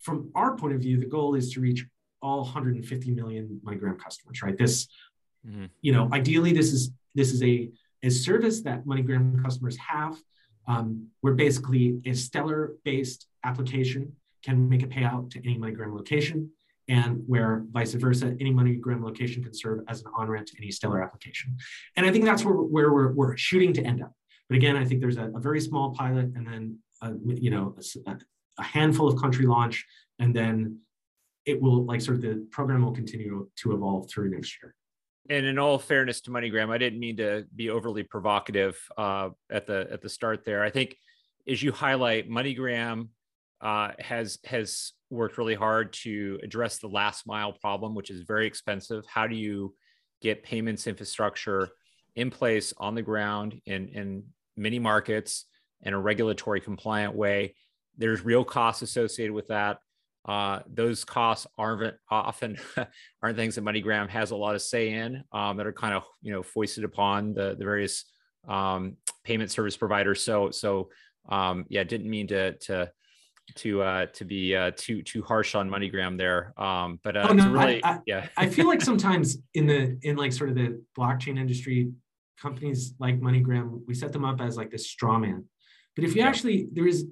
from 0.00 0.30
our 0.34 0.56
point 0.56 0.74
of 0.74 0.80
view, 0.80 0.98
the 0.98 1.06
goal 1.06 1.34
is 1.36 1.52
to 1.52 1.60
reach 1.60 1.84
all 2.20 2.42
150 2.42 3.12
million 3.12 3.60
MoneyGram 3.64 3.98
customers. 3.98 4.42
Right? 4.42 4.58
This, 4.58 4.88
mm-hmm. 5.46 5.66
you 5.80 5.92
know, 5.92 6.08
ideally, 6.12 6.52
this 6.52 6.72
is 6.72 6.90
this 7.14 7.32
is 7.32 7.42
a 7.42 7.70
a 8.02 8.10
service 8.10 8.62
that 8.62 8.84
MoneyGram 8.84 9.44
customers 9.44 9.76
have 9.76 10.16
um, 10.68 11.08
where 11.22 11.34
basically 11.34 12.00
a 12.04 12.14
stellar 12.14 12.74
based 12.84 13.26
application 13.42 14.12
can 14.44 14.68
make 14.68 14.84
a 14.84 14.86
payout 14.86 15.30
to 15.32 15.38
any 15.44 15.58
MoneyGram 15.58 15.92
location. 16.00 16.50
and 16.88 17.22
where 17.26 17.64
vice 17.70 17.92
versa, 17.94 18.34
any 18.40 18.52
MoneyGram 18.52 19.04
location 19.04 19.42
can 19.42 19.52
serve 19.52 19.80
as 19.88 20.00
an 20.00 20.06
on-ramp 20.16 20.46
to 20.46 20.54
any 20.58 20.70
Stellar 20.70 21.02
application. 21.02 21.56
And 21.96 22.06
I 22.06 22.10
think 22.10 22.24
that's 22.24 22.44
where, 22.44 22.54
where 22.54 22.92
we're, 22.92 23.12
we're 23.12 23.36
shooting 23.36 23.72
to 23.74 23.82
end 23.82 24.02
up. 24.02 24.12
But 24.48 24.56
again, 24.56 24.76
I 24.76 24.84
think 24.84 25.00
there's 25.02 25.18
a, 25.18 25.30
a 25.34 25.40
very 25.40 25.60
small 25.60 25.94
pilot 25.94 26.30
and 26.34 26.46
then, 26.46 26.78
a, 27.02 27.12
you 27.26 27.50
know, 27.50 27.76
a, 28.06 28.16
a 28.58 28.62
handful 28.62 29.06
of 29.06 29.20
country 29.20 29.46
launch, 29.46 29.84
and 30.18 30.34
then 30.34 30.78
it 31.44 31.60
will 31.60 31.84
like 31.84 32.00
sort 32.00 32.16
of 32.16 32.22
the 32.22 32.46
program 32.50 32.82
will 32.82 32.92
continue 32.92 33.48
to 33.56 33.72
evolve 33.72 34.08
through 34.10 34.30
next 34.30 34.56
year. 34.62 34.74
And 35.30 35.44
in 35.44 35.58
all 35.58 35.78
fairness 35.78 36.22
to 36.22 36.30
MoneyGram, 36.30 36.70
I 36.70 36.78
didn't 36.78 37.00
mean 37.00 37.18
to 37.18 37.44
be 37.54 37.68
overly 37.68 38.02
provocative 38.02 38.78
uh, 38.96 39.30
at 39.50 39.66
the 39.66 39.86
at 39.90 40.00
the 40.00 40.08
start 40.08 40.44
there. 40.44 40.62
I 40.62 40.70
think 40.70 40.96
as 41.46 41.62
you 41.62 41.70
highlight, 41.70 42.30
MoneyGram 42.30 43.08
uh, 43.60 43.90
has 43.98 44.38
has 44.44 44.92
worked 45.10 45.38
really 45.38 45.54
hard 45.54 45.92
to 45.92 46.38
address 46.42 46.78
the 46.78 46.88
last 46.88 47.26
mile 47.26 47.52
problem, 47.52 47.94
which 47.94 48.10
is 48.10 48.22
very 48.22 48.46
expensive. 48.46 49.04
How 49.06 49.26
do 49.26 49.36
you 49.36 49.74
get 50.20 50.42
payments 50.42 50.86
infrastructure 50.86 51.70
in 52.16 52.30
place 52.30 52.74
on 52.78 52.94
the 52.94 53.02
ground 53.02 53.60
in, 53.66 53.88
in 53.88 54.24
many 54.56 54.78
markets 54.78 55.44
in 55.82 55.94
a 55.94 55.98
regulatory 55.98 56.60
compliant 56.60 57.14
way? 57.14 57.54
There's 57.96 58.24
real 58.24 58.44
costs 58.44 58.82
associated 58.82 59.32
with 59.32 59.48
that. 59.48 59.78
Uh, 60.26 60.60
those 60.66 61.04
costs 61.04 61.46
aren't 61.56 61.94
often 62.10 62.58
aren't 63.22 63.36
things 63.36 63.54
that 63.54 63.64
MoneyGram 63.64 64.08
has 64.10 64.30
a 64.30 64.36
lot 64.36 64.54
of 64.54 64.62
say 64.62 64.90
in 64.90 65.24
um, 65.32 65.56
that 65.56 65.66
are 65.66 65.72
kind 65.72 65.94
of 65.94 66.04
you 66.22 66.32
know 66.32 66.42
foisted 66.42 66.84
upon 66.84 67.32
the, 67.34 67.56
the 67.58 67.64
various 67.64 68.04
um, 68.46 68.96
payment 69.24 69.50
service 69.50 69.76
providers. 69.76 70.22
So 70.22 70.50
so 70.50 70.90
um, 71.28 71.66
yeah, 71.68 71.84
didn't 71.84 72.10
mean 72.10 72.26
to 72.28 72.52
to 72.52 72.90
to 73.54 73.80
uh 73.80 74.06
to 74.12 74.24
be 74.24 74.54
uh 74.54 74.70
too 74.76 75.02
too 75.02 75.22
harsh 75.22 75.54
on 75.54 75.70
MoneyGram 75.70 76.18
there. 76.18 76.52
Um, 76.60 77.00
but 77.02 77.16
uh, 77.16 77.28
oh, 77.30 77.32
no, 77.32 77.50
really, 77.50 77.82
I, 77.82 77.92
I, 77.92 77.98
yeah. 78.06 78.28
I 78.36 78.48
feel 78.48 78.66
like 78.66 78.82
sometimes 78.90 79.38
in 79.54 79.66
the 79.66 79.98
in 80.02 80.16
like 80.16 80.32
sort 80.32 80.50
of 80.50 80.56
the 80.56 80.82
blockchain 80.98 81.38
industry, 81.38 81.90
companies 82.40 82.94
like 82.98 83.20
MoneyGram, 83.20 83.80
we 83.86 83.94
set 83.94 84.12
them 84.12 84.24
up 84.24 84.40
as 84.40 84.56
like 84.56 84.70
this 84.70 84.88
straw 84.88 85.18
man. 85.18 85.44
But 85.96 86.04
if 86.04 86.14
you 86.14 86.22
yeah. 86.22 86.28
actually 86.28 86.68
there 86.72 86.86
is, 86.86 87.06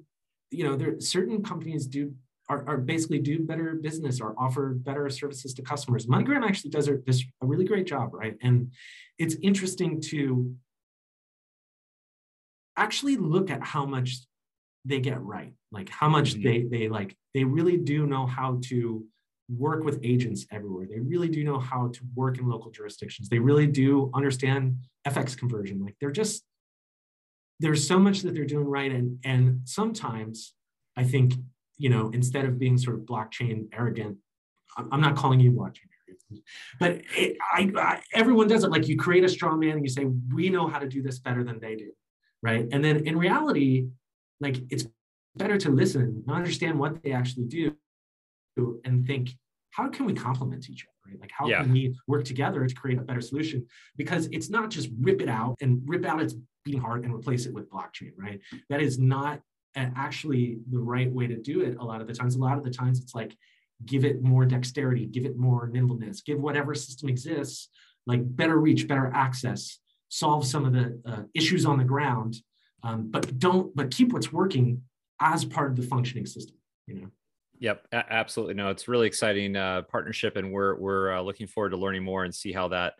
you 0.51 0.63
know, 0.63 0.75
there 0.75 0.99
certain 0.99 1.43
companies 1.43 1.87
do 1.87 2.13
are, 2.49 2.63
are 2.67 2.77
basically 2.77 3.19
do 3.19 3.39
better 3.39 3.75
business 3.75 4.21
or 4.21 4.33
offer 4.37 4.73
better 4.73 5.09
services 5.09 5.53
to 5.55 5.61
customers. 5.61 6.07
MoneyGram 6.07 6.45
actually 6.45 6.71
does 6.71 6.87
a, 6.87 6.97
this 7.05 7.23
a 7.41 7.45
really 7.45 7.65
great 7.65 7.85
job, 7.85 8.13
right? 8.13 8.37
And 8.41 8.71
it's 9.17 9.35
interesting 9.41 10.01
to 10.01 10.55
actually 12.77 13.17
look 13.17 13.49
at 13.49 13.63
how 13.63 13.85
much 13.85 14.19
they 14.85 14.99
get 14.99 15.21
right 15.21 15.53
like 15.71 15.89
how 15.89 16.07
much 16.07 16.35
mm-hmm. 16.35 16.43
they 16.43 16.77
they 16.77 16.87
like 16.87 17.15
they 17.33 17.43
really 17.43 17.77
do 17.77 18.05
know 18.05 18.25
how 18.25 18.59
to 18.63 19.03
work 19.49 19.83
with 19.83 19.99
agents 20.03 20.45
everywhere 20.51 20.85
they 20.89 20.99
really 20.99 21.27
do 21.27 21.43
know 21.43 21.59
how 21.59 21.89
to 21.89 22.01
work 22.15 22.37
in 22.37 22.47
local 22.47 22.71
jurisdictions 22.71 23.27
they 23.29 23.39
really 23.39 23.67
do 23.67 24.09
understand 24.13 24.77
fx 25.07 25.37
conversion 25.37 25.81
like 25.83 25.95
they're 25.99 26.11
just 26.11 26.43
there's 27.59 27.85
so 27.85 27.97
much 27.97 28.21
that 28.21 28.33
they're 28.33 28.45
doing 28.45 28.65
right 28.65 28.91
and 28.91 29.19
and 29.23 29.61
sometimes 29.65 30.53
i 30.95 31.03
think 31.03 31.33
you 31.77 31.89
know 31.89 32.09
instead 32.09 32.45
of 32.45 32.57
being 32.57 32.77
sort 32.77 32.95
of 32.95 33.01
blockchain 33.03 33.67
arrogant 33.73 34.17
i'm 34.91 35.01
not 35.01 35.15
calling 35.15 35.39
you 35.39 35.51
blockchain 35.51 35.87
arrogant 35.87 36.43
but 36.79 37.01
it, 37.15 37.37
I, 37.53 37.71
I, 37.77 38.01
everyone 38.13 38.47
does 38.49 38.65
it. 38.65 38.69
Like 38.69 38.87
you 38.87 38.97
create 38.97 39.23
a 39.23 39.29
strong 39.29 39.59
man 39.59 39.71
and 39.71 39.83
you 39.83 39.89
say 39.89 40.05
we 40.33 40.49
know 40.49 40.67
how 40.67 40.79
to 40.79 40.87
do 40.87 41.01
this 41.01 41.19
better 41.19 41.43
than 41.43 41.59
they 41.59 41.75
do 41.75 41.91
right? 42.41 42.67
And 42.71 42.83
then 42.83 43.05
in 43.05 43.17
reality 43.17 43.87
like 44.39 44.57
it's 44.69 44.85
better 45.35 45.57
to 45.57 45.69
listen 45.69 46.23
and 46.27 46.35
understand 46.35 46.79
what 46.79 47.01
they 47.03 47.11
actually 47.11 47.45
do 47.45 47.75
and 48.85 49.05
think 49.05 49.31
how 49.71 49.87
can 49.89 50.05
we 50.05 50.13
complement 50.13 50.69
each 50.69 50.85
other 50.85 51.11
right? 51.11 51.21
Like 51.21 51.31
how 51.31 51.47
yeah. 51.47 51.61
can 51.61 51.71
we 51.71 51.95
work 52.07 52.25
together 52.25 52.65
to 52.65 52.75
create 52.75 52.97
a 52.97 53.01
better 53.01 53.21
solution? 53.21 53.65
Because 53.95 54.27
it's 54.31 54.49
not 54.49 54.69
just 54.69 54.89
rip 54.99 55.21
it 55.21 55.29
out 55.29 55.55
and 55.61 55.81
rip 55.85 56.05
out 56.05 56.21
its 56.21 56.35
beating 56.65 56.81
heart 56.81 57.03
and 57.03 57.13
replace 57.13 57.45
it 57.45 57.53
with 57.53 57.69
blockchain 57.69 58.11
right? 58.17 58.39
That 58.69 58.81
is 58.81 58.99
not 58.99 59.41
actually 59.77 60.57
the 60.71 60.79
right 60.79 61.11
way 61.11 61.27
to 61.27 61.37
do 61.37 61.61
it 61.61 61.77
a 61.79 61.83
lot 61.83 62.01
of 62.01 62.07
the 62.07 62.13
times 62.13 62.35
a 62.35 62.39
lot 62.39 62.57
of 62.57 62.63
the 62.63 62.69
times 62.69 62.99
it's 62.99 63.15
like 63.15 63.35
give 63.85 64.03
it 64.03 64.21
more 64.21 64.45
dexterity 64.45 65.05
give 65.05 65.25
it 65.25 65.37
more 65.37 65.67
nimbleness 65.67 66.21
give 66.21 66.39
whatever 66.39 66.73
system 66.73 67.09
exists 67.09 67.69
like 68.05 68.21
better 68.35 68.57
reach 68.57 68.87
better 68.87 69.11
access 69.13 69.79
solve 70.09 70.45
some 70.45 70.65
of 70.65 70.73
the 70.73 70.99
uh, 71.05 71.21
issues 71.33 71.65
on 71.65 71.77
the 71.77 71.83
ground 71.83 72.37
um, 72.83 73.09
but 73.09 73.37
don't 73.39 73.75
but 73.75 73.91
keep 73.91 74.13
what's 74.13 74.31
working 74.33 74.81
as 75.19 75.45
part 75.45 75.69
of 75.69 75.77
the 75.77 75.83
functioning 75.83 76.25
system 76.25 76.55
you 76.87 76.95
know 76.95 77.07
Yep, 77.59 77.87
absolutely. 77.91 78.53
No, 78.53 78.69
it's 78.69 78.87
really 78.87 79.07
exciting 79.07 79.55
uh, 79.55 79.81
partnership, 79.83 80.35
and 80.35 80.51
we're 80.51 80.75
we're 80.75 81.11
uh, 81.11 81.21
looking 81.21 81.47
forward 81.47 81.71
to 81.71 81.77
learning 81.77 82.03
more 82.03 82.23
and 82.23 82.33
see 82.33 82.51
how 82.51 82.67
that 82.67 82.93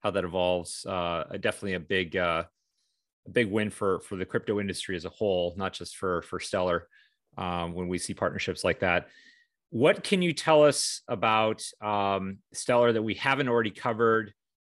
how 0.00 0.12
that 0.12 0.24
evolves. 0.24 0.86
Uh, 0.86 1.24
definitely 1.40 1.74
a 1.74 1.80
big 1.80 2.16
uh, 2.16 2.44
a 3.26 3.30
big 3.30 3.50
win 3.50 3.70
for 3.70 4.00
for 4.00 4.16
the 4.16 4.24
crypto 4.24 4.60
industry 4.60 4.96
as 4.96 5.04
a 5.04 5.10
whole, 5.10 5.54
not 5.56 5.72
just 5.72 5.96
for 5.96 6.22
for 6.22 6.40
Stellar. 6.40 6.88
Um, 7.38 7.74
when 7.74 7.88
we 7.88 7.98
see 7.98 8.14
partnerships 8.14 8.64
like 8.64 8.80
that, 8.80 9.08
what 9.68 10.02
can 10.02 10.22
you 10.22 10.32
tell 10.32 10.62
us 10.64 11.02
about 11.06 11.62
um, 11.82 12.38
Stellar 12.54 12.92
that 12.92 13.02
we 13.02 13.14
haven't 13.14 13.48
already 13.48 13.70
covered? 13.70 14.32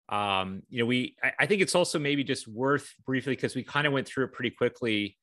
um, 0.09 0.63
you 0.69 0.79
know, 0.79 0.85
we 0.85 1.15
I, 1.23 1.31
I, 1.39 1.45
think 1.45 1.61
it's 1.61 1.75
also 1.75 1.99
maybe 1.99 2.23
just 2.23 2.47
worth 2.47 2.93
briefly 3.05 3.33
because 3.33 3.55
we 3.55 3.63
kind 3.63 3.85
of 3.85 3.93
went 3.93 4.07
through 4.07 4.25
it 4.25 4.33
pretty 4.33 4.49
quickly. 4.49 5.15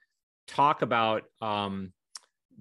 Talk 0.47 0.83
about 0.83 1.24
um, 1.43 1.93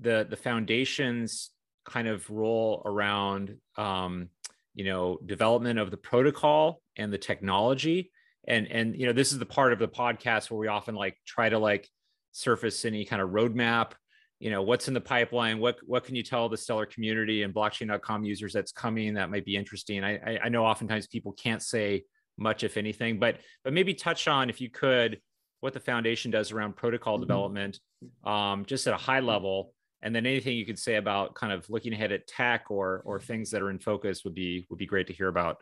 the 0.02 0.26
the 0.28 0.36
foundation's 0.36 1.52
kind 1.88 2.08
of 2.08 2.28
role 2.32 2.82
around 2.84 3.58
um, 3.78 4.30
you 4.74 4.86
know 4.86 5.20
development 5.24 5.78
of 5.78 5.92
the 5.92 5.98
protocol 5.98 6.82
and 6.96 7.14
the 7.14 7.18
technology, 7.20 8.12
and 8.48 8.68
and 8.68 8.96
you 8.96 9.06
know 9.06 9.14
this 9.14 9.32
is 9.32 9.40
the 9.40 9.46
part 9.46 9.74
of 9.74 9.80
the 9.80 9.88
podcast 9.88 10.50
where 10.50 10.60
we 10.60 10.68
often 10.68 10.96
like 10.96 11.18
try 11.26 11.50
to 11.50 11.60
like 11.60 11.90
surface 12.32 12.86
any 12.86 13.06
kind 13.06 13.22
of 13.22 13.30
roadmap 13.30 13.92
you 14.40 14.50
know 14.50 14.62
what's 14.62 14.88
in 14.88 14.94
the 14.94 15.02
pipeline 15.02 15.60
what 15.60 15.78
what 15.86 16.04
can 16.04 16.16
you 16.16 16.24
tell 16.24 16.50
the 16.50 16.58
stellar 16.58 16.86
community 16.86 17.44
and 17.44 17.54
blockchain.com 17.54 18.24
users 18.24 18.54
that's 18.54 18.72
coming 18.72 19.14
that 19.14 19.30
might 19.30 19.46
be 19.46 19.56
interesting 19.56 20.04
I, 20.04 20.40
I 20.44 20.50
know 20.50 20.66
oftentimes 20.66 21.08
people 21.08 21.32
can't 21.32 21.62
say 21.62 22.04
much, 22.38 22.64
if 22.64 22.78
anything. 22.78 23.20
But 23.20 23.38
but 23.64 23.74
maybe 23.74 23.94
touch 23.94 24.28
on, 24.28 24.50
if 24.50 24.62
you 24.62 24.70
could, 24.70 25.20
what 25.60 25.74
the 25.74 25.80
foundation 25.80 26.32
does 26.32 26.52
around 26.52 26.76
protocol 26.76 27.16
mm-hmm. 27.16 27.24
development, 27.24 27.80
um, 28.24 28.66
just 28.66 28.88
at 28.88 28.94
a 28.94 28.98
high 28.98 29.20
level, 29.20 29.74
and 30.02 30.16
then 30.16 30.26
anything 30.26 30.58
you 30.58 30.66
could 30.66 30.80
say 30.80 30.96
about 30.96 31.36
kind 31.36 31.54
of 31.54 31.70
looking 31.70 31.94
ahead 31.94 32.12
at 32.12 32.28
tech 32.28 32.66
or 32.70 33.02
or 33.06 33.20
things 33.20 33.52
that 33.52 33.62
are 33.62 33.70
in 33.70 33.80
focus 33.80 34.24
would 34.24 34.36
be 34.36 34.66
would 34.70 34.80
be 34.80 34.86
great 34.86 35.08
to 35.08 35.14
hear 35.14 35.28
about. 35.28 35.58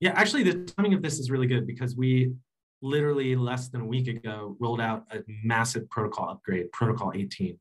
Yeah, 0.00 0.12
actually, 0.16 0.42
the 0.42 0.64
timing 0.64 0.94
of 0.94 1.02
this 1.02 1.18
is 1.18 1.30
really 1.30 1.46
good 1.46 1.66
because 1.66 1.96
we 1.96 2.32
literally 2.82 3.34
less 3.34 3.68
than 3.68 3.80
a 3.80 3.86
week 3.86 4.08
ago 4.08 4.56
rolled 4.60 4.80
out 4.80 5.04
a 5.10 5.20
massive 5.42 5.88
protocol 5.88 6.28
upgrade, 6.28 6.70
Protocol 6.72 7.12
18. 7.14 7.58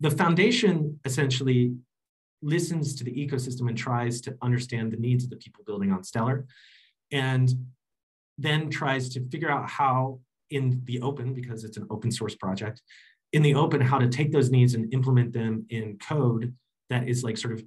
The 0.00 0.10
foundation 0.10 0.98
essentially 1.04 1.76
listens 2.42 2.96
to 2.96 3.04
the 3.04 3.12
ecosystem 3.12 3.68
and 3.68 3.78
tries 3.78 4.20
to 4.22 4.36
understand 4.42 4.92
the 4.92 4.96
needs 4.96 5.22
of 5.22 5.30
the 5.30 5.36
people 5.36 5.62
building 5.64 5.92
on 5.92 6.02
Stellar 6.02 6.46
and 7.12 7.52
then 8.36 8.68
tries 8.68 9.08
to 9.10 9.28
figure 9.28 9.50
out 9.50 9.70
how 9.70 10.18
in 10.50 10.82
the 10.84 11.00
open, 11.00 11.32
because 11.32 11.64
it's 11.64 11.76
an 11.76 11.86
open 11.90 12.10
source 12.10 12.34
project, 12.34 12.82
in 13.32 13.42
the 13.42 13.54
open, 13.54 13.80
how 13.80 13.98
to 13.98 14.08
take 14.08 14.32
those 14.32 14.50
needs 14.50 14.74
and 14.74 14.92
implement 14.92 15.32
them 15.32 15.64
in 15.70 15.98
code 15.98 16.54
that 16.90 17.08
is 17.08 17.24
like 17.24 17.38
sort 17.38 17.54
of 17.54 17.64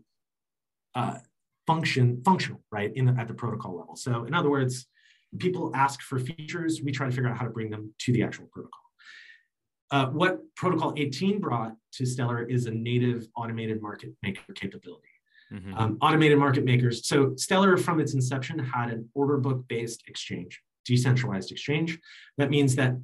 uh, 0.94 1.18
function 1.68 2.22
functional, 2.24 2.62
right, 2.72 2.92
in 2.96 3.06
the, 3.06 3.16
at 3.20 3.28
the 3.28 3.34
protocol 3.34 3.78
level. 3.78 3.96
So 3.96 4.26
in 4.26 4.34
other 4.34 4.50
words, 4.50 4.88
people 5.40 5.72
ask 5.76 6.02
for 6.02 6.20
features, 6.20 6.82
we 6.84 6.92
try 6.92 7.08
to 7.08 7.12
figure 7.12 7.30
out 7.30 7.38
how 7.38 7.46
to 7.46 7.52
bring 7.52 7.70
them 7.70 7.94
to 8.00 8.14
the 8.14 8.24
actual 8.24 8.48
protocol. 8.52 8.82
Uh, 9.92 10.08
what 10.08 10.40
Protocol 10.56 10.94
18 10.98 11.40
brought 11.40 11.74
to 11.94 12.06
Stellar 12.06 12.44
is 12.44 12.66
a 12.66 12.72
native 12.72 13.28
automated 13.38 13.82
market 13.82 14.14
maker 14.24 14.52
capability. 14.54 15.08
Mm-hmm. 15.54 15.76
Um, 15.76 15.98
automated 16.02 16.40
market 16.40 16.66
makers. 16.66 17.08
So 17.08 17.36
Stellar, 17.38 17.78
from 17.78 18.00
its 18.00 18.16
inception, 18.16 18.58
had 18.58 18.90
an 18.90 19.08
order 19.14 19.38
book 19.38 19.68
based 19.68 20.04
exchange, 20.08 20.60
decentralized 20.86 21.52
exchange. 21.52 22.00
That 22.38 22.50
means 22.50 22.76
that 22.76 22.96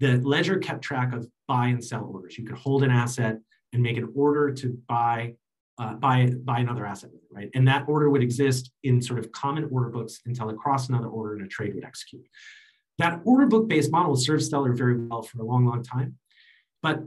the 0.00 0.16
ledger 0.22 0.58
kept 0.58 0.82
track 0.82 1.12
of 1.12 1.28
buy 1.46 1.66
and 1.66 1.84
sell 1.84 2.10
orders. 2.10 2.38
You 2.38 2.44
could 2.44 2.56
hold 2.56 2.82
an 2.82 2.90
asset 2.90 3.38
and 3.74 3.82
make 3.82 3.98
an 3.98 4.10
order 4.14 4.52
to 4.52 4.78
buy 4.88 5.34
uh, 5.82 5.94
buy 5.94 6.26
buy 6.44 6.60
another 6.60 6.86
asset, 6.86 7.10
right? 7.30 7.50
And 7.54 7.66
that 7.66 7.84
order 7.88 8.08
would 8.08 8.22
exist 8.22 8.70
in 8.84 9.02
sort 9.02 9.18
of 9.18 9.32
common 9.32 9.68
order 9.72 9.88
books 9.88 10.20
until 10.26 10.48
it 10.50 10.56
crossed 10.56 10.88
another 10.88 11.08
order 11.08 11.34
and 11.34 11.44
a 11.44 11.48
trade 11.48 11.74
would 11.74 11.84
execute. 11.84 12.26
That 12.98 13.20
order 13.24 13.46
book 13.46 13.68
based 13.68 13.90
model 13.90 14.14
served 14.16 14.44
Stellar 14.44 14.72
very 14.74 14.96
well 14.96 15.22
for 15.22 15.40
a 15.40 15.44
long, 15.44 15.66
long 15.66 15.82
time. 15.82 16.18
But 16.82 17.00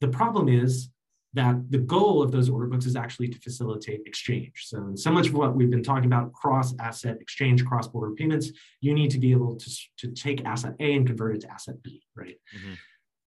the 0.00 0.08
problem 0.08 0.48
is 0.48 0.90
that 1.32 1.56
the 1.70 1.78
goal 1.78 2.22
of 2.22 2.30
those 2.30 2.48
order 2.48 2.66
books 2.66 2.86
is 2.86 2.94
actually 2.94 3.28
to 3.28 3.38
facilitate 3.40 4.02
exchange. 4.06 4.66
So, 4.66 4.92
so 4.94 5.10
much 5.10 5.28
of 5.28 5.34
what 5.34 5.56
we've 5.56 5.70
been 5.70 5.82
talking 5.82 6.06
about 6.06 6.32
cross 6.32 6.74
asset 6.78 7.16
exchange, 7.20 7.64
cross 7.64 7.88
border 7.88 8.14
payments, 8.14 8.52
you 8.80 8.94
need 8.94 9.10
to 9.12 9.18
be 9.18 9.32
able 9.32 9.56
to, 9.56 9.70
to 9.98 10.08
take 10.12 10.44
asset 10.44 10.74
A 10.78 10.94
and 10.94 11.06
convert 11.06 11.36
it 11.36 11.40
to 11.42 11.50
asset 11.50 11.82
B, 11.82 12.02
right? 12.14 12.36
Mm-hmm. 12.56 12.74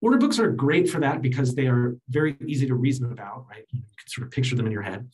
Order 0.01 0.17
books 0.17 0.39
are 0.39 0.51
great 0.51 0.89
for 0.89 0.99
that 0.99 1.21
because 1.21 1.55
they 1.55 1.67
are 1.67 1.97
very 2.09 2.35
easy 2.45 2.67
to 2.67 2.75
reason 2.75 3.11
about, 3.11 3.45
right? 3.49 3.65
You 3.71 3.81
can 3.97 4.07
sort 4.07 4.27
of 4.27 4.31
picture 4.31 4.55
them 4.55 4.67
in 4.67 4.71
your 4.71 4.83
head. 4.83 5.09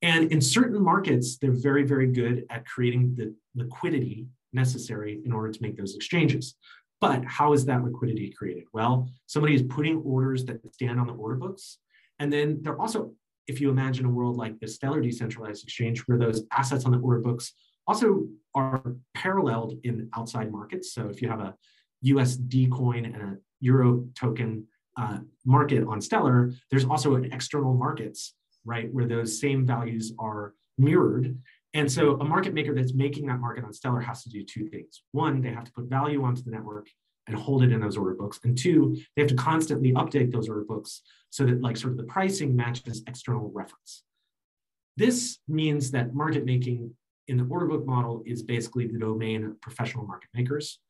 And 0.00 0.30
in 0.30 0.40
certain 0.40 0.80
markets, 0.82 1.38
they're 1.38 1.50
very, 1.50 1.82
very 1.82 2.06
good 2.06 2.46
at 2.50 2.64
creating 2.66 3.16
the 3.16 3.34
liquidity 3.56 4.28
necessary 4.52 5.20
in 5.24 5.32
order 5.32 5.52
to 5.52 5.62
make 5.62 5.76
those 5.76 5.96
exchanges. 5.96 6.54
But 7.00 7.24
how 7.24 7.52
is 7.52 7.64
that 7.66 7.84
liquidity 7.84 8.32
created? 8.36 8.64
Well, 8.72 9.08
somebody 9.26 9.54
is 9.54 9.62
putting 9.62 9.98
orders 9.98 10.44
that 10.46 10.60
stand 10.72 11.00
on 11.00 11.06
the 11.06 11.14
order 11.14 11.36
books. 11.36 11.78
And 12.18 12.32
then 12.32 12.60
they're 12.62 12.80
also, 12.80 13.12
if 13.46 13.60
you 13.60 13.70
imagine 13.70 14.06
a 14.06 14.10
world 14.10 14.36
like 14.36 14.58
the 14.60 14.68
Stellar 14.68 15.00
Decentralized 15.00 15.64
Exchange, 15.64 16.00
where 16.02 16.18
those 16.18 16.42
assets 16.52 16.84
on 16.84 16.92
the 16.92 16.98
order 16.98 17.20
books 17.20 17.52
also 17.86 18.26
are 18.54 18.82
paralleled 19.14 19.78
in 19.84 20.08
outside 20.14 20.52
markets. 20.52 20.92
So 20.92 21.08
if 21.08 21.22
you 21.22 21.28
have 21.28 21.40
a 21.40 21.54
USD 22.04 22.70
coin 22.70 23.04
and 23.04 23.16
a 23.16 23.36
Euro 23.60 24.06
token 24.14 24.66
uh, 24.96 25.18
market 25.44 25.86
on 25.86 26.00
Stellar, 26.00 26.52
there's 26.70 26.84
also 26.84 27.14
an 27.14 27.32
external 27.32 27.74
markets, 27.74 28.34
right, 28.64 28.92
where 28.92 29.06
those 29.06 29.40
same 29.40 29.64
values 29.66 30.12
are 30.18 30.54
mirrored. 30.76 31.38
And 31.74 31.90
so 31.90 32.18
a 32.20 32.24
market 32.24 32.54
maker 32.54 32.74
that's 32.74 32.94
making 32.94 33.26
that 33.26 33.40
market 33.40 33.64
on 33.64 33.72
Stellar 33.72 34.00
has 34.00 34.22
to 34.24 34.30
do 34.30 34.44
two 34.44 34.66
things. 34.68 35.02
One, 35.12 35.40
they 35.40 35.50
have 35.50 35.64
to 35.64 35.72
put 35.72 35.84
value 35.84 36.24
onto 36.24 36.42
the 36.42 36.50
network 36.50 36.88
and 37.26 37.36
hold 37.36 37.62
it 37.62 37.72
in 37.72 37.80
those 37.80 37.96
order 37.96 38.14
books. 38.14 38.40
And 38.42 38.56
two, 38.56 38.96
they 39.14 39.22
have 39.22 39.28
to 39.28 39.36
constantly 39.36 39.92
update 39.92 40.32
those 40.32 40.48
order 40.48 40.64
books 40.64 41.02
so 41.30 41.44
that 41.44 41.60
like 41.60 41.76
sort 41.76 41.92
of 41.92 41.98
the 41.98 42.04
pricing 42.04 42.56
matches 42.56 43.02
external 43.06 43.50
reference. 43.54 44.02
This 44.96 45.38
means 45.46 45.90
that 45.92 46.14
market 46.14 46.44
making 46.44 46.94
in 47.28 47.36
the 47.36 47.46
order 47.48 47.66
book 47.66 47.86
model 47.86 48.22
is 48.26 48.42
basically 48.42 48.86
the 48.86 48.98
domain 48.98 49.44
of 49.44 49.60
professional 49.60 50.06
market 50.06 50.30
makers. 50.34 50.80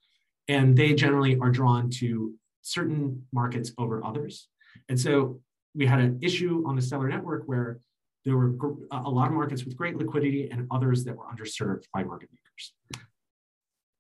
And 0.47 0.77
they 0.77 0.95
generally 0.95 1.37
are 1.41 1.51
drawn 1.51 1.91
to 1.99 2.35
certain 2.63 3.27
markets 3.33 3.73
over 3.79 4.05
others. 4.05 4.49
And 4.89 4.99
so 4.99 5.41
we 5.75 5.87
had 5.87 6.01
an 6.01 6.19
issue 6.23 6.65
on 6.67 6.77
the 6.77 6.83
Stellar 6.83 7.09
network 7.09 7.45
where 7.47 7.81
there 8.25 8.37
were 8.37 8.55
a 8.91 9.11
lot 9.11 9.29
of 9.29 9.35
markets 9.35 9.65
with 9.65 9.77
great 9.77 9.97
liquidity 9.97 10.51
and 10.51 10.67
others 10.71 11.05
that 11.05 11.17
were 11.17 11.25
underserved 11.25 11.85
by 11.95 12.05
market 12.05 12.29
makers. 12.31 12.73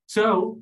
So 0.07 0.61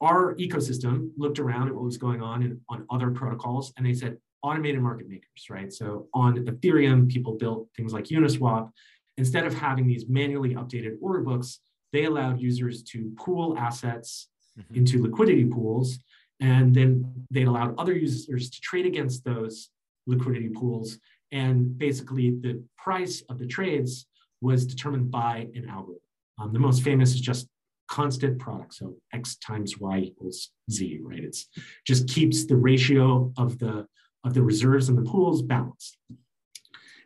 our 0.00 0.34
ecosystem 0.36 1.10
looked 1.16 1.38
around 1.38 1.68
at 1.68 1.74
what 1.74 1.84
was 1.84 1.96
going 1.96 2.22
on 2.22 2.42
in, 2.42 2.60
on 2.68 2.86
other 2.90 3.10
protocols 3.10 3.72
and 3.76 3.84
they 3.84 3.94
said 3.94 4.18
automated 4.42 4.80
market 4.80 5.08
makers, 5.08 5.50
right? 5.50 5.72
So 5.72 6.08
on 6.14 6.44
Ethereum, 6.44 7.08
people 7.08 7.32
built 7.34 7.68
things 7.76 7.92
like 7.92 8.04
Uniswap. 8.04 8.70
Instead 9.16 9.44
of 9.44 9.54
having 9.54 9.88
these 9.88 10.08
manually 10.08 10.54
updated 10.54 10.96
order 11.00 11.20
books, 11.20 11.60
they 11.92 12.04
allowed 12.04 12.40
users 12.40 12.82
to 12.84 13.12
pool 13.18 13.56
assets 13.58 14.28
mm-hmm. 14.58 14.76
into 14.76 15.02
liquidity 15.02 15.44
pools. 15.44 15.98
And 16.40 16.74
then 16.74 17.26
they 17.30 17.42
allowed 17.42 17.78
other 17.78 17.96
users 17.96 18.50
to 18.50 18.60
trade 18.60 18.86
against 18.86 19.24
those 19.24 19.70
liquidity 20.06 20.48
pools 20.48 20.98
and 21.32 21.76
basically, 21.76 22.30
the 22.30 22.62
price 22.76 23.22
of 23.28 23.38
the 23.38 23.46
trades 23.46 24.06
was 24.40 24.66
determined 24.66 25.10
by 25.10 25.48
an 25.54 25.68
algorithm. 25.68 26.02
Um, 26.38 26.52
the 26.52 26.58
most 26.58 26.82
famous 26.82 27.12
is 27.12 27.20
just 27.20 27.48
constant 27.88 28.38
product. 28.38 28.74
So 28.74 28.96
X 29.12 29.36
times 29.36 29.78
Y 29.78 29.98
equals 29.98 30.50
Z, 30.70 31.00
right? 31.02 31.22
It's 31.24 31.48
just 31.86 32.08
keeps 32.08 32.46
the 32.46 32.56
ratio 32.56 33.32
of 33.36 33.58
the, 33.58 33.86
of 34.24 34.34
the 34.34 34.42
reserves 34.42 34.88
and 34.88 34.96
the 34.96 35.02
pools 35.02 35.42
balanced. 35.42 35.98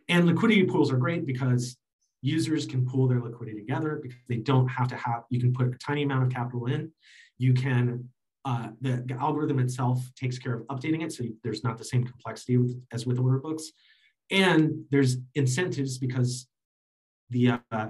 And 0.09 0.26
liquidity 0.26 0.64
pools 0.64 0.93
are 0.93 0.99
great 0.99 1.24
because 1.26 1.76
users 2.20 2.66
can 2.66 2.87
pool 2.87 3.09
their 3.09 3.20
liquidity 3.20 3.59
together 3.59 3.99
because 4.03 4.18
they 4.28 4.37
don't 4.37 4.68
have 4.68 4.89
to 4.89 4.97
have, 4.97 5.24
you 5.30 5.41
can 5.41 5.53
put 5.53 5.68
a 5.68 5.78
tiny 5.78 6.03
amount 6.03 6.24
of 6.24 6.30
capital 6.30 6.66
in. 6.66 6.93
You 7.39 7.55
can, 7.55 8.09
uh, 8.45 8.68
the, 8.80 9.03
the 9.07 9.14
algorithm 9.14 9.59
itself 9.59 10.01
takes 10.16 10.38
care 10.38 10.55
of 10.55 10.62
updating 10.66 11.03
it. 11.03 11.12
So 11.12 11.24
there's 11.45 11.62
not 11.62 11.78
the 11.78 11.84
same 11.84 12.05
complexity 12.05 12.57
with, 12.57 12.80
as 12.93 13.07
with 13.07 13.18
order 13.18 13.38
books. 13.38 13.70
And 14.30 14.84
there's 14.90 15.18
incentives 15.34 15.99
because 15.99 16.49
the 17.30 17.61
uh, 17.70 17.88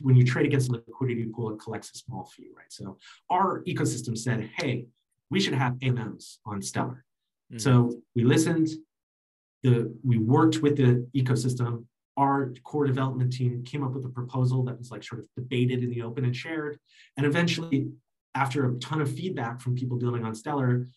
when 0.00 0.16
you 0.16 0.24
trade 0.24 0.46
against 0.46 0.68
a 0.70 0.72
liquidity 0.72 1.26
pool, 1.26 1.52
it 1.52 1.60
collects 1.60 1.90
a 1.94 1.98
small 1.98 2.24
fee, 2.24 2.48
right? 2.56 2.70
So 2.70 2.98
our 3.28 3.62
ecosystem 3.64 4.16
said, 4.16 4.50
hey, 4.56 4.86
we 5.30 5.40
should 5.40 5.54
have 5.54 5.74
AMMs 5.82 6.38
on 6.44 6.60
Stellar. 6.62 7.04
Mm-hmm. 7.52 7.58
So 7.58 8.00
we 8.14 8.24
listened, 8.24 8.68
the 9.62 9.94
we 10.04 10.18
worked 10.18 10.58
with 10.62 10.76
the 10.76 11.06
ecosystem. 11.14 11.84
Our 12.16 12.52
core 12.64 12.86
development 12.86 13.32
team 13.32 13.62
came 13.64 13.84
up 13.84 13.92
with 13.92 14.04
a 14.04 14.08
proposal 14.08 14.64
that 14.64 14.78
was 14.78 14.90
like 14.90 15.04
sort 15.04 15.20
of 15.20 15.28
debated 15.36 15.82
in 15.82 15.90
the 15.90 16.02
open 16.02 16.24
and 16.24 16.34
shared. 16.34 16.78
And 17.16 17.24
eventually, 17.24 17.88
after 18.34 18.68
a 18.68 18.78
ton 18.78 19.00
of 19.00 19.12
feedback 19.12 19.60
from 19.60 19.74
people 19.74 19.98
building 19.98 20.24
on 20.24 20.34
Stellar, 20.34 20.88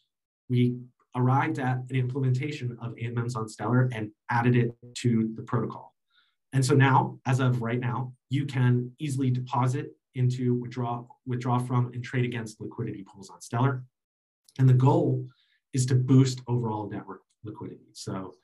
we 0.49 0.77
arrived 1.15 1.59
at 1.59 1.77
an 1.89 1.95
implementation 1.95 2.77
of 2.81 2.93
AMMs 2.95 3.35
on 3.35 3.47
Stellar 3.47 3.89
and 3.93 4.11
added 4.29 4.55
it 4.55 4.75
to 4.95 5.31
the 5.35 5.43
protocol. 5.43 5.93
And 6.53 6.63
so 6.63 6.75
now, 6.75 7.19
as 7.25 7.39
of 7.39 7.61
right 7.61 7.79
now, 7.79 8.13
you 8.29 8.45
can 8.45 8.91
easily 8.99 9.31
deposit 9.31 9.95
into 10.15 10.55
withdraw, 10.55 11.05
withdraw 11.25 11.57
from 11.59 11.91
and 11.93 12.03
trade 12.03 12.25
against 12.25 12.61
liquidity 12.61 13.03
pools 13.03 13.29
on 13.29 13.41
Stellar. 13.41 13.83
And 14.59 14.69
the 14.69 14.73
goal 14.73 15.27
is 15.73 15.85
to 15.87 15.95
boost 15.95 16.41
overall 16.47 16.89
network 16.89 17.21
liquidity. 17.43 17.87
So 17.93 18.35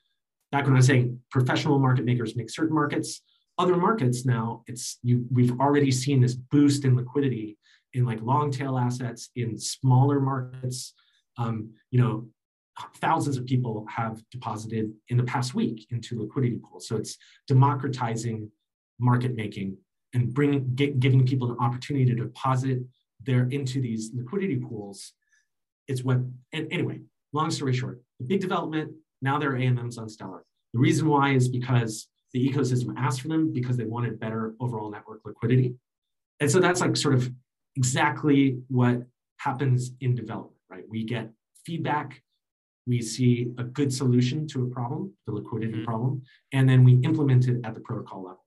back 0.51 0.65
when 0.65 0.73
I 0.73 0.77
was 0.77 0.87
saying 0.87 1.19
professional 1.29 1.77
market 1.77 2.05
makers 2.05 2.35
make 2.35 2.49
certain 2.49 2.73
markets, 2.73 3.21
other 3.59 3.75
markets 3.75 4.25
now, 4.25 4.63
it's 4.67 4.97
you 5.03 5.27
we've 5.31 5.59
already 5.59 5.91
seen 5.91 6.21
this 6.21 6.33
boost 6.33 6.85
in 6.85 6.95
liquidity 6.95 7.57
in 7.93 8.05
like 8.05 8.21
long 8.21 8.51
tail 8.51 8.77
assets 8.77 9.29
in 9.35 9.57
smaller 9.57 10.19
markets. 10.19 10.93
Um, 11.37 11.71
you 11.91 11.99
know, 11.99 12.27
thousands 12.97 13.37
of 13.37 13.45
people 13.45 13.85
have 13.89 14.21
deposited 14.31 14.91
in 15.09 15.17
the 15.17 15.23
past 15.23 15.53
week 15.53 15.87
into 15.91 16.19
liquidity 16.19 16.57
pools. 16.57 16.87
So 16.87 16.95
it's 16.95 17.17
democratizing 17.47 18.51
market 18.99 19.35
making 19.35 19.77
and 20.13 20.33
bringing 20.33 20.75
get, 20.75 20.99
giving 20.99 21.25
people 21.25 21.51
an 21.51 21.57
opportunity 21.59 22.05
to 22.05 22.15
deposit 22.15 22.79
their 23.21 23.47
into 23.49 23.81
these 23.81 24.11
liquidity 24.13 24.57
pools. 24.57 25.13
It's 25.87 26.03
what 26.03 26.17
and 26.53 26.67
anyway. 26.71 27.01
Long 27.31 27.51
story 27.51 27.73
short, 27.73 28.01
the 28.19 28.25
big 28.25 28.41
development 28.41 28.91
now 29.21 29.37
there 29.37 29.51
are 29.51 29.57
AMMs 29.57 29.97
on 29.97 30.09
Stellar. 30.09 30.43
The 30.73 30.79
reason 30.79 31.07
why 31.07 31.31
is 31.31 31.47
because 31.47 32.07
the 32.33 32.47
ecosystem 32.47 32.93
asked 32.97 33.21
for 33.21 33.27
them 33.27 33.51
because 33.51 33.77
they 33.77 33.85
wanted 33.85 34.19
better 34.19 34.55
overall 34.59 34.91
network 34.91 35.21
liquidity. 35.25 35.75
And 36.39 36.49
so 36.49 36.59
that's 36.59 36.81
like 36.81 36.95
sort 36.95 37.15
of 37.15 37.31
exactly 37.75 38.59
what 38.67 39.03
happens 39.37 39.91
in 40.01 40.15
development, 40.15 40.57
right? 40.69 40.83
We 40.89 41.03
get 41.03 41.31
feedback 41.65 42.21
we 42.89 43.01
see 43.03 43.51
a 43.59 43.63
good 43.63 43.93
solution 43.93 44.47
to 44.47 44.63
a 44.63 44.67
problem, 44.67 45.13
the 45.27 45.33
liquidity 45.33 45.73
mm-hmm. 45.73 45.83
problem, 45.85 46.23
and 46.51 46.67
then 46.67 46.83
we 46.83 46.93
implement 47.03 47.47
it 47.47 47.61
at 47.63 47.75
the 47.75 47.81
protocol 47.81 48.23
level. 48.23 48.45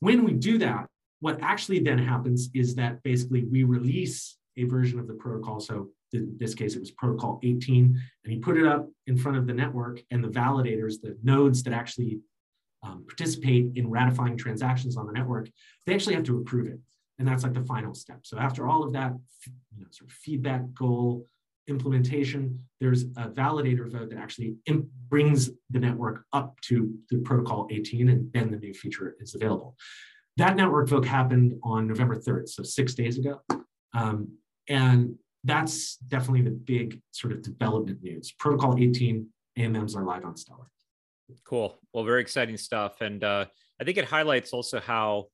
When 0.00 0.24
we 0.24 0.32
do 0.32 0.56
that, 0.58 0.86
what 1.20 1.38
actually 1.42 1.80
then 1.80 1.98
happens 1.98 2.48
is 2.54 2.74
that 2.76 3.02
basically 3.02 3.44
we 3.44 3.62
release 3.64 4.36
a 4.56 4.64
version 4.64 4.98
of 4.98 5.06
the 5.06 5.14
protocol. 5.14 5.60
So 5.60 5.90
in 6.12 6.36
this 6.38 6.54
case, 6.54 6.76
it 6.76 6.80
was 6.80 6.90
protocol 6.92 7.40
18, 7.42 8.00
and 8.24 8.32
you 8.32 8.40
put 8.40 8.56
it 8.56 8.66
up 8.66 8.88
in 9.06 9.18
front 9.18 9.36
of 9.36 9.46
the 9.46 9.52
network 9.52 10.00
and 10.10 10.24
the 10.24 10.28
validators, 10.28 11.00
the 11.02 11.16
nodes 11.22 11.62
that 11.64 11.74
actually 11.74 12.20
um, 12.82 13.04
participate 13.06 13.72
in 13.76 13.90
ratifying 13.90 14.36
transactions 14.36 14.96
on 14.96 15.06
the 15.06 15.12
network, 15.12 15.50
they 15.86 15.94
actually 15.94 16.14
have 16.14 16.24
to 16.24 16.38
approve 16.38 16.68
it. 16.68 16.78
And 17.18 17.28
that's 17.28 17.44
like 17.44 17.54
the 17.54 17.64
final 17.64 17.94
step. 17.94 18.20
So 18.22 18.38
after 18.38 18.66
all 18.66 18.82
of 18.82 18.92
that 18.92 19.12
you 19.46 19.82
know, 19.82 19.86
sort 19.90 20.10
of 20.10 20.16
feedback 20.16 20.62
goal, 20.74 21.26
implementation, 21.68 22.58
there's 22.80 23.04
a 23.16 23.28
validator 23.28 23.90
vote 23.90 24.10
that 24.10 24.18
actually 24.18 24.54
brings 25.08 25.50
the 25.70 25.78
network 25.78 26.24
up 26.32 26.60
to 26.62 26.92
the 27.10 27.18
protocol 27.18 27.68
18 27.70 28.08
and 28.08 28.32
then 28.32 28.50
the 28.50 28.58
new 28.58 28.74
feature 28.74 29.16
is 29.20 29.34
available. 29.34 29.76
That 30.36 30.56
network 30.56 30.88
vote 30.88 31.06
happened 31.06 31.54
on 31.62 31.86
November 31.86 32.16
3rd, 32.16 32.48
so 32.48 32.62
six 32.64 32.94
days 32.94 33.18
ago. 33.18 33.40
Um, 33.94 34.36
and 34.68 35.14
that's 35.44 35.96
definitely 35.96 36.42
the 36.42 36.50
big 36.50 37.00
sort 37.12 37.32
of 37.32 37.42
development 37.42 38.02
news. 38.02 38.32
Protocol 38.32 38.76
18 38.78 39.26
AMMs 39.58 39.96
are 39.96 40.04
live 40.04 40.24
on 40.24 40.36
Stellar. 40.36 40.68
Cool. 41.44 41.78
Well, 41.92 42.04
very 42.04 42.20
exciting 42.20 42.56
stuff. 42.56 43.00
And 43.00 43.22
uh, 43.22 43.46
I 43.80 43.84
think 43.84 43.98
it 43.98 44.04
highlights 44.04 44.52
also 44.52 44.80
how, 44.80 45.26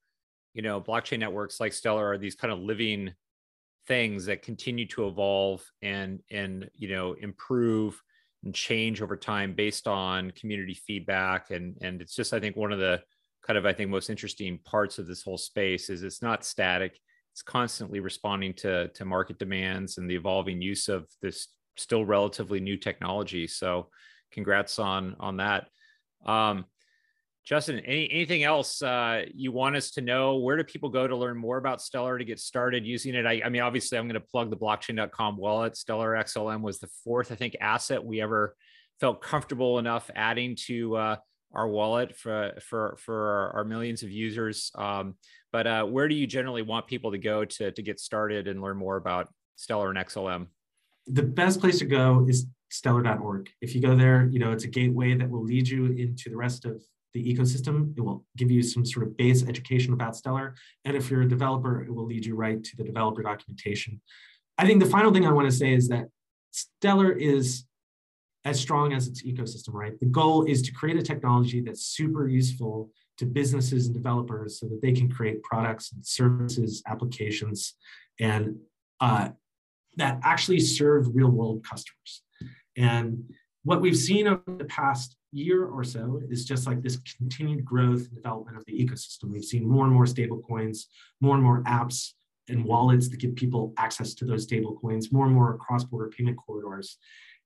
you 0.55 0.62
know, 0.62 0.80
blockchain 0.80 1.18
networks 1.18 1.61
like 1.61 1.72
Stellar 1.72 2.07
are 2.07 2.18
these 2.18 2.34
kind 2.34 2.53
of 2.53 2.59
living 2.59 3.12
things 3.86 4.26
that 4.26 4.42
continue 4.42 4.86
to 4.86 5.09
evolve 5.09 5.64
and 5.82 6.20
and 6.30 6.70
you 6.74 6.88
know 6.88 7.14
improve 7.14 8.01
and 8.44 8.55
change 8.55 9.03
over 9.03 9.16
time 9.16 9.55
based 9.55 9.86
on 9.86 10.30
community 10.32 10.74
feedback. 10.74 11.51
And 11.51 11.76
and 11.80 12.01
it's 12.01 12.14
just 12.14 12.32
i 12.32 12.40
think 12.40 12.57
one 12.57 12.72
of 12.72 12.78
the 12.78 13.03
kind 13.46 13.59
of 13.59 13.66
i 13.66 13.72
think 13.72 13.90
most 13.90 14.11
interesting 14.11 14.59
parts 14.64 14.98
of 14.98 15.07
this 15.07 15.22
whole 15.22 15.38
space 15.38 15.90
is 15.90 16.03
it's 16.03 16.22
not 16.22 16.44
static. 16.44 16.98
It's 17.32 17.42
constantly 17.42 18.01
responding 18.01 18.55
to 18.55 18.88
to 18.88 19.05
market 19.05 19.38
demands 19.38 19.98
and 19.98 20.11
the 20.11 20.16
evolving 20.16 20.61
use 20.61 20.88
of 20.88 21.07
this 21.22 21.48
still 21.76 22.05
relatively 22.05 22.61
new 22.61 22.76
technology. 22.76 23.46
So 23.46 23.88
congrats 24.32 24.78
on 24.78 25.16
on 25.20 25.38
that. 25.38 25.68
Um, 26.24 26.66
Justin, 27.45 27.80
any, 27.80 28.11
anything 28.11 28.43
else 28.43 28.82
uh, 28.82 29.24
you 29.34 29.51
want 29.51 29.76
us 29.76 29.93
to 29.93 30.03
know? 30.03 30.36
Where 30.36 30.57
do 30.57 30.64
people 30.64 30.88
go 30.88 31.07
to 31.07 31.16
learn 31.16 31.36
more 31.36 31.57
about 31.57 31.80
Stellar 31.80 32.18
to 32.18 32.24
get 32.24 32.38
started 32.38 32.86
using 32.86 33.14
it? 33.14 33.26
I, 33.26 33.41
I 33.45 33.49
mean, 33.49 33.62
obviously, 33.62 33.99
I'm 33.99 34.07
going 34.07 34.14
to 34.14 34.20
plug 34.20 34.51
the 34.51 34.57
blockchain.com 34.57 35.36
wallet. 35.36 35.76
Stellar 35.76 36.12
XLM 36.12 36.61
was 36.61 36.78
the 36.78 36.91
fourth, 37.03 37.32
I 37.32 37.34
think, 37.34 37.57
asset 37.61 38.05
we 38.05 38.20
ever 38.20 38.55
felt 39.01 39.22
comfortable 39.22 39.78
enough 39.78 40.11
adding 40.14 40.55
to 40.66 40.97
uh, 40.97 41.16
our 41.53 41.66
wallet 41.66 42.16
for 42.16 42.53
for 42.61 42.97
for 43.01 43.53
our 43.55 43.64
millions 43.64 44.03
of 44.03 44.11
users. 44.11 44.70
Um, 44.74 45.16
but 45.53 45.66
uh, 45.66 45.84
where 45.84 46.09
do 46.09 46.14
you 46.14 46.26
generally 46.26 46.62
want 46.62 46.86
people 46.86 47.11
to 47.12 47.18
go 47.18 47.45
to 47.45 47.72
to 47.72 47.82
get 47.82 47.99
started 47.99 48.47
and 48.47 48.61
learn 48.61 48.76
more 48.76 48.97
about 48.97 49.28
Stellar 49.57 49.91
and 49.91 49.99
XLM? 49.99 50.47
The 51.07 51.22
best 51.22 51.61
place 51.61 51.78
to 51.80 51.86
go 51.86 52.26
is 52.28 52.47
stellar.org. 52.70 53.49
If 53.61 53.74
you 53.74 53.80
go 53.80 53.97
there, 53.97 54.28
you 54.30 54.38
know 54.38 54.53
it's 54.53 54.64
a 54.64 54.68
gateway 54.68 55.14
that 55.14 55.28
will 55.28 55.43
lead 55.43 55.68
you 55.68 55.86
into 55.86 56.30
the 56.30 56.36
rest 56.36 56.64
of 56.64 56.82
the 57.14 57.34
ecosystem. 57.34 57.96
It 57.96 58.00
will 58.00 58.24
give 58.36 58.50
you 58.50 58.62
some 58.62 58.84
sort 58.84 59.06
of 59.06 59.16
base 59.16 59.46
education 59.46 59.92
about 59.92 60.16
Stellar. 60.16 60.54
And 60.84 60.96
if 60.96 61.11
you're 61.11 61.22
a 61.22 61.28
developer, 61.28 61.82
it 61.82 61.94
will 61.94 62.06
lead 62.06 62.24
you 62.24 62.34
right 62.34 62.62
to 62.62 62.76
the 62.76 62.84
developer 62.84 63.22
documentation. 63.22 64.00
I 64.58 64.66
think 64.66 64.82
the 64.82 64.88
final 64.88 65.12
thing 65.12 65.26
I 65.26 65.32
want 65.32 65.50
to 65.50 65.56
say 65.56 65.72
is 65.72 65.88
that 65.88 66.06
Stellar 66.52 67.12
is 67.12 67.64
as 68.44 68.58
strong 68.58 68.92
as 68.92 69.06
its 69.06 69.22
ecosystem, 69.22 69.74
right? 69.74 69.98
The 69.98 70.06
goal 70.06 70.44
is 70.44 70.62
to 70.62 70.72
create 70.72 70.96
a 70.96 71.02
technology 71.02 71.61
that's 71.61 71.84
super 71.84 72.28
useful 72.28 72.90
to 73.18 73.26
businesses 73.26 73.86
and 73.86 73.94
developers 73.94 74.58
so 74.58 74.66
that 74.68 74.80
they 74.80 74.92
can 74.92 75.11
create 75.11 75.42
products 75.42 75.92
and 75.92 76.04
services, 76.04 76.82
applications, 76.86 77.74
and 78.18 78.56
uh, 79.00 79.28
that 79.96 80.20
actually 80.24 80.61
serve 80.61 81.14
real 81.14 81.28
world 81.30 81.64
customers. 81.68 82.22
And 82.76 83.24
what 83.62 83.82
we've 83.82 83.96
seen 83.96 84.26
over 84.26 84.42
the 84.46 84.64
past 84.64 85.16
year 85.33 85.66
or 85.66 85.85
so 85.85 86.20
is 86.31 86.45
just 86.45 86.66
like 86.66 86.83
this 86.83 86.99
continued 87.16 87.64
growth 87.64 88.07
and 88.07 88.14
development 88.14 88.57
of 88.57 88.64
the 88.66 88.72
ecosystem. 88.72 89.31
We've 89.31 89.45
seen 89.45 89.68
more 89.68 89.85
and 89.85 89.95
more 89.95 90.07
stable 90.07 90.41
coins, 90.41 90.89
more 91.20 91.35
and 91.35 91.45
more 91.45 91.62
apps 91.62 92.12
and 92.49 92.64
wallets 92.64 93.09
that 93.09 93.18
give 93.18 93.37
people 93.37 93.72
access 93.78 94.14
to 94.14 94.24
those 94.24 94.43
stable 94.43 94.76
coins, 94.81 95.12
more 95.12 95.26
and 95.26 95.35
more 95.35 95.57
cross-border 95.59 96.09
payment 96.09 96.37
corridors. 96.37 96.99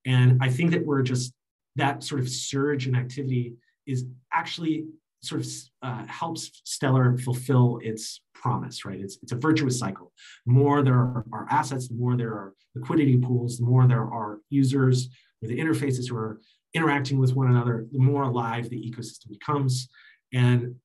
And 0.06 0.42
I 0.42 0.48
think 0.48 0.70
that 0.70 0.84
we're 0.84 1.02
just 1.02 1.34
that 1.76 2.02
sort 2.02 2.20
of 2.20 2.28
surge 2.28 2.86
in 2.86 2.94
activity 2.94 3.54
is 3.86 4.06
actually 4.32 4.86
sort 5.22 5.40
of 5.40 5.48
uh, 5.82 6.06
helps 6.06 6.62
Stellar 6.64 7.16
fulfill 7.18 7.80
its 7.82 8.20
promise, 8.34 8.84
right? 8.84 9.00
It's, 9.00 9.18
it's 9.22 9.32
a 9.32 9.36
virtuous 9.36 9.78
cycle. 9.78 10.12
The 10.46 10.52
more 10.52 10.82
there 10.82 10.94
are, 10.94 11.24
are 11.32 11.46
assets, 11.50 11.88
the 11.88 11.94
more 11.94 12.16
there 12.16 12.32
are 12.32 12.52
liquidity 12.74 13.16
pools, 13.16 13.58
the 13.58 13.64
more 13.64 13.86
there 13.86 14.02
are 14.02 14.40
users 14.50 15.08
or 15.42 15.48
the 15.48 15.58
interfaces 15.58 16.08
who 16.08 16.16
are 16.16 16.40
interacting 16.74 17.18
with 17.18 17.34
one 17.34 17.48
another, 17.48 17.86
the 17.92 17.98
more 17.98 18.24
alive 18.24 18.68
the 18.68 18.76
ecosystem 18.76 19.30
becomes. 19.30 19.88
And 20.32 20.76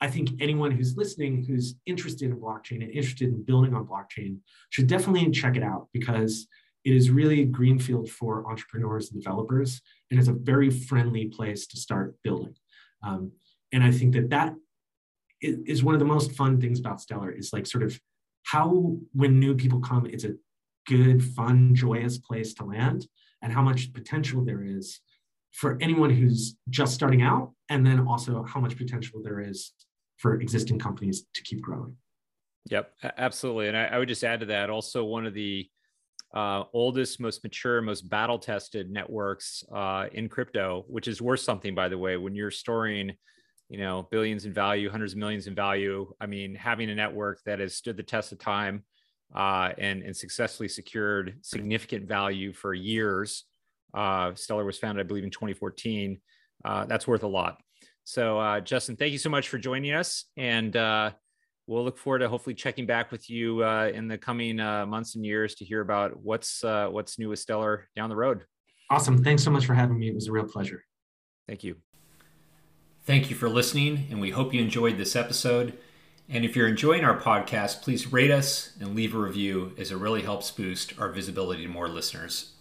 I 0.00 0.08
think 0.08 0.30
anyone 0.40 0.70
who's 0.70 0.96
listening 0.96 1.44
who's 1.44 1.74
interested 1.86 2.30
in 2.30 2.38
blockchain 2.38 2.82
and 2.82 2.90
interested 2.90 3.28
in 3.28 3.42
building 3.42 3.74
on 3.74 3.86
blockchain 3.86 4.38
should 4.70 4.86
definitely 4.86 5.30
check 5.30 5.56
it 5.56 5.62
out 5.62 5.88
because 5.92 6.46
it 6.84 6.94
is 6.94 7.10
really 7.10 7.42
a 7.42 7.46
greenfield 7.46 8.08
for 8.08 8.48
entrepreneurs 8.48 9.10
and 9.10 9.20
developers, 9.22 9.80
and 10.10 10.20
it's 10.20 10.28
a 10.28 10.32
very 10.32 10.70
friendly 10.70 11.26
place 11.26 11.66
to 11.66 11.76
start 11.76 12.14
building. 12.22 12.54
Um, 13.02 13.32
and 13.72 13.82
I 13.82 13.90
think 13.90 14.14
that 14.14 14.30
that 14.30 14.54
is 15.40 15.82
one 15.82 15.94
of 15.94 16.00
the 16.00 16.06
most 16.06 16.32
fun 16.32 16.60
things 16.60 16.80
about 16.80 17.00
Stellar 17.00 17.30
is 17.30 17.52
like 17.52 17.66
sort 17.66 17.84
of 17.84 17.98
how 18.44 18.96
when 19.12 19.38
new 19.38 19.54
people 19.54 19.80
come, 19.80 20.06
it's 20.06 20.24
a 20.24 20.34
good, 20.86 21.22
fun, 21.22 21.74
joyous 21.74 22.18
place 22.18 22.54
to 22.54 22.64
land 22.64 23.06
and 23.42 23.52
how 23.52 23.62
much 23.62 23.92
potential 23.92 24.44
there 24.44 24.62
is 24.62 25.00
for 25.52 25.78
anyone 25.80 26.10
who's 26.10 26.56
just 26.68 26.94
starting 26.94 27.22
out, 27.22 27.52
and 27.68 27.86
then 27.86 28.06
also 28.06 28.44
how 28.44 28.60
much 28.60 28.76
potential 28.76 29.20
there 29.22 29.40
is 29.40 29.72
for 30.18 30.40
existing 30.40 30.78
companies 30.78 31.24
to 31.34 31.42
keep 31.42 31.60
growing. 31.60 31.96
Yep, 32.70 32.92
absolutely. 33.16 33.68
And 33.68 33.76
I, 33.76 33.86
I 33.86 33.98
would 33.98 34.08
just 34.08 34.24
add 34.24 34.40
to 34.40 34.46
that 34.46 34.68
also 34.68 35.04
one 35.04 35.26
of 35.26 35.32
the 35.32 35.68
uh, 36.34 36.64
oldest, 36.74 37.20
most 37.20 37.42
mature, 37.42 37.80
most 37.80 38.08
battle 38.10 38.38
tested 38.38 38.90
networks 38.90 39.64
uh, 39.74 40.06
in 40.12 40.28
crypto, 40.28 40.84
which 40.88 41.08
is 41.08 41.22
worth 41.22 41.40
something, 41.40 41.74
by 41.74 41.88
the 41.88 41.96
way, 41.96 42.16
when 42.18 42.34
you're 42.34 42.50
storing 42.50 43.16
you 43.68 43.78
know 43.78 44.08
billions 44.10 44.44
in 44.44 44.52
value 44.52 44.90
hundreds 44.90 45.12
of 45.12 45.18
millions 45.18 45.46
in 45.46 45.54
value 45.54 46.10
i 46.20 46.26
mean 46.26 46.54
having 46.54 46.90
a 46.90 46.94
network 46.94 47.40
that 47.44 47.58
has 47.58 47.74
stood 47.74 47.96
the 47.96 48.02
test 48.02 48.32
of 48.32 48.38
time 48.38 48.82
uh, 49.34 49.72
and, 49.78 50.02
and 50.02 50.16
successfully 50.16 50.68
secured 50.68 51.38
significant 51.42 52.06
value 52.06 52.52
for 52.52 52.74
years. 52.74 53.44
Uh, 53.94 54.34
Stellar 54.34 54.64
was 54.64 54.78
founded, 54.78 55.04
I 55.04 55.06
believe, 55.06 55.24
in 55.24 55.30
2014. 55.30 56.20
Uh, 56.64 56.84
that's 56.86 57.06
worth 57.06 57.22
a 57.22 57.28
lot. 57.28 57.60
So, 58.04 58.38
uh, 58.38 58.60
Justin, 58.60 58.96
thank 58.96 59.12
you 59.12 59.18
so 59.18 59.30
much 59.30 59.48
for 59.48 59.58
joining 59.58 59.92
us. 59.92 60.24
And 60.36 60.74
uh, 60.76 61.10
we'll 61.66 61.84
look 61.84 61.98
forward 61.98 62.20
to 62.20 62.28
hopefully 62.28 62.54
checking 62.54 62.86
back 62.86 63.12
with 63.12 63.28
you 63.28 63.62
uh, 63.62 63.90
in 63.92 64.08
the 64.08 64.16
coming 64.16 64.56
months 64.56 65.14
and 65.14 65.24
years 65.24 65.54
to 65.56 65.64
hear 65.64 65.80
about 65.80 66.22
what's 66.22 66.62
what's 66.62 67.18
new 67.18 67.28
with 67.28 67.38
Stellar 67.38 67.88
down 67.94 68.08
the 68.08 68.16
road. 68.16 68.44
Awesome. 68.90 69.22
Thanks 69.22 69.44
so 69.44 69.50
much 69.50 69.66
for 69.66 69.74
having 69.74 69.98
me. 69.98 70.08
It 70.08 70.14
was 70.14 70.28
a 70.28 70.32
real 70.32 70.46
pleasure. 70.46 70.82
Thank 71.46 71.64
you. 71.64 71.76
Thank 73.04 73.30
you 73.30 73.36
for 73.36 73.48
listening, 73.48 74.06
and 74.10 74.20
we 74.20 74.30
hope 74.30 74.52
you 74.52 74.60
enjoyed 74.60 74.98
this 74.98 75.16
episode. 75.16 75.78
And 76.28 76.44
if 76.44 76.54
you're 76.54 76.68
enjoying 76.68 77.04
our 77.04 77.18
podcast, 77.18 77.80
please 77.82 78.12
rate 78.12 78.30
us 78.30 78.72
and 78.80 78.94
leave 78.94 79.14
a 79.14 79.18
review 79.18 79.72
as 79.78 79.90
it 79.90 79.96
really 79.96 80.22
helps 80.22 80.50
boost 80.50 80.92
our 80.98 81.08
visibility 81.08 81.62
to 81.62 81.68
more 81.68 81.88
listeners. 81.88 82.52